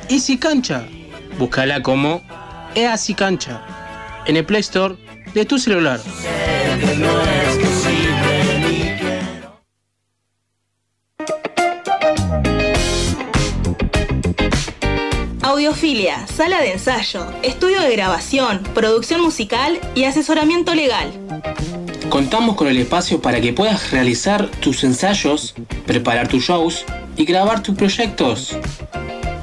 Easy 0.11 0.37
Cancha. 0.37 0.85
Búscala 1.39 1.81
como 1.81 2.21
Easy 2.75 3.13
Cancha 3.13 3.61
en 4.25 4.35
el 4.35 4.45
Play 4.45 4.59
Store 4.59 4.97
de 5.33 5.45
tu 5.45 5.57
celular. 5.57 6.01
Audiofilia, 15.43 16.27
sala 16.27 16.59
de 16.59 16.73
ensayo, 16.73 17.25
estudio 17.41 17.79
de 17.79 17.95
grabación, 17.95 18.63
producción 18.73 19.21
musical 19.21 19.79
y 19.95 20.03
asesoramiento 20.03 20.75
legal. 20.75 21.09
Contamos 22.09 22.57
con 22.57 22.67
el 22.67 22.77
espacio 22.79 23.21
para 23.21 23.39
que 23.39 23.53
puedas 23.53 23.91
realizar 23.91 24.49
tus 24.59 24.83
ensayos, 24.83 25.55
preparar 25.85 26.27
tus 26.27 26.43
shows 26.43 26.83
y 27.15 27.23
grabar 27.23 27.63
tus 27.63 27.77
proyectos. 27.77 28.57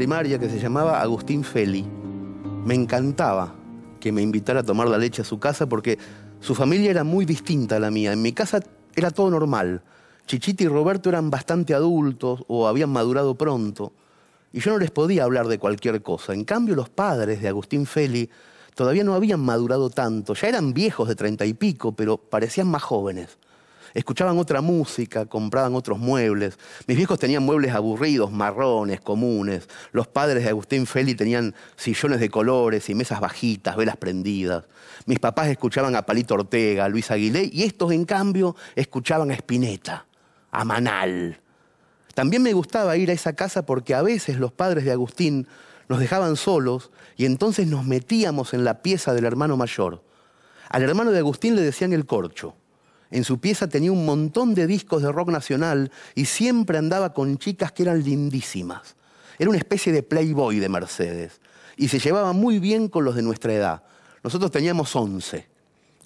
Primaria 0.00 0.38
que 0.38 0.48
se 0.48 0.58
llamaba 0.58 1.02
Agustín 1.02 1.44
Feli. 1.44 1.84
Me 2.64 2.74
encantaba 2.74 3.54
que 4.00 4.12
me 4.12 4.22
invitara 4.22 4.60
a 4.60 4.62
tomar 4.62 4.88
la 4.88 4.96
leche 4.96 5.20
a 5.20 5.26
su 5.26 5.38
casa 5.38 5.68
porque 5.68 5.98
su 6.40 6.54
familia 6.54 6.90
era 6.90 7.04
muy 7.04 7.26
distinta 7.26 7.76
a 7.76 7.80
la 7.80 7.90
mía. 7.90 8.14
En 8.14 8.22
mi 8.22 8.32
casa 8.32 8.60
era 8.96 9.10
todo 9.10 9.28
normal. 9.28 9.82
Chichita 10.26 10.64
y 10.64 10.68
Roberto 10.68 11.10
eran 11.10 11.28
bastante 11.28 11.74
adultos 11.74 12.44
o 12.48 12.66
habían 12.66 12.88
madurado 12.88 13.34
pronto. 13.34 13.92
Y 14.54 14.60
yo 14.60 14.70
no 14.70 14.78
les 14.78 14.90
podía 14.90 15.24
hablar 15.24 15.48
de 15.48 15.58
cualquier 15.58 16.00
cosa. 16.00 16.32
En 16.32 16.44
cambio, 16.44 16.74
los 16.74 16.88
padres 16.88 17.42
de 17.42 17.48
Agustín 17.48 17.84
Feli 17.84 18.30
todavía 18.74 19.04
no 19.04 19.12
habían 19.12 19.40
madurado 19.40 19.90
tanto. 19.90 20.32
Ya 20.32 20.48
eran 20.48 20.72
viejos 20.72 21.08
de 21.08 21.14
treinta 21.14 21.44
y 21.44 21.52
pico, 21.52 21.92
pero 21.92 22.16
parecían 22.16 22.68
más 22.68 22.82
jóvenes. 22.82 23.36
Escuchaban 23.94 24.38
otra 24.38 24.60
música, 24.60 25.26
compraban 25.26 25.74
otros 25.74 25.98
muebles. 25.98 26.58
Mis 26.86 26.96
viejos 26.96 27.18
tenían 27.18 27.42
muebles 27.42 27.74
aburridos, 27.74 28.30
marrones, 28.30 29.00
comunes. 29.00 29.68
Los 29.92 30.06
padres 30.06 30.44
de 30.44 30.50
Agustín 30.50 30.86
Feli 30.86 31.14
tenían 31.14 31.54
sillones 31.76 32.20
de 32.20 32.30
colores 32.30 32.88
y 32.88 32.94
mesas 32.94 33.20
bajitas, 33.20 33.76
velas 33.76 33.96
prendidas. 33.96 34.64
Mis 35.06 35.18
papás 35.18 35.48
escuchaban 35.48 35.96
a 35.96 36.02
Palito 36.02 36.34
Ortega, 36.34 36.84
a 36.84 36.88
Luis 36.88 37.10
Aguilé, 37.10 37.50
y 37.52 37.64
estos, 37.64 37.92
en 37.92 38.04
cambio, 38.04 38.54
escuchaban 38.76 39.30
a 39.30 39.34
Spinetta, 39.34 40.06
a 40.50 40.64
Manal. 40.64 41.40
También 42.14 42.42
me 42.42 42.52
gustaba 42.52 42.96
ir 42.96 43.10
a 43.10 43.14
esa 43.14 43.34
casa 43.34 43.66
porque 43.66 43.94
a 43.94 44.02
veces 44.02 44.38
los 44.38 44.52
padres 44.52 44.84
de 44.84 44.92
Agustín 44.92 45.46
nos 45.88 45.98
dejaban 45.98 46.36
solos 46.36 46.90
y 47.16 47.24
entonces 47.24 47.66
nos 47.66 47.84
metíamos 47.84 48.54
en 48.54 48.64
la 48.64 48.82
pieza 48.82 49.14
del 49.14 49.24
hermano 49.24 49.56
mayor. 49.56 50.04
Al 50.68 50.82
hermano 50.82 51.10
de 51.10 51.18
Agustín 51.18 51.56
le 51.56 51.62
decían 51.62 51.92
el 51.92 52.06
corcho. 52.06 52.54
En 53.10 53.24
su 53.24 53.40
pieza 53.40 53.68
tenía 53.68 53.90
un 53.92 54.04
montón 54.04 54.54
de 54.54 54.66
discos 54.66 55.02
de 55.02 55.10
rock 55.10 55.30
nacional 55.30 55.90
y 56.14 56.26
siempre 56.26 56.78
andaba 56.78 57.12
con 57.12 57.38
chicas 57.38 57.72
que 57.72 57.82
eran 57.82 58.02
lindísimas. 58.04 58.94
Era 59.38 59.50
una 59.50 59.58
especie 59.58 59.92
de 59.92 60.02
playboy 60.02 60.58
de 60.60 60.68
Mercedes 60.68 61.40
y 61.76 61.88
se 61.88 61.98
llevaba 61.98 62.32
muy 62.32 62.58
bien 62.58 62.88
con 62.88 63.04
los 63.04 63.16
de 63.16 63.22
nuestra 63.22 63.52
edad. 63.52 63.82
Nosotros 64.22 64.50
teníamos 64.50 64.94
11. 64.94 65.48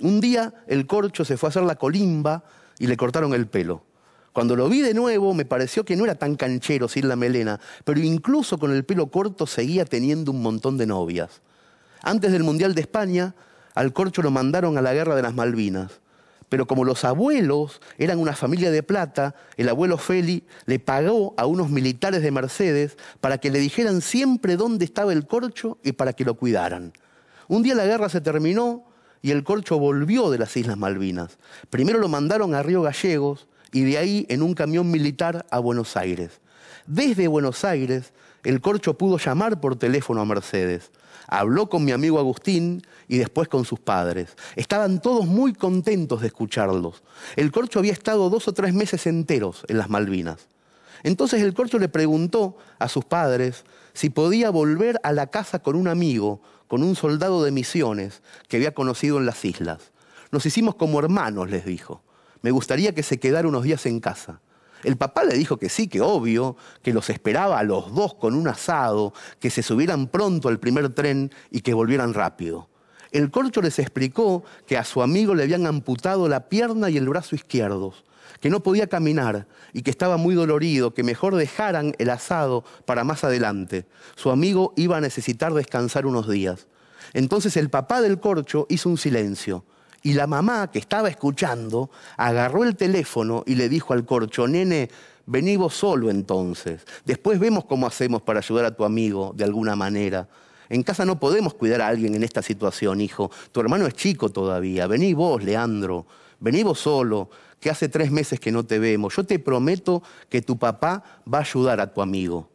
Un 0.01 0.21
día 0.21 0.55
el 0.67 0.87
corcho 0.87 1.25
se 1.25 1.37
fue 1.37 1.49
a 1.49 1.51
hacer 1.51 1.65
la 1.65 1.77
colimba 1.77 2.45
y 2.79 2.87
le 2.87 2.97
cortaron 2.97 3.35
el 3.35 3.47
pelo. 3.47 3.85
Cuando 4.33 4.57
lo 4.57 4.69
vi 4.69 4.81
de 4.81 4.95
nuevo 4.95 5.35
me 5.35 5.45
pareció 5.45 5.85
que 5.85 5.97
no 5.97 6.05
era 6.05 6.15
tan 6.15 6.37
canchero 6.37 6.89
sin 6.89 7.09
la 7.09 7.17
melena, 7.17 7.61
pero 7.85 8.01
incluso 8.01 8.59
con 8.59 8.73
el 8.73 8.85
pelo 8.85 9.09
corto 9.09 9.47
seguía 9.47 9.85
teniendo 9.85 10.33
un 10.33 10.43
montón 10.43 10.79
de 10.79 10.87
novias. 10.87 11.43
Antes 12.03 12.33
del 12.33 12.45
Mundial 12.45 12.75
de 12.75 12.81
España, 12.81 13.35
al 13.75 13.93
corcho 13.93 14.23
lo 14.23 14.31
mandaron 14.31 14.77
a 14.79 14.83
la 14.83 14.93
Guerra 14.95 15.15
de 15.15 15.23
las 15.23 15.35
Malvinas. 15.35 16.01
Pero 16.55 16.69
como 16.69 16.85
los 16.85 17.05
abuelos 17.05 17.81
eran 17.99 18.21
una 18.21 18.33
familia 18.33 18.71
de 18.71 18.85
plata, 18.85 19.35
el 19.57 19.69
abuelo 19.69 19.99
Feli 19.99 20.45
le 20.67 20.79
pagó 20.79 21.35
a 21.37 21.47
unos 21.47 21.69
militares 21.69 22.23
de 22.23 22.31
Mercedes 22.31 22.97
para 23.21 23.39
que 23.39 23.51
le 23.51 23.59
dijeran 23.59 24.01
siempre 24.01 24.55
dónde 24.55 24.85
estaba 24.85 25.13
el 25.13 25.27
corcho 25.27 25.79
y 25.83 25.91
para 25.91 26.13
que 26.13 26.25
lo 26.25 26.35
cuidaran. 26.35 26.93
Un 27.49 27.65
día 27.65 27.75
la 27.75 27.87
guerra 27.87 28.09
se 28.09 28.21
terminó 28.21 28.85
y 29.21 29.33
el 29.33 29.43
corcho 29.43 29.81
volvió 29.81 30.31
de 30.31 30.39
las 30.39 30.57
Islas 30.57 30.79
Malvinas. 30.79 31.39
Primero 31.71 31.99
lo 31.99 32.09
mandaron 32.09 32.55
a 32.55 32.63
Río 32.63 32.83
Gallegos 32.83 33.49
y 33.73 33.83
de 33.83 33.99
ahí 33.99 34.25
en 34.29 34.41
un 34.41 34.55
camión 34.55 34.93
militar 34.93 35.47
a 35.51 35.59
Buenos 35.59 35.97
Aires. 35.97 36.41
Desde 36.87 37.27
Buenos 37.27 37.65
Aires, 37.65 38.13
el 38.45 38.61
corcho 38.61 38.97
pudo 38.97 39.19
llamar 39.19 39.61
por 39.61 39.75
teléfono 39.75 40.21
a 40.21 40.25
Mercedes. 40.25 40.93
Habló 41.27 41.69
con 41.69 41.85
mi 41.85 41.93
amigo 41.93 42.19
Agustín 42.19 42.83
y 43.09 43.19
después 43.19 43.49
con 43.49 43.65
sus 43.65 43.81
padres. 43.81 44.37
Estaban 44.57 45.01
todos 45.01 45.27
muy 45.27 45.53
contentos 45.53 46.21
de 46.21 46.29
escucharlos. 46.29 47.03
El 47.37 47.53
corcho 47.53 47.79
había 47.79 47.93
estado 47.93 48.31
dos 48.31 48.49
o 48.49 48.53
tres 48.53 48.75
meses 48.75 49.07
enteros 49.07 49.65
en 49.69 49.79
las 49.79 49.91
Malvinas. 49.91 50.49
Entonces 51.03 51.43
el 51.43 51.55
corcho 51.55 51.79
le 51.79 51.89
preguntó 51.89 52.57
a 52.79 52.89
sus 52.89 53.05
padres 53.05 53.65
si 53.93 54.11
podía 54.11 54.51
volver 54.51 54.99
a 55.03 55.13
la 55.13 55.27
casa 55.29 55.61
con 55.61 55.77
un 55.77 55.89
amigo, 55.89 56.41
con 56.67 56.83
un 56.83 56.97
soldado 56.97 57.45
de 57.45 57.51
misiones 57.51 58.23
que 58.49 58.57
había 58.57 58.75
conocido 58.75 59.19
en 59.19 59.27
las 59.27 59.45
islas. 59.45 59.93
Nos 60.33 60.47
hicimos 60.47 60.75
como 60.75 60.99
hermanos, 60.99 61.51
les 61.51 61.65
dijo. 61.65 62.03
Me 62.43 62.51
gustaría 62.51 62.95
que 62.95 63.03
se 63.03 63.19
quedara 63.21 63.49
unos 63.49 63.63
días 63.63 63.87
en 63.87 64.01
casa. 64.01 64.41
El 64.85 64.97
papá 64.97 65.25
le 65.25 65.37
dijo 65.37 65.57
que 65.57 65.69
sí, 65.69 65.89
que 65.89 66.01
obvio, 66.01 66.57
que 66.83 66.93
los 66.93 67.11
esperaba 67.11 67.59
a 67.59 67.63
los 67.63 67.95
dos 67.95 68.15
con 68.15 68.35
un 68.35 68.47
asado, 68.49 69.15
que 69.41 69.51
se 69.51 69.63
subieran 69.63 70.09
pronto 70.09 70.49
al 70.49 70.61
primer 70.61 70.91
tren 70.95 71.33
y 71.51 71.63
que 71.63 71.75
volvieran 71.75 72.15
rápido. 72.15 72.69
El 73.11 73.31
corcho 73.31 73.63
les 73.63 73.79
explicó 73.79 74.45
que 74.67 74.77
a 74.77 74.85
su 74.85 75.01
amigo 75.01 75.35
le 75.35 75.45
habían 75.45 75.67
amputado 75.67 76.29
la 76.29 76.49
pierna 76.49 76.91
y 76.91 76.97
el 76.97 77.09
brazo 77.09 77.35
izquierdos, 77.35 78.05
que 78.41 78.51
no 78.51 78.63
podía 78.63 78.89
caminar 78.89 79.47
y 79.73 79.83
que 79.83 79.91
estaba 79.91 80.17
muy 80.17 80.35
dolorido, 80.35 80.93
que 80.93 81.03
mejor 81.03 81.35
dejaran 81.37 81.95
el 81.99 82.11
asado 82.11 82.65
para 82.85 83.05
más 83.05 83.25
adelante. 83.25 83.87
Su 84.17 84.31
amigo 84.31 84.75
iba 84.77 84.99
a 84.99 85.01
necesitar 85.01 85.55
descansar 85.55 86.07
unos 86.07 86.29
días. 86.29 86.67
Entonces 87.13 87.57
el 87.57 87.71
papá 87.71 88.03
del 88.03 88.21
corcho 88.21 88.67
hizo 88.69 88.89
un 88.89 88.99
silencio 88.99 89.65
y 90.05 90.13
la 90.13 90.27
mamá, 90.27 90.71
que 90.71 90.79
estaba 90.79 91.09
escuchando, 91.09 91.91
agarró 92.19 92.63
el 92.63 92.77
teléfono 92.77 93.43
y 93.47 93.55
le 93.55 93.71
dijo 93.71 93.95
al 93.95 94.05
corcho, 94.05 94.47
nene, 94.47 94.91
vení 95.25 95.57
vos 95.57 95.75
solo 95.75 96.11
entonces. 96.11 96.85
Después 97.07 97.39
vemos 97.39 97.65
cómo 97.65 97.87
hacemos 97.87 98.21
para 98.21 98.41
ayudar 98.41 98.67
a 98.67 98.77
tu 98.77 98.85
amigo 98.85 99.33
de 99.35 99.45
alguna 99.45 99.75
manera. 99.77 100.29
En 100.69 100.83
casa 100.83 101.07
no 101.07 101.19
podemos 101.19 101.55
cuidar 101.55 101.81
a 101.81 101.89
alguien 101.89 102.15
en 102.15 102.23
esta 102.23 102.43
situación, 102.43 103.01
hijo. 103.01 103.31
Tu 103.51 103.61
hermano 103.61 103.87
es 103.87 103.95
chico 103.95 104.29
todavía. 104.29 104.87
Vení 104.87 105.15
vos, 105.15 105.43
Leandro. 105.43 106.05
Vení 106.39 106.63
vos 106.63 106.81
solo, 106.81 107.31
que 107.59 107.71
hace 107.71 107.89
tres 107.89 108.11
meses 108.11 108.39
que 108.39 108.53
no 108.53 108.63
te 108.63 108.79
vemos. 108.79 109.17
Yo 109.17 109.25
te 109.25 109.39
prometo 109.39 110.03
que 110.29 110.43
tu 110.43 110.59
papá 110.59 111.03
va 111.33 111.39
a 111.39 111.43
ayudar 111.43 111.81
a 111.81 111.91
tu 111.91 112.03
amigo. 112.03 112.51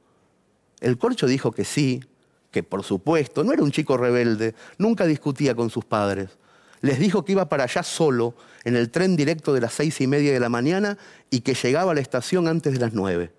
El 0.82 1.00
corcho 1.00 1.26
dijo 1.26 1.52
que 1.52 1.66
sí, 1.66 2.04
que 2.52 2.62
por 2.62 2.84
supuesto, 2.84 3.44
no 3.44 3.54
era 3.54 3.64
un 3.64 3.72
chico 3.72 3.98
rebelde, 3.98 4.54
nunca 4.78 5.08
discutía 5.08 5.56
con 5.56 5.72
sus 5.72 5.84
padres 5.84 6.38
les 6.82 7.00
dijo 7.00 7.26
que 7.26 7.34
iba 7.34 7.50
para 7.50 7.66
allá 7.66 7.84
solo 7.84 8.36
en 8.64 8.76
el 8.76 8.90
tren 8.90 9.16
directo 9.16 9.54
de 9.54 9.62
las 9.62 9.74
seis 9.74 10.00
y 10.02 10.08
media 10.08 10.32
de 10.32 10.40
la 10.40 10.50
mañana 10.50 10.98
y 11.30 11.42
que 11.42 11.54
llegaba 11.54 11.92
a 11.92 11.96
la 11.96 12.02
estación 12.02 12.48
antes 12.48 12.74
de 12.74 12.80
las 12.80 12.94
nueve. 12.94 13.32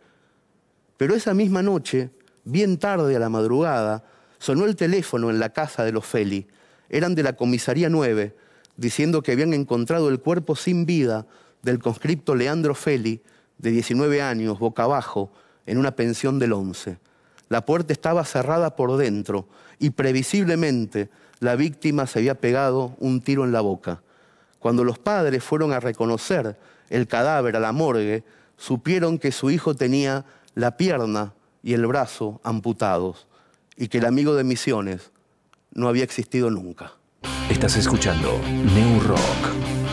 Pero 0.96 1.14
esa 1.14 1.32
misma 1.32 1.62
noche, 1.62 2.10
bien 2.44 2.78
tarde 2.78 3.16
a 3.16 3.18
la 3.18 3.30
madrugada, 3.30 4.04
sonó 4.38 4.66
el 4.66 4.76
teléfono 4.76 5.30
en 5.30 5.38
la 5.38 5.50
casa 5.50 5.84
de 5.84 5.92
los 5.92 6.04
Feli. 6.04 6.46
Eran 6.88 7.14
de 7.14 7.22
la 7.22 7.34
comisaría 7.34 7.88
9, 7.88 8.36
diciendo 8.76 9.22
que 9.22 9.32
habían 9.32 9.54
encontrado 9.54 10.08
el 10.08 10.20
cuerpo 10.20 10.56
sin 10.56 10.84
vida 10.86 11.26
del 11.62 11.78
conscripto 11.78 12.34
Leandro 12.34 12.74
Feli, 12.74 13.22
de 13.58 13.70
19 13.70 14.22
años, 14.22 14.58
boca 14.58 14.84
abajo, 14.84 15.30
en 15.66 15.78
una 15.78 15.94
pensión 15.94 16.38
del 16.38 16.52
11. 16.52 16.98
La 17.48 17.66
puerta 17.66 17.92
estaba 17.92 18.24
cerrada 18.24 18.76
por 18.76 18.96
dentro 18.96 19.48
y 19.78 19.90
previsiblemente 19.90 21.10
la 21.40 21.56
víctima 21.56 22.06
se 22.06 22.20
había 22.20 22.36
pegado 22.36 22.94
un 22.98 23.20
tiro 23.20 23.44
en 23.44 23.52
la 23.52 23.62
boca. 23.62 24.02
Cuando 24.58 24.84
los 24.84 24.98
padres 24.98 25.42
fueron 25.42 25.72
a 25.72 25.80
reconocer 25.80 26.58
el 26.90 27.06
cadáver 27.06 27.56
a 27.56 27.60
la 27.60 27.72
morgue, 27.72 28.24
supieron 28.56 29.18
que 29.18 29.32
su 29.32 29.50
hijo 29.50 29.74
tenía 29.74 30.26
la 30.54 30.76
pierna 30.76 31.32
y 31.62 31.72
el 31.72 31.86
brazo 31.86 32.40
amputados 32.44 33.26
y 33.76 33.88
que 33.88 33.98
el 33.98 34.04
amigo 34.04 34.34
de 34.34 34.44
Misiones 34.44 35.12
no 35.72 35.88
había 35.88 36.04
existido 36.04 36.50
nunca. 36.50 36.92
Estás 37.48 37.76
escuchando 37.76 38.38
New 38.74 39.00
Rock. 39.00 39.89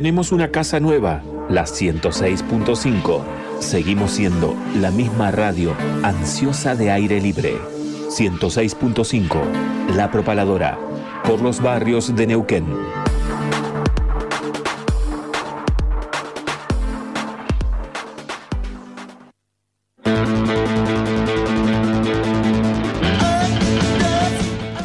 Tenemos 0.00 0.32
una 0.32 0.50
casa 0.50 0.80
nueva, 0.80 1.22
la 1.50 1.64
106.5. 1.64 3.22
Seguimos 3.58 4.12
siendo 4.12 4.56
la 4.76 4.90
misma 4.90 5.30
radio 5.30 5.74
ansiosa 6.02 6.74
de 6.74 6.90
aire 6.90 7.20
libre. 7.20 7.58
106.5, 8.08 9.94
La 9.94 10.10
Propaladora, 10.10 10.78
por 11.22 11.42
los 11.42 11.60
barrios 11.60 12.16
de 12.16 12.28
Neuquén. 12.28 12.64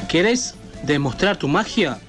¿Querés 0.10 0.56
demostrar 0.84 1.38
tu 1.38 1.48
magia? 1.48 2.00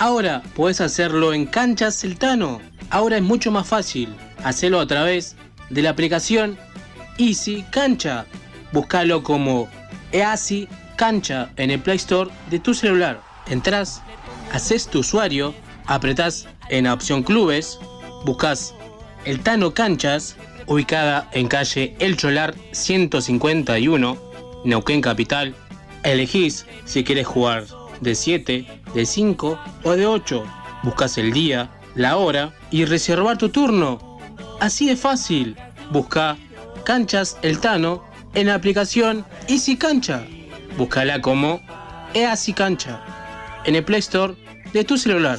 Ahora 0.00 0.42
puedes 0.56 0.80
hacerlo 0.80 1.34
en 1.34 1.44
Canchas 1.44 2.00
Celtano. 2.00 2.62
Ahora 2.88 3.18
es 3.18 3.22
mucho 3.22 3.50
más 3.50 3.68
fácil. 3.68 4.08
Hacelo 4.42 4.80
a 4.80 4.86
través 4.86 5.36
de 5.68 5.82
la 5.82 5.90
aplicación 5.90 6.56
Easy 7.18 7.66
Cancha. 7.70 8.24
Búscalo 8.72 9.22
como 9.22 9.68
Easy 10.10 10.66
Cancha 10.96 11.50
en 11.56 11.70
el 11.70 11.80
Play 11.80 11.98
Store 11.98 12.30
de 12.48 12.58
tu 12.58 12.72
celular. 12.72 13.20
Entrás, 13.46 14.02
haces 14.50 14.88
tu 14.88 15.00
usuario, 15.00 15.54
apretás 15.84 16.48
en 16.70 16.84
la 16.84 16.94
opción 16.94 17.22
Clubes, 17.22 17.78
buscas 18.24 18.74
el 19.26 19.40
Tano 19.40 19.74
Canchas, 19.74 20.34
ubicada 20.66 21.28
en 21.32 21.46
calle 21.46 21.94
El 21.98 22.16
Cholar 22.16 22.54
151, 22.72 24.16
Neuquén 24.64 25.02
Capital. 25.02 25.54
Elegís 26.04 26.64
si 26.86 27.04
quieres 27.04 27.26
jugar 27.26 27.66
de 28.00 28.14
7, 28.14 28.66
de 28.94 29.06
5 29.06 29.58
o 29.84 29.92
de 29.92 30.06
8. 30.06 30.44
Buscas 30.82 31.18
el 31.18 31.32
día, 31.32 31.70
la 31.94 32.16
hora 32.16 32.52
y 32.70 32.84
reservar 32.84 33.38
tu 33.38 33.48
turno. 33.48 34.18
Así 34.60 34.86
de 34.86 34.96
fácil. 34.96 35.56
Busca 35.90 36.36
Canchas 36.84 37.36
El 37.42 37.58
Tano 37.58 38.04
en 38.34 38.46
la 38.46 38.54
aplicación 38.54 39.24
Easy 39.48 39.76
Cancha. 39.76 40.24
Búscala 40.76 41.20
como 41.20 41.60
Easy 42.14 42.52
Cancha 42.52 43.02
en 43.64 43.74
el 43.74 43.84
Play 43.84 44.00
Store 44.00 44.34
de 44.72 44.84
tu 44.84 44.96
celular. 44.96 45.38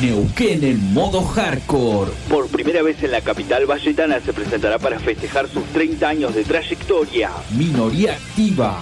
Neuquén 0.01 0.62
en 0.62 0.94
modo 0.94 1.23
hardcore. 1.23 2.12
Por 2.28 2.47
primera 2.47 2.82
vez 2.82 3.02
en 3.02 3.11
la 3.11 3.23
capital 3.23 3.66
valletana 3.66 4.20
se 4.20 4.32
presentará 4.32 4.78
para 4.78 5.01
festejar 5.01 5.48
sus 5.48 5.65
30 5.73 6.09
años 6.09 6.36
de 6.36 6.44
trayectoria. 6.44 7.32
Minoría 7.59 8.12
activa. 8.12 8.81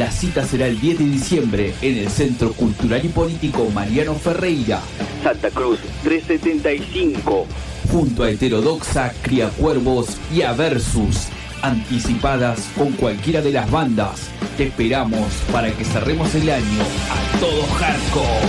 La 0.00 0.10
cita 0.10 0.46
será 0.46 0.66
el 0.66 0.80
10 0.80 0.98
de 0.98 1.04
diciembre 1.04 1.74
en 1.82 1.98
el 1.98 2.08
Centro 2.08 2.54
Cultural 2.54 3.04
y 3.04 3.08
Político 3.08 3.68
Mariano 3.68 4.14
Ferreira, 4.14 4.80
Santa 5.22 5.50
Cruz 5.50 5.78
375. 6.02 7.46
junto 7.92 8.22
a 8.22 8.30
Heterodoxa, 8.30 9.12
Criacuervos 9.20 10.16
y 10.34 10.40
a 10.40 10.54
Versus. 10.54 11.26
Anticipadas 11.60 12.70
con 12.78 12.92
cualquiera 12.92 13.42
de 13.42 13.52
las 13.52 13.70
bandas. 13.70 14.30
Te 14.56 14.68
esperamos 14.68 15.34
para 15.52 15.70
que 15.70 15.84
cerremos 15.84 16.34
el 16.34 16.48
año 16.48 16.82
a 17.10 17.38
todo 17.38 17.66
hardcore. 17.66 18.40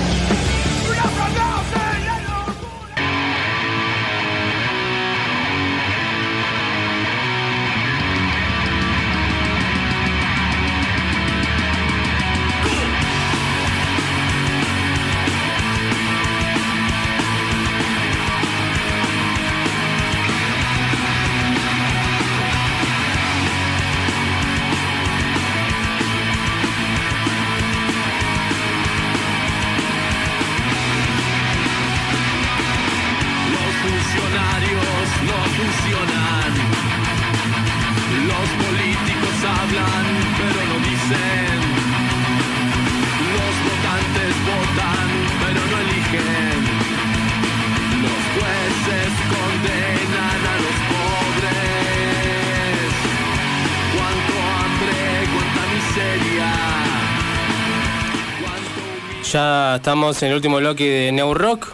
Estamos 59.76 60.22
en 60.22 60.30
el 60.30 60.35
último 60.35 60.57
bloque 60.57 60.89
de 60.89 61.11
New 61.11 61.34
Rock. 61.34 61.69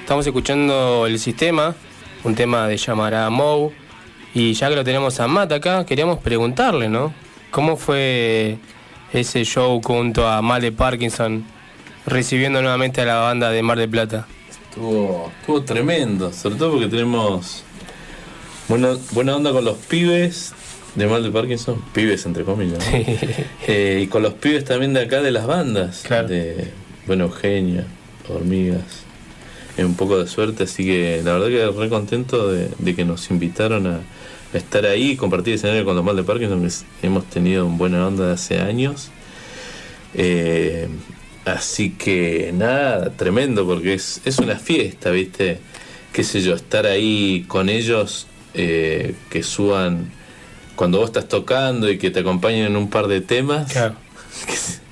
Estamos 0.00 0.26
escuchando 0.26 1.06
el 1.06 1.18
sistema, 1.18 1.74
un 2.24 2.34
tema 2.34 2.66
de 2.66 2.76
llamará 2.76 3.28
Mou. 3.30 3.72
Y 4.34 4.54
ya 4.54 4.68
que 4.68 4.76
lo 4.76 4.84
tenemos 4.84 5.20
a 5.20 5.28
Matt 5.28 5.52
acá, 5.52 5.84
queríamos 5.84 6.18
preguntarle, 6.18 6.88
¿no? 6.88 7.12
¿Cómo 7.50 7.76
fue 7.76 8.58
ese 9.12 9.44
show 9.44 9.80
junto 9.82 10.26
a 10.26 10.40
Mal 10.40 10.62
de 10.62 10.72
Parkinson 10.72 11.44
recibiendo 12.06 12.62
nuevamente 12.62 13.02
a 13.02 13.04
la 13.04 13.16
banda 13.16 13.50
de 13.50 13.62
Mar 13.62 13.78
del 13.78 13.90
Plata? 13.90 14.26
Estuvo, 14.48 15.30
estuvo 15.40 15.62
tremendo, 15.62 16.32
sobre 16.32 16.56
todo 16.56 16.72
porque 16.72 16.88
tenemos 16.88 17.64
buena, 18.68 18.96
buena 19.10 19.36
onda 19.36 19.52
con 19.52 19.64
los 19.64 19.76
pibes 19.76 20.54
de 20.94 21.06
Mal 21.06 21.22
de 21.22 21.30
Parkinson, 21.30 21.82
pibes 21.92 22.24
entre 22.24 22.44
comillas, 22.44 22.78
¿no? 22.78 22.98
Eh, 23.66 24.00
y 24.04 24.06
con 24.06 24.22
los 24.22 24.34
pibes 24.34 24.64
también 24.64 24.92
de 24.92 25.02
acá 25.02 25.20
de 25.20 25.30
las 25.30 25.46
bandas, 25.46 26.02
de 26.02 26.81
Bueno 27.06 27.24
Eugenia, 27.24 27.86
Hormigas, 28.28 29.04
un 29.78 29.94
poco 29.94 30.18
de 30.18 30.28
suerte, 30.28 30.64
así 30.64 30.84
que 30.84 31.20
la 31.24 31.32
verdad 31.34 31.48
que 31.48 31.78
re 31.78 31.88
contento 31.88 32.52
de, 32.52 32.68
de 32.78 32.94
que 32.94 33.04
nos 33.04 33.30
invitaron 33.30 33.86
a, 33.86 34.00
a 34.52 34.56
estar 34.56 34.86
ahí 34.86 35.12
y 35.12 35.16
compartir 35.16 35.54
escenario 35.54 35.84
con 35.84 35.96
los 35.96 36.04
Mal 36.04 36.16
de 36.16 36.22
Parkinson, 36.22 36.66
que 37.00 37.06
hemos 37.06 37.24
tenido 37.26 37.66
una 37.66 37.76
buena 37.76 38.06
onda 38.06 38.26
de 38.26 38.32
hace 38.34 38.58
años. 38.60 39.10
Eh, 40.14 40.88
así 41.44 41.90
que 41.90 42.52
nada, 42.54 43.10
tremendo, 43.10 43.66
porque 43.66 43.94
es, 43.94 44.20
es 44.24 44.38
una 44.38 44.56
fiesta, 44.56 45.10
¿viste? 45.10 45.58
Qué 46.12 46.22
sé 46.22 46.42
yo, 46.42 46.54
estar 46.54 46.86
ahí 46.86 47.44
con 47.48 47.68
ellos, 47.68 48.26
eh, 48.54 49.14
que 49.30 49.42
suban 49.42 50.10
cuando 50.76 50.98
vos 50.98 51.08
estás 51.08 51.28
tocando 51.28 51.90
y 51.90 51.98
que 51.98 52.10
te 52.10 52.20
acompañen 52.20 52.66
en 52.66 52.76
un 52.76 52.90
par 52.90 53.08
de 53.08 53.20
temas. 53.20 53.72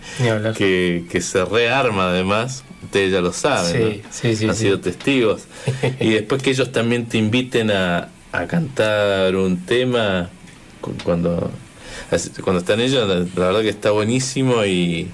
Que, 0.54 1.04
que 1.10 1.20
se 1.20 1.44
rearma 1.44 2.10
además, 2.10 2.64
ustedes 2.84 3.12
ya 3.12 3.20
lo 3.20 3.32
saben, 3.32 3.72
Sí, 3.72 4.02
¿no? 4.04 4.08
sí, 4.12 4.36
sí, 4.36 4.48
han 4.48 4.54
sido 4.56 4.80
testigos. 4.80 5.42
y 6.00 6.10
después 6.10 6.42
que 6.42 6.50
ellos 6.50 6.72
también 6.72 7.06
te 7.06 7.18
inviten 7.18 7.70
a, 7.70 8.08
a 8.32 8.46
cantar 8.46 9.34
un 9.36 9.64
tema 9.66 10.30
cu- 10.80 10.94
cuando, 11.04 11.50
cuando 12.42 12.60
están 12.60 12.80
ellos, 12.80 13.08
la, 13.08 13.44
verdad 13.46 13.62
que 13.62 13.68
está 13.70 13.90
buenísimo 13.92 14.64
y, 14.64 15.08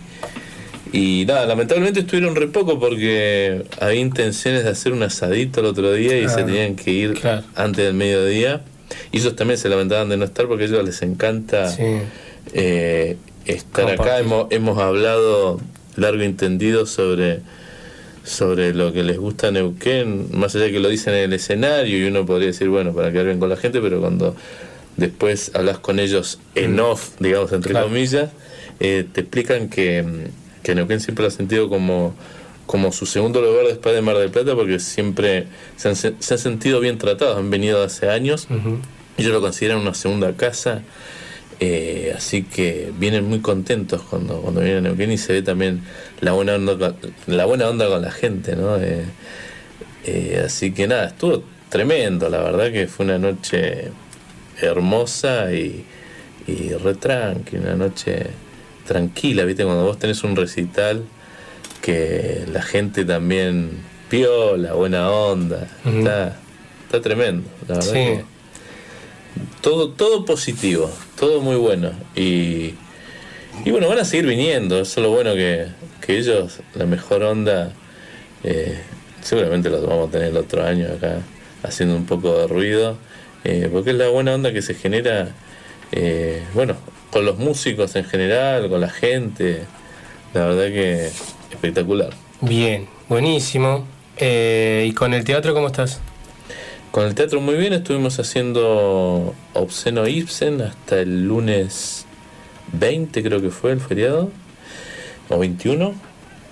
y 0.92 1.24
nada, 1.26 1.46
lamentablemente 1.46 2.00
estuvieron 2.00 2.34
re 2.36 2.46
poco 2.48 2.78
porque 2.78 3.64
había 3.80 4.00
intenciones 4.00 4.64
de 4.64 4.70
hacer 4.70 4.92
un 4.92 5.02
asadito 5.02 5.60
el 5.60 5.66
otro 5.66 5.92
día 5.92 6.18
y 6.18 6.28
se 6.28 6.42
tenían 6.44 6.76
que 6.76 6.90
ir 6.92 7.20
antes 7.54 7.84
del 7.84 7.94
mediodía. 7.94 8.62
Y 9.12 9.18
ellos 9.18 9.34
también 9.36 9.58
se 9.58 9.68
lamentaban 9.68 10.08
de 10.08 10.16
no 10.16 10.24
estar 10.24 10.46
porque 10.46 10.64
a 10.64 10.66
ellos 10.68 10.84
les 10.84 11.02
encanta 11.02 11.68
Sí. 11.70 11.82
eh, 12.52 13.16
estar 13.46 13.88
acá. 13.90 14.18
Hemos, 14.18 14.46
hemos 14.50 14.78
hablado 14.78 15.60
largo 15.96 16.22
y 16.22 16.26
entendido 16.26 16.86
sobre, 16.86 17.40
sobre 18.24 18.74
lo 18.74 18.92
que 18.92 19.02
les 19.02 19.18
gusta 19.18 19.48
a 19.48 19.50
Neuquén, 19.50 20.28
más 20.32 20.54
allá 20.54 20.64
de 20.66 20.72
que 20.72 20.80
lo 20.80 20.88
dicen 20.88 21.14
en 21.14 21.24
el 21.24 21.32
escenario 21.32 21.98
y 21.98 22.04
uno 22.08 22.26
podría 22.26 22.48
decir, 22.48 22.68
bueno, 22.68 22.92
para 22.92 23.10
quedar 23.12 23.26
bien 23.26 23.38
con 23.38 23.48
la 23.48 23.56
gente, 23.56 23.80
pero 23.80 24.00
cuando 24.00 24.34
después 24.96 25.50
hablas 25.54 25.78
con 25.78 25.98
ellos 26.00 26.38
en 26.54 26.78
off, 26.80 27.10
digamos, 27.20 27.52
entre 27.52 27.70
Claro. 27.72 27.86
comillas, 27.88 28.30
eh, 28.80 29.06
te 29.12 29.20
explican 29.22 29.68
que, 29.68 30.02
mm, 30.02 30.62
que 30.62 30.74
Neuquén 30.74 31.00
siempre 31.00 31.22
lo 31.22 31.28
ha 31.28 31.30
sentido 31.30 31.68
como, 31.68 32.14
como 32.66 32.90
su 32.92 33.06
segundo 33.06 33.40
lugar 33.40 33.66
después 33.66 33.94
de 33.94 34.02
Mar 34.02 34.18
del 34.18 34.30
Plata, 34.30 34.54
porque 34.54 34.80
siempre 34.80 35.46
se 35.76 35.88
han, 35.88 35.96
se 35.96 36.14
se 36.18 36.34
han 36.34 36.38
sentido 36.40 36.80
bien 36.80 36.98
tratados, 36.98 37.38
han 37.38 37.48
venido 37.50 37.82
hace 37.82 38.08
años. 38.10 38.48
Ellos 39.18 39.32
lo 39.32 39.40
consideran 39.40 39.78
una 39.78 39.94
segunda 39.94 40.32
casa, 40.34 40.82
eh, 41.60 42.12
así 42.16 42.42
que 42.42 42.92
vienen 42.98 43.24
muy 43.28 43.40
contentos 43.40 44.02
cuando, 44.02 44.40
cuando 44.42 44.60
vienen 44.60 44.78
a 44.78 44.88
Neuquén 44.88 45.10
y 45.12 45.18
se 45.18 45.32
ve 45.32 45.42
también 45.42 45.80
la 46.20 46.32
buena 46.32 46.54
onda 46.56 46.76
con, 46.76 46.96
la 47.26 47.44
buena 47.46 47.68
onda 47.68 47.88
con 47.88 48.02
la 48.02 48.10
gente, 48.10 48.56
¿no? 48.56 48.76
Eh, 48.76 49.04
eh, 50.04 50.42
así 50.44 50.72
que 50.72 50.86
nada, 50.86 51.06
estuvo 51.08 51.42
tremendo, 51.68 52.28
la 52.28 52.38
verdad 52.42 52.70
que 52.72 52.86
fue 52.86 53.06
una 53.06 53.18
noche 53.18 53.90
hermosa 54.60 55.52
y, 55.52 55.84
y 56.46 56.70
re 56.74 56.94
tranqui, 56.94 57.56
una 57.56 57.74
noche 57.74 58.26
tranquila, 58.86 59.44
¿viste? 59.44 59.64
Cuando 59.64 59.84
vos 59.84 59.98
tenés 59.98 60.22
un 60.24 60.36
recital 60.36 61.04
que 61.82 62.44
la 62.52 62.62
gente 62.62 63.04
también 63.04 63.70
piola, 64.08 64.72
buena 64.74 65.10
onda, 65.10 65.66
está, 65.84 66.36
está 66.84 67.00
tremendo, 67.00 67.48
la 67.68 67.74
verdad 67.74 67.92
Sí. 67.92 67.98
que 67.98 68.24
todo, 69.60 69.90
todo 69.90 70.24
positivo, 70.24 70.90
todo 71.18 71.40
muy 71.40 71.56
bueno. 71.56 71.90
Y, 72.14 72.74
y 73.64 73.70
bueno, 73.70 73.88
van 73.88 73.98
a 73.98 74.04
seguir 74.04 74.26
viniendo, 74.26 74.80
eso 74.80 75.00
es 75.00 75.04
lo 75.06 75.10
bueno 75.10 75.34
que, 75.34 75.66
que 76.00 76.18
ellos, 76.18 76.60
la 76.74 76.86
mejor 76.86 77.22
onda, 77.22 77.72
eh, 78.44 78.78
seguramente 79.22 79.70
los 79.70 79.86
vamos 79.86 80.08
a 80.08 80.12
tener 80.12 80.28
el 80.28 80.36
otro 80.36 80.64
año 80.64 80.86
acá 80.86 81.18
haciendo 81.62 81.96
un 81.96 82.06
poco 82.06 82.38
de 82.38 82.46
ruido, 82.46 82.96
eh, 83.44 83.68
porque 83.72 83.90
es 83.90 83.96
la 83.96 84.08
buena 84.08 84.34
onda 84.34 84.52
que 84.52 84.62
se 84.62 84.74
genera, 84.74 85.30
eh, 85.92 86.42
bueno, 86.54 86.76
con 87.10 87.24
los 87.24 87.38
músicos 87.38 87.96
en 87.96 88.04
general, 88.04 88.68
con 88.68 88.80
la 88.80 88.90
gente, 88.90 89.64
la 90.34 90.46
verdad 90.46 90.66
que 90.66 91.10
espectacular. 91.50 92.10
Bien, 92.40 92.86
buenísimo. 93.08 93.86
¿Y 94.18 94.92
con 94.92 95.12
el 95.12 95.24
teatro 95.24 95.52
cómo 95.52 95.66
estás? 95.66 96.00
Con 96.96 97.04
el 97.04 97.14
teatro 97.14 97.42
muy 97.42 97.56
bien, 97.56 97.74
estuvimos 97.74 98.18
haciendo 98.20 99.34
Obsceno 99.52 100.08
Ibsen 100.08 100.62
hasta 100.62 100.98
el 100.98 101.28
lunes 101.28 102.06
20 102.72 103.22
creo 103.22 103.42
que 103.42 103.50
fue 103.50 103.72
el 103.72 103.80
feriado, 103.82 104.30
o 105.28 105.38
21, 105.38 105.92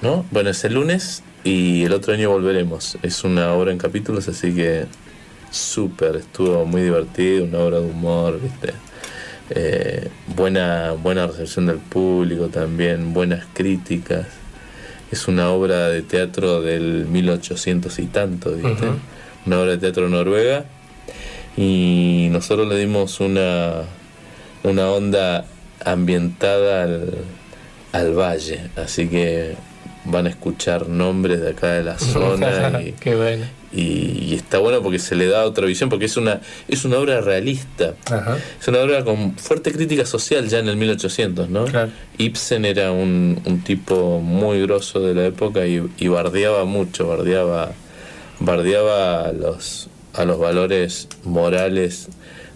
¿no? 0.03 0.27
Bueno, 0.31 0.51
es 0.51 0.63
el 0.65 0.75
lunes 0.75 1.23
y 1.45 1.85
el 1.85 1.95
otro 1.95 2.13
año 2.13 2.29
volveremos. 2.29 2.99
Es 3.03 3.25
una 3.25 3.55
obra 3.55 3.73
en 3.73 3.79
capítulos, 3.79 4.29
así 4.29 4.55
que 4.55 4.85
súper, 5.51 6.17
estuvo 6.17 6.67
muy 6.67 6.83
divertido, 6.83 7.45
una 7.45 7.61
obra 7.61 7.81
de 7.81 7.87
humor, 7.87 8.39
¿viste? 8.39 8.75
Eh, 9.49 10.11
buena, 10.37 10.93
buena 10.93 11.27
recepción 11.27 11.65
del 11.65 11.79
público 11.79 12.49
también, 12.49 13.15
buenas 13.15 13.47
críticas. 13.55 14.27
Es 15.11 15.27
una 15.27 15.49
obra 15.49 15.89
de 15.89 16.03
teatro 16.03 16.61
del 16.61 17.07
1800 17.07 17.99
y 17.99 18.07
tanto, 18.09 18.55
¿viste? 18.55 18.89
Una 19.47 19.61
obra 19.61 19.73
de 19.73 19.79
teatro 19.79 20.09
noruega. 20.09 20.65
Y 21.57 22.29
nosotros 22.31 22.67
le 22.69 22.77
dimos 22.79 23.21
una, 23.21 23.83
una 24.63 24.91
onda 24.91 25.45
ambientada 25.85 26.83
al, 26.85 27.15
al 27.93 28.13
valle. 28.13 28.71
Así 28.77 29.09
que 29.09 29.55
van 30.07 30.27
a 30.27 30.31
escuchar 30.31 30.89
nombres 30.89 31.41
de 31.41 31.51
acá 31.51 31.73
de 31.73 31.83
la 31.85 31.99
zona 31.99 32.83
y, 32.83 32.93
Qué 32.93 33.15
bueno. 33.15 33.45
y, 33.73 33.83
y 34.31 34.35
está 34.35 34.59
bueno 34.59 34.83
porque 34.83 34.99
se 34.99 35.15
le 35.15 35.27
da 35.29 35.45
otra 35.47 35.65
visión, 35.67 35.89
porque 35.89 36.05
es 36.07 36.17
una, 36.17 36.41
es 36.69 36.85
una 36.85 36.99
obra 36.99 37.21
realista. 37.21 37.95
Ajá. 38.11 38.37
Es 38.61 38.69
una 38.69 38.81
obra 38.81 39.05
con 39.05 39.37
fuerte 39.39 39.73
crítica 39.73 40.05
social 40.05 40.49
ya 40.49 40.59
en 40.59 40.69
el 40.69 40.77
1800, 40.77 41.49
¿no? 41.49 41.65
Ibsen 42.19 42.65
era 42.65 42.93
un, 42.93 43.41
un 43.45 43.63
tipo 43.63 44.21
muy 44.21 44.61
grosso 44.63 45.01
de 45.01 45.15
la 45.15 45.25
época 45.27 45.67
y, 45.67 45.83
y 45.99 46.09
bardeaba 46.09 46.65
mucho, 46.65 47.07
bardeaba, 47.09 47.73
bardeaba 48.41 49.27
a 49.29 49.33
los, 49.33 49.89
a 50.15 50.25
los 50.25 50.39
valores 50.39 51.09
morales 51.25 52.09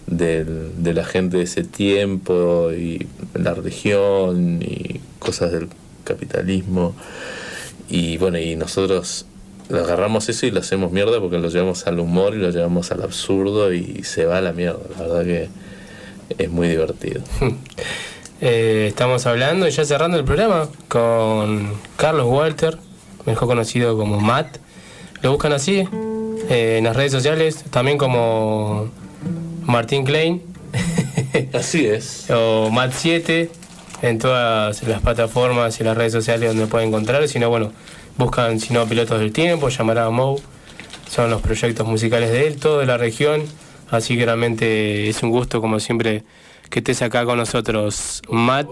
del- 0.06 0.82
de 0.82 0.94
la 0.94 1.04
gente 1.04 1.36
de 1.38 1.42
ese 1.44 1.64
tiempo 1.64 2.70
y 2.72 3.06
la 3.34 3.54
religión 3.54 4.62
y 4.62 5.00
cosas 5.18 5.52
del 5.52 5.68
capitalismo. 6.04 6.94
Y 7.88 8.16
bueno, 8.18 8.38
y 8.38 8.56
nosotros 8.56 9.26
agarramos 9.70 10.28
eso 10.28 10.46
y 10.46 10.50
lo 10.50 10.60
hacemos 10.60 10.92
mierda 10.92 11.20
porque 11.20 11.38
lo 11.38 11.48
llevamos 11.48 11.86
al 11.86 11.98
humor 12.00 12.34
y 12.34 12.38
lo 12.38 12.50
llevamos 12.50 12.90
al 12.90 13.02
absurdo 13.02 13.72
y 13.72 14.02
se 14.04 14.24
va 14.24 14.38
a 14.38 14.40
la 14.40 14.52
mierda. 14.52 14.80
La 14.98 15.02
verdad 15.06 15.24
que 15.24 15.48
es 16.38 16.50
muy 16.50 16.68
divertido. 16.68 17.22
Eh, 18.40 18.86
estamos 18.86 19.26
hablando 19.26 19.66
y 19.66 19.72
ya 19.72 19.84
cerrando 19.84 20.16
el 20.16 20.22
programa 20.24 20.68
con 20.86 21.72
Carlos 21.96 22.26
Walter, 22.28 22.78
mejor 23.26 23.48
conocido 23.48 23.96
como 23.98 24.20
Matt. 24.20 24.58
Lo 25.22 25.32
buscan 25.32 25.52
así 25.52 25.84
eh, 26.48 26.76
en 26.78 26.84
las 26.84 26.94
redes 26.94 27.12
sociales, 27.12 27.64
también 27.70 27.98
como 27.98 28.88
Martín 29.64 30.04
Klein. 30.04 30.42
así 31.52 31.86
es. 31.86 32.30
O 32.30 32.70
Matt7 32.70 33.48
en 34.02 34.18
todas 34.18 34.82
las 34.84 35.02
plataformas 35.02 35.80
y 35.80 35.84
las 35.84 35.96
redes 35.96 36.12
sociales 36.12 36.50
donde 36.50 36.66
pueden 36.66 36.88
encontrar. 36.88 37.26
Si 37.26 37.38
no, 37.38 37.50
bueno, 37.50 37.72
buscan 38.16 38.60
si 38.60 38.72
no 38.72 38.86
Pilotos 38.86 39.18
del 39.18 39.32
Tiempo, 39.32 39.68
llamará 39.68 40.06
a 40.06 40.10
Mou. 40.10 40.40
Son 41.08 41.30
los 41.30 41.40
proyectos 41.40 41.86
musicales 41.86 42.30
de 42.30 42.46
él, 42.46 42.56
todo 42.56 42.78
de 42.78 42.86
la 42.86 42.96
región. 42.96 43.42
Así 43.90 44.16
que 44.16 44.24
realmente 44.24 45.08
es 45.08 45.22
un 45.22 45.30
gusto, 45.30 45.60
como 45.60 45.80
siempre, 45.80 46.22
que 46.70 46.78
estés 46.78 47.02
acá 47.02 47.24
con 47.24 47.38
nosotros, 47.38 48.22
Matt. 48.30 48.68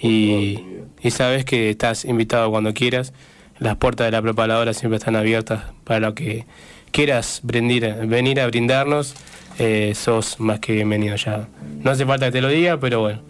Y, 0.00 0.62
y 1.02 1.10
sabes 1.10 1.44
que 1.44 1.70
estás 1.70 2.04
invitado 2.04 2.50
cuando 2.50 2.72
quieras. 2.72 3.12
Las 3.60 3.76
puertas 3.76 4.06
de 4.06 4.12
la 4.12 4.22
preparadora 4.22 4.72
siempre 4.72 4.98
están 4.98 5.16
abiertas 5.16 5.64
para 5.84 6.00
lo 6.00 6.14
que 6.14 6.44
quieras 6.92 7.40
brindir, 7.42 7.92
venir 8.06 8.40
a 8.40 8.46
brindarnos. 8.46 9.14
eh, 9.58 9.92
sos 9.96 10.38
más 10.38 10.60
que 10.60 10.72
bienvenido 10.72 11.16
ya. 11.16 11.48
No 11.82 11.90
hace 11.90 12.06
falta 12.06 12.26
que 12.26 12.32
te 12.32 12.40
lo 12.40 12.48
diga, 12.48 12.78
pero 12.78 13.00
bueno, 13.00 13.20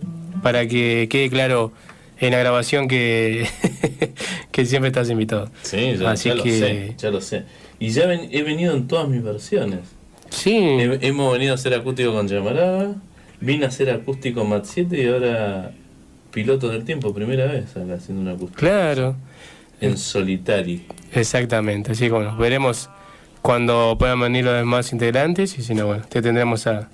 para 0.42 0.66
que 0.68 1.06
quede 1.10 1.30
claro 1.30 1.72
en 2.20 2.32
la 2.32 2.38
grabación 2.38 2.86
que, 2.88 3.46
que 4.52 4.66
siempre 4.66 4.88
estás 4.88 5.08
invitado. 5.08 5.50
Sí, 5.62 5.94
ya, 5.98 6.10
Así 6.10 6.28
ya 6.28 6.34
lo 6.34 6.42
sé, 6.42 6.94
ya 6.98 7.10
lo 7.10 7.20
sé. 7.22 7.44
Y 7.78 7.88
ya 7.90 8.06
ven- 8.06 8.28
he 8.30 8.42
venido 8.42 8.74
en 8.74 8.86
todas 8.86 9.08
mis 9.08 9.22
versiones. 9.22 9.80
Sí. 10.28 10.54
hemos 11.00 11.32
venido 11.32 11.52
a 11.52 11.54
hacer 11.54 11.72
acústico 11.72 12.12
con 12.12 12.28
Llamarada, 12.28 12.94
vine 13.40 13.64
a 13.64 13.68
hacer 13.68 13.88
acústico 13.90 14.44
Mat 14.44 14.66
7 14.66 15.02
y 15.02 15.06
ahora 15.06 15.70
Pilotos 16.30 16.70
del 16.72 16.84
Tiempo, 16.84 17.14
primera 17.14 17.46
vez 17.46 17.74
acá 17.74 17.94
haciendo 17.94 18.20
un 18.20 18.28
acústico. 18.28 18.60
Claro. 18.60 19.16
En 19.80 19.96
solitario. 19.98 20.80
Exactamente, 21.12 21.92
así 21.92 22.04
que 22.06 22.10
bueno, 22.12 22.36
veremos 22.36 22.90
cuando 23.42 23.96
puedan 23.98 24.20
venir 24.20 24.44
los 24.44 24.54
demás 24.54 24.92
integrantes 24.92 25.58
y 25.58 25.62
si 25.62 25.74
no, 25.74 25.86
bueno, 25.86 26.04
te 26.08 26.20
tendremos 26.20 26.66
a, 26.66 26.88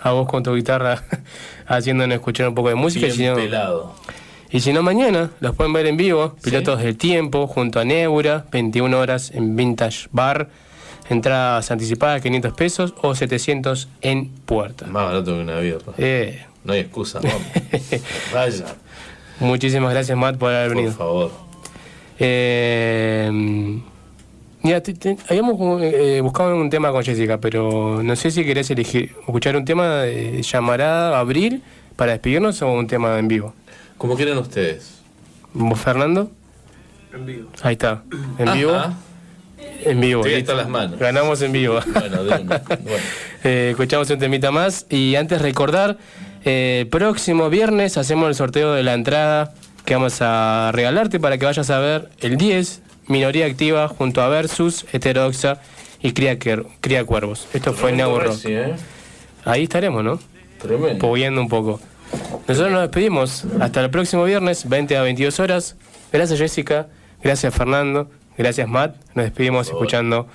a 0.00 0.10
vos 0.12 0.28
con 0.28 0.42
tu 0.42 0.54
guitarra 0.54 1.02
haciéndonos 1.66 2.14
escuchar 2.16 2.48
un 2.48 2.54
poco 2.54 2.68
de 2.68 2.74
música. 2.74 3.06
y 3.06 3.10
si 3.12 3.24
no, 3.26 3.34
pelado. 3.34 3.94
y 4.50 4.60
si 4.60 4.72
no, 4.72 4.82
mañana 4.82 5.30
los 5.40 5.54
pueden 5.56 5.72
ver 5.72 5.86
en 5.86 5.96
vivo, 5.96 6.36
Pilotos 6.42 6.80
del 6.82 6.96
Tiempo, 6.96 7.46
junto 7.46 7.80
a 7.80 7.84
Neura, 7.84 8.44
21 8.52 8.98
horas 8.98 9.30
en 9.34 9.56
Vintage 9.56 10.08
Bar, 10.12 10.48
entradas 11.08 11.70
anticipadas 11.70 12.20
500 12.22 12.52
pesos 12.52 12.94
o 13.00 13.14
700 13.14 13.88
en 14.02 14.28
puerta. 14.28 14.86
Más 14.86 15.06
barato 15.06 15.32
que 15.34 15.40
una 15.40 15.58
birra. 15.58 15.92
Eh. 15.98 16.44
No 16.64 16.72
hay 16.72 16.80
excusa, 16.80 17.20
vamos. 17.20 17.42
Vaya. 18.34 18.64
Muchísimas 19.38 19.92
gracias, 19.92 20.18
Matt, 20.18 20.36
por 20.36 20.52
haber 20.52 20.68
Por 20.68 20.76
venido. 20.76 20.92
favor. 20.94 21.30
Eh, 22.18 23.30
mira, 24.62 24.82
te- 24.82 24.94
te- 24.94 25.16
habíamos 25.28 25.56
eh, 25.82 26.20
buscado 26.22 26.54
un 26.56 26.70
tema 26.70 26.90
con 26.92 27.02
Jessica, 27.04 27.38
pero 27.38 28.02
no 28.02 28.16
sé 28.16 28.30
si 28.30 28.44
querés 28.44 28.70
elegir, 28.70 29.14
escuchar 29.20 29.56
un 29.56 29.64
tema 29.64 30.02
de 30.02 30.42
llamará 30.42 31.18
Abril 31.18 31.62
para 31.96 32.12
despedirnos 32.12 32.60
o 32.62 32.72
un 32.72 32.86
tema 32.86 33.18
en 33.18 33.28
vivo. 33.28 33.54
Como 33.98 34.16
quieran 34.16 34.38
ustedes. 34.38 35.00
¿Vos, 35.54 35.78
Fernando? 35.80 36.30
En 37.14 37.24
vivo. 37.26 37.48
Ahí 37.62 37.72
está. 37.72 38.02
¿En 38.38 38.48
Ajá. 38.48 38.56
vivo? 38.58 38.72
En 39.84 40.00
vivo. 40.00 40.22
Listo. 40.24 40.52
hasta 40.52 40.54
las 40.54 40.68
manos. 40.68 40.98
Ganamos 40.98 41.40
en 41.42 41.52
vivo. 41.52 41.78
Bueno, 41.94 42.24
de 42.24 42.42
una. 42.42 42.58
Bueno. 42.68 43.02
Eh, 43.44 43.68
escuchamos 43.70 44.10
un 44.10 44.18
temita 44.18 44.50
más 44.50 44.86
y 44.90 45.14
antes 45.14 45.40
recordar, 45.40 45.96
eh, 46.44 46.86
próximo 46.90 47.48
viernes 47.48 47.96
hacemos 47.96 48.28
el 48.28 48.34
sorteo 48.34 48.72
de 48.74 48.82
la 48.82 48.94
entrada 48.94 49.54
que 49.86 49.94
vamos 49.94 50.18
a 50.20 50.70
regalarte 50.74 51.18
para 51.20 51.38
que 51.38 51.46
vayas 51.46 51.70
a 51.70 51.78
ver 51.78 52.08
el 52.20 52.36
10, 52.36 52.82
Minoría 53.08 53.46
Activa, 53.46 53.88
junto 53.88 54.20
a 54.20 54.28
Versus, 54.28 54.84
Heterodoxa 54.92 55.60
y 56.02 56.12
Cría, 56.12 56.38
Cría 56.38 57.04
Cuervos. 57.04 57.48
Esto 57.54 57.72
fue 57.72 57.92
Rock. 57.92 58.22
Reci, 58.22 58.52
¿eh? 58.52 58.74
Ahí 59.44 59.62
estaremos, 59.62 60.02
¿no? 60.04 60.18
Tremendo. 60.58 60.98
Pogueando 60.98 61.40
un 61.40 61.48
poco. 61.48 61.80
Nosotros 62.48 62.72
nos 62.72 62.82
despedimos. 62.82 63.44
Hasta 63.60 63.80
el 63.82 63.90
próximo 63.90 64.24
viernes, 64.24 64.68
20 64.68 64.96
a 64.96 65.02
22 65.02 65.40
horas. 65.40 65.76
Gracias 66.12 66.38
Jessica, 66.38 66.88
gracias 67.22 67.54
Fernando, 67.54 68.10
gracias 68.36 68.68
Matt. 68.68 68.96
Nos 69.14 69.24
despedimos 69.26 69.68
escuchando. 69.68 70.26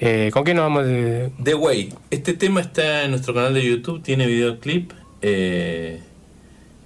eh, 0.00 0.30
¿Con 0.32 0.44
qué 0.44 0.54
nos 0.54 0.64
vamos? 0.64 0.86
de- 0.86 1.30
The 1.42 1.54
Way. 1.54 1.92
Este 2.10 2.32
tema 2.34 2.60
está 2.60 3.04
en 3.04 3.10
nuestro 3.10 3.34
canal 3.34 3.52
de 3.54 3.64
YouTube, 3.64 4.02
tiene 4.02 4.26
videoclip. 4.26 4.92
eh, 5.22 6.00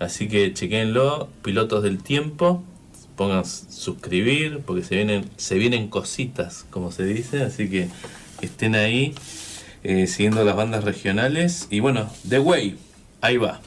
así 0.04 0.28
que 0.28 0.52
chequenlo. 0.52 1.28
Pilotos 1.42 1.82
del 1.82 2.02
tiempo. 2.02 2.62
Pongan 3.16 3.44
suscribir 3.44 4.60
porque 4.66 4.82
se 4.82 4.96
vienen, 4.96 5.30
se 5.36 5.56
vienen 5.56 5.88
cositas, 5.88 6.66
como 6.70 6.92
se 6.92 7.04
dice. 7.04 7.42
Así 7.42 7.68
que 7.68 7.88
estén 8.40 8.74
ahí 8.74 9.14
eh, 9.82 10.06
siguiendo 10.06 10.44
las 10.44 10.56
bandas 10.56 10.84
regionales. 10.84 11.68
Y 11.70 11.80
bueno, 11.80 12.10
The 12.28 12.38
Way. 12.38 12.76
Ahí 13.20 13.36
va. 13.36 13.60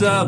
The 0.00 0.24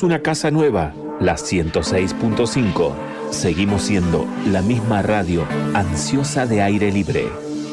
Una 0.00 0.20
casa 0.20 0.50
nueva, 0.50 0.94
la 1.20 1.34
106.5. 1.34 2.92
Seguimos 3.30 3.82
siendo 3.82 4.26
la 4.50 4.62
misma 4.62 5.02
radio 5.02 5.44
ansiosa 5.74 6.46
de 6.46 6.62
aire 6.62 6.90
libre. 6.90 7.28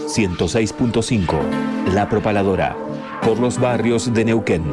106.5, 0.06 1.94
La 1.94 2.10
Propaladora, 2.10 2.76
por 3.24 3.40
los 3.40 3.58
barrios 3.58 4.14
de 4.14 4.26
Neuquén. 4.26 4.64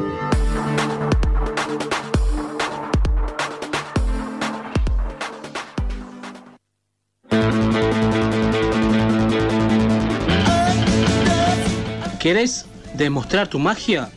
¿Querés 12.19 12.65
demostrar 12.93 13.47
tu 13.47 13.57
magia? 13.57 14.09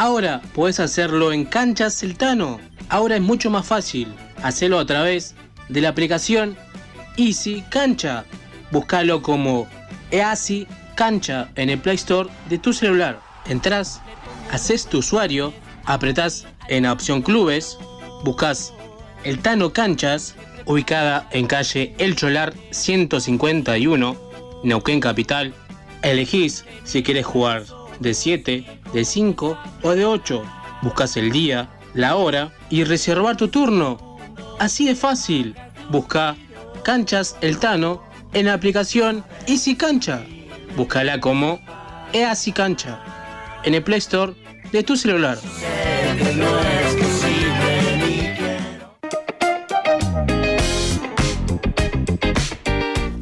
Ahora 0.00 0.40
podés 0.54 0.80
hacerlo 0.80 1.30
en 1.30 1.44
Canchas 1.44 2.00
Celtano. 2.00 2.58
Ahora 2.88 3.16
es 3.16 3.20
mucho 3.20 3.50
más 3.50 3.66
fácil. 3.66 4.08
Hacelo 4.42 4.78
a 4.78 4.86
través 4.86 5.34
de 5.68 5.82
la 5.82 5.90
aplicación 5.90 6.56
Easy 7.18 7.62
Cancha. 7.68 8.24
Búscalo 8.70 9.20
como 9.20 9.68
Easy 10.10 10.66
Cancha 10.94 11.50
en 11.54 11.68
el 11.68 11.78
Play 11.78 11.96
Store 11.96 12.30
de 12.48 12.56
tu 12.56 12.72
celular. 12.72 13.20
Entrás, 13.44 14.00
haces 14.50 14.86
tu 14.86 15.00
usuario, 15.00 15.52
apretás 15.84 16.46
en 16.68 16.84
la 16.84 16.94
opción 16.94 17.20
Clubes, 17.20 17.76
buscas 18.24 18.72
el 19.24 19.40
Tano 19.40 19.74
Canchas, 19.74 20.34
ubicada 20.64 21.28
en 21.30 21.46
calle 21.46 21.94
El 21.98 22.16
Cholar 22.16 22.54
151, 22.70 24.16
Neuquén 24.64 25.00
Capital. 25.00 25.52
Elegís 26.00 26.64
si 26.84 27.02
quieres 27.02 27.26
jugar 27.26 27.64
de 27.98 28.14
7, 28.14 28.79
de 28.92 29.04
5 29.04 29.58
o 29.82 29.90
de 29.90 30.04
8. 30.04 30.42
Buscas 30.82 31.16
el 31.16 31.30
día, 31.30 31.68
la 31.94 32.16
hora 32.16 32.52
y 32.70 32.84
reservar 32.84 33.36
tu 33.36 33.48
turno. 33.48 34.18
Así 34.58 34.86
de 34.86 34.94
fácil. 34.94 35.54
Busca 35.90 36.36
Canchas 36.84 37.36
El 37.40 37.58
Tano 37.58 38.02
en 38.32 38.46
la 38.46 38.54
aplicación 38.54 39.24
Easy 39.46 39.76
Cancha. 39.76 40.22
Búscala 40.76 41.20
como 41.20 41.60
Easy 42.12 42.52
Cancha 42.52 43.02
en 43.64 43.74
el 43.74 43.82
Play 43.82 43.98
Store 43.98 44.34
de 44.72 44.82
tu 44.82 44.96
celular. 44.96 45.38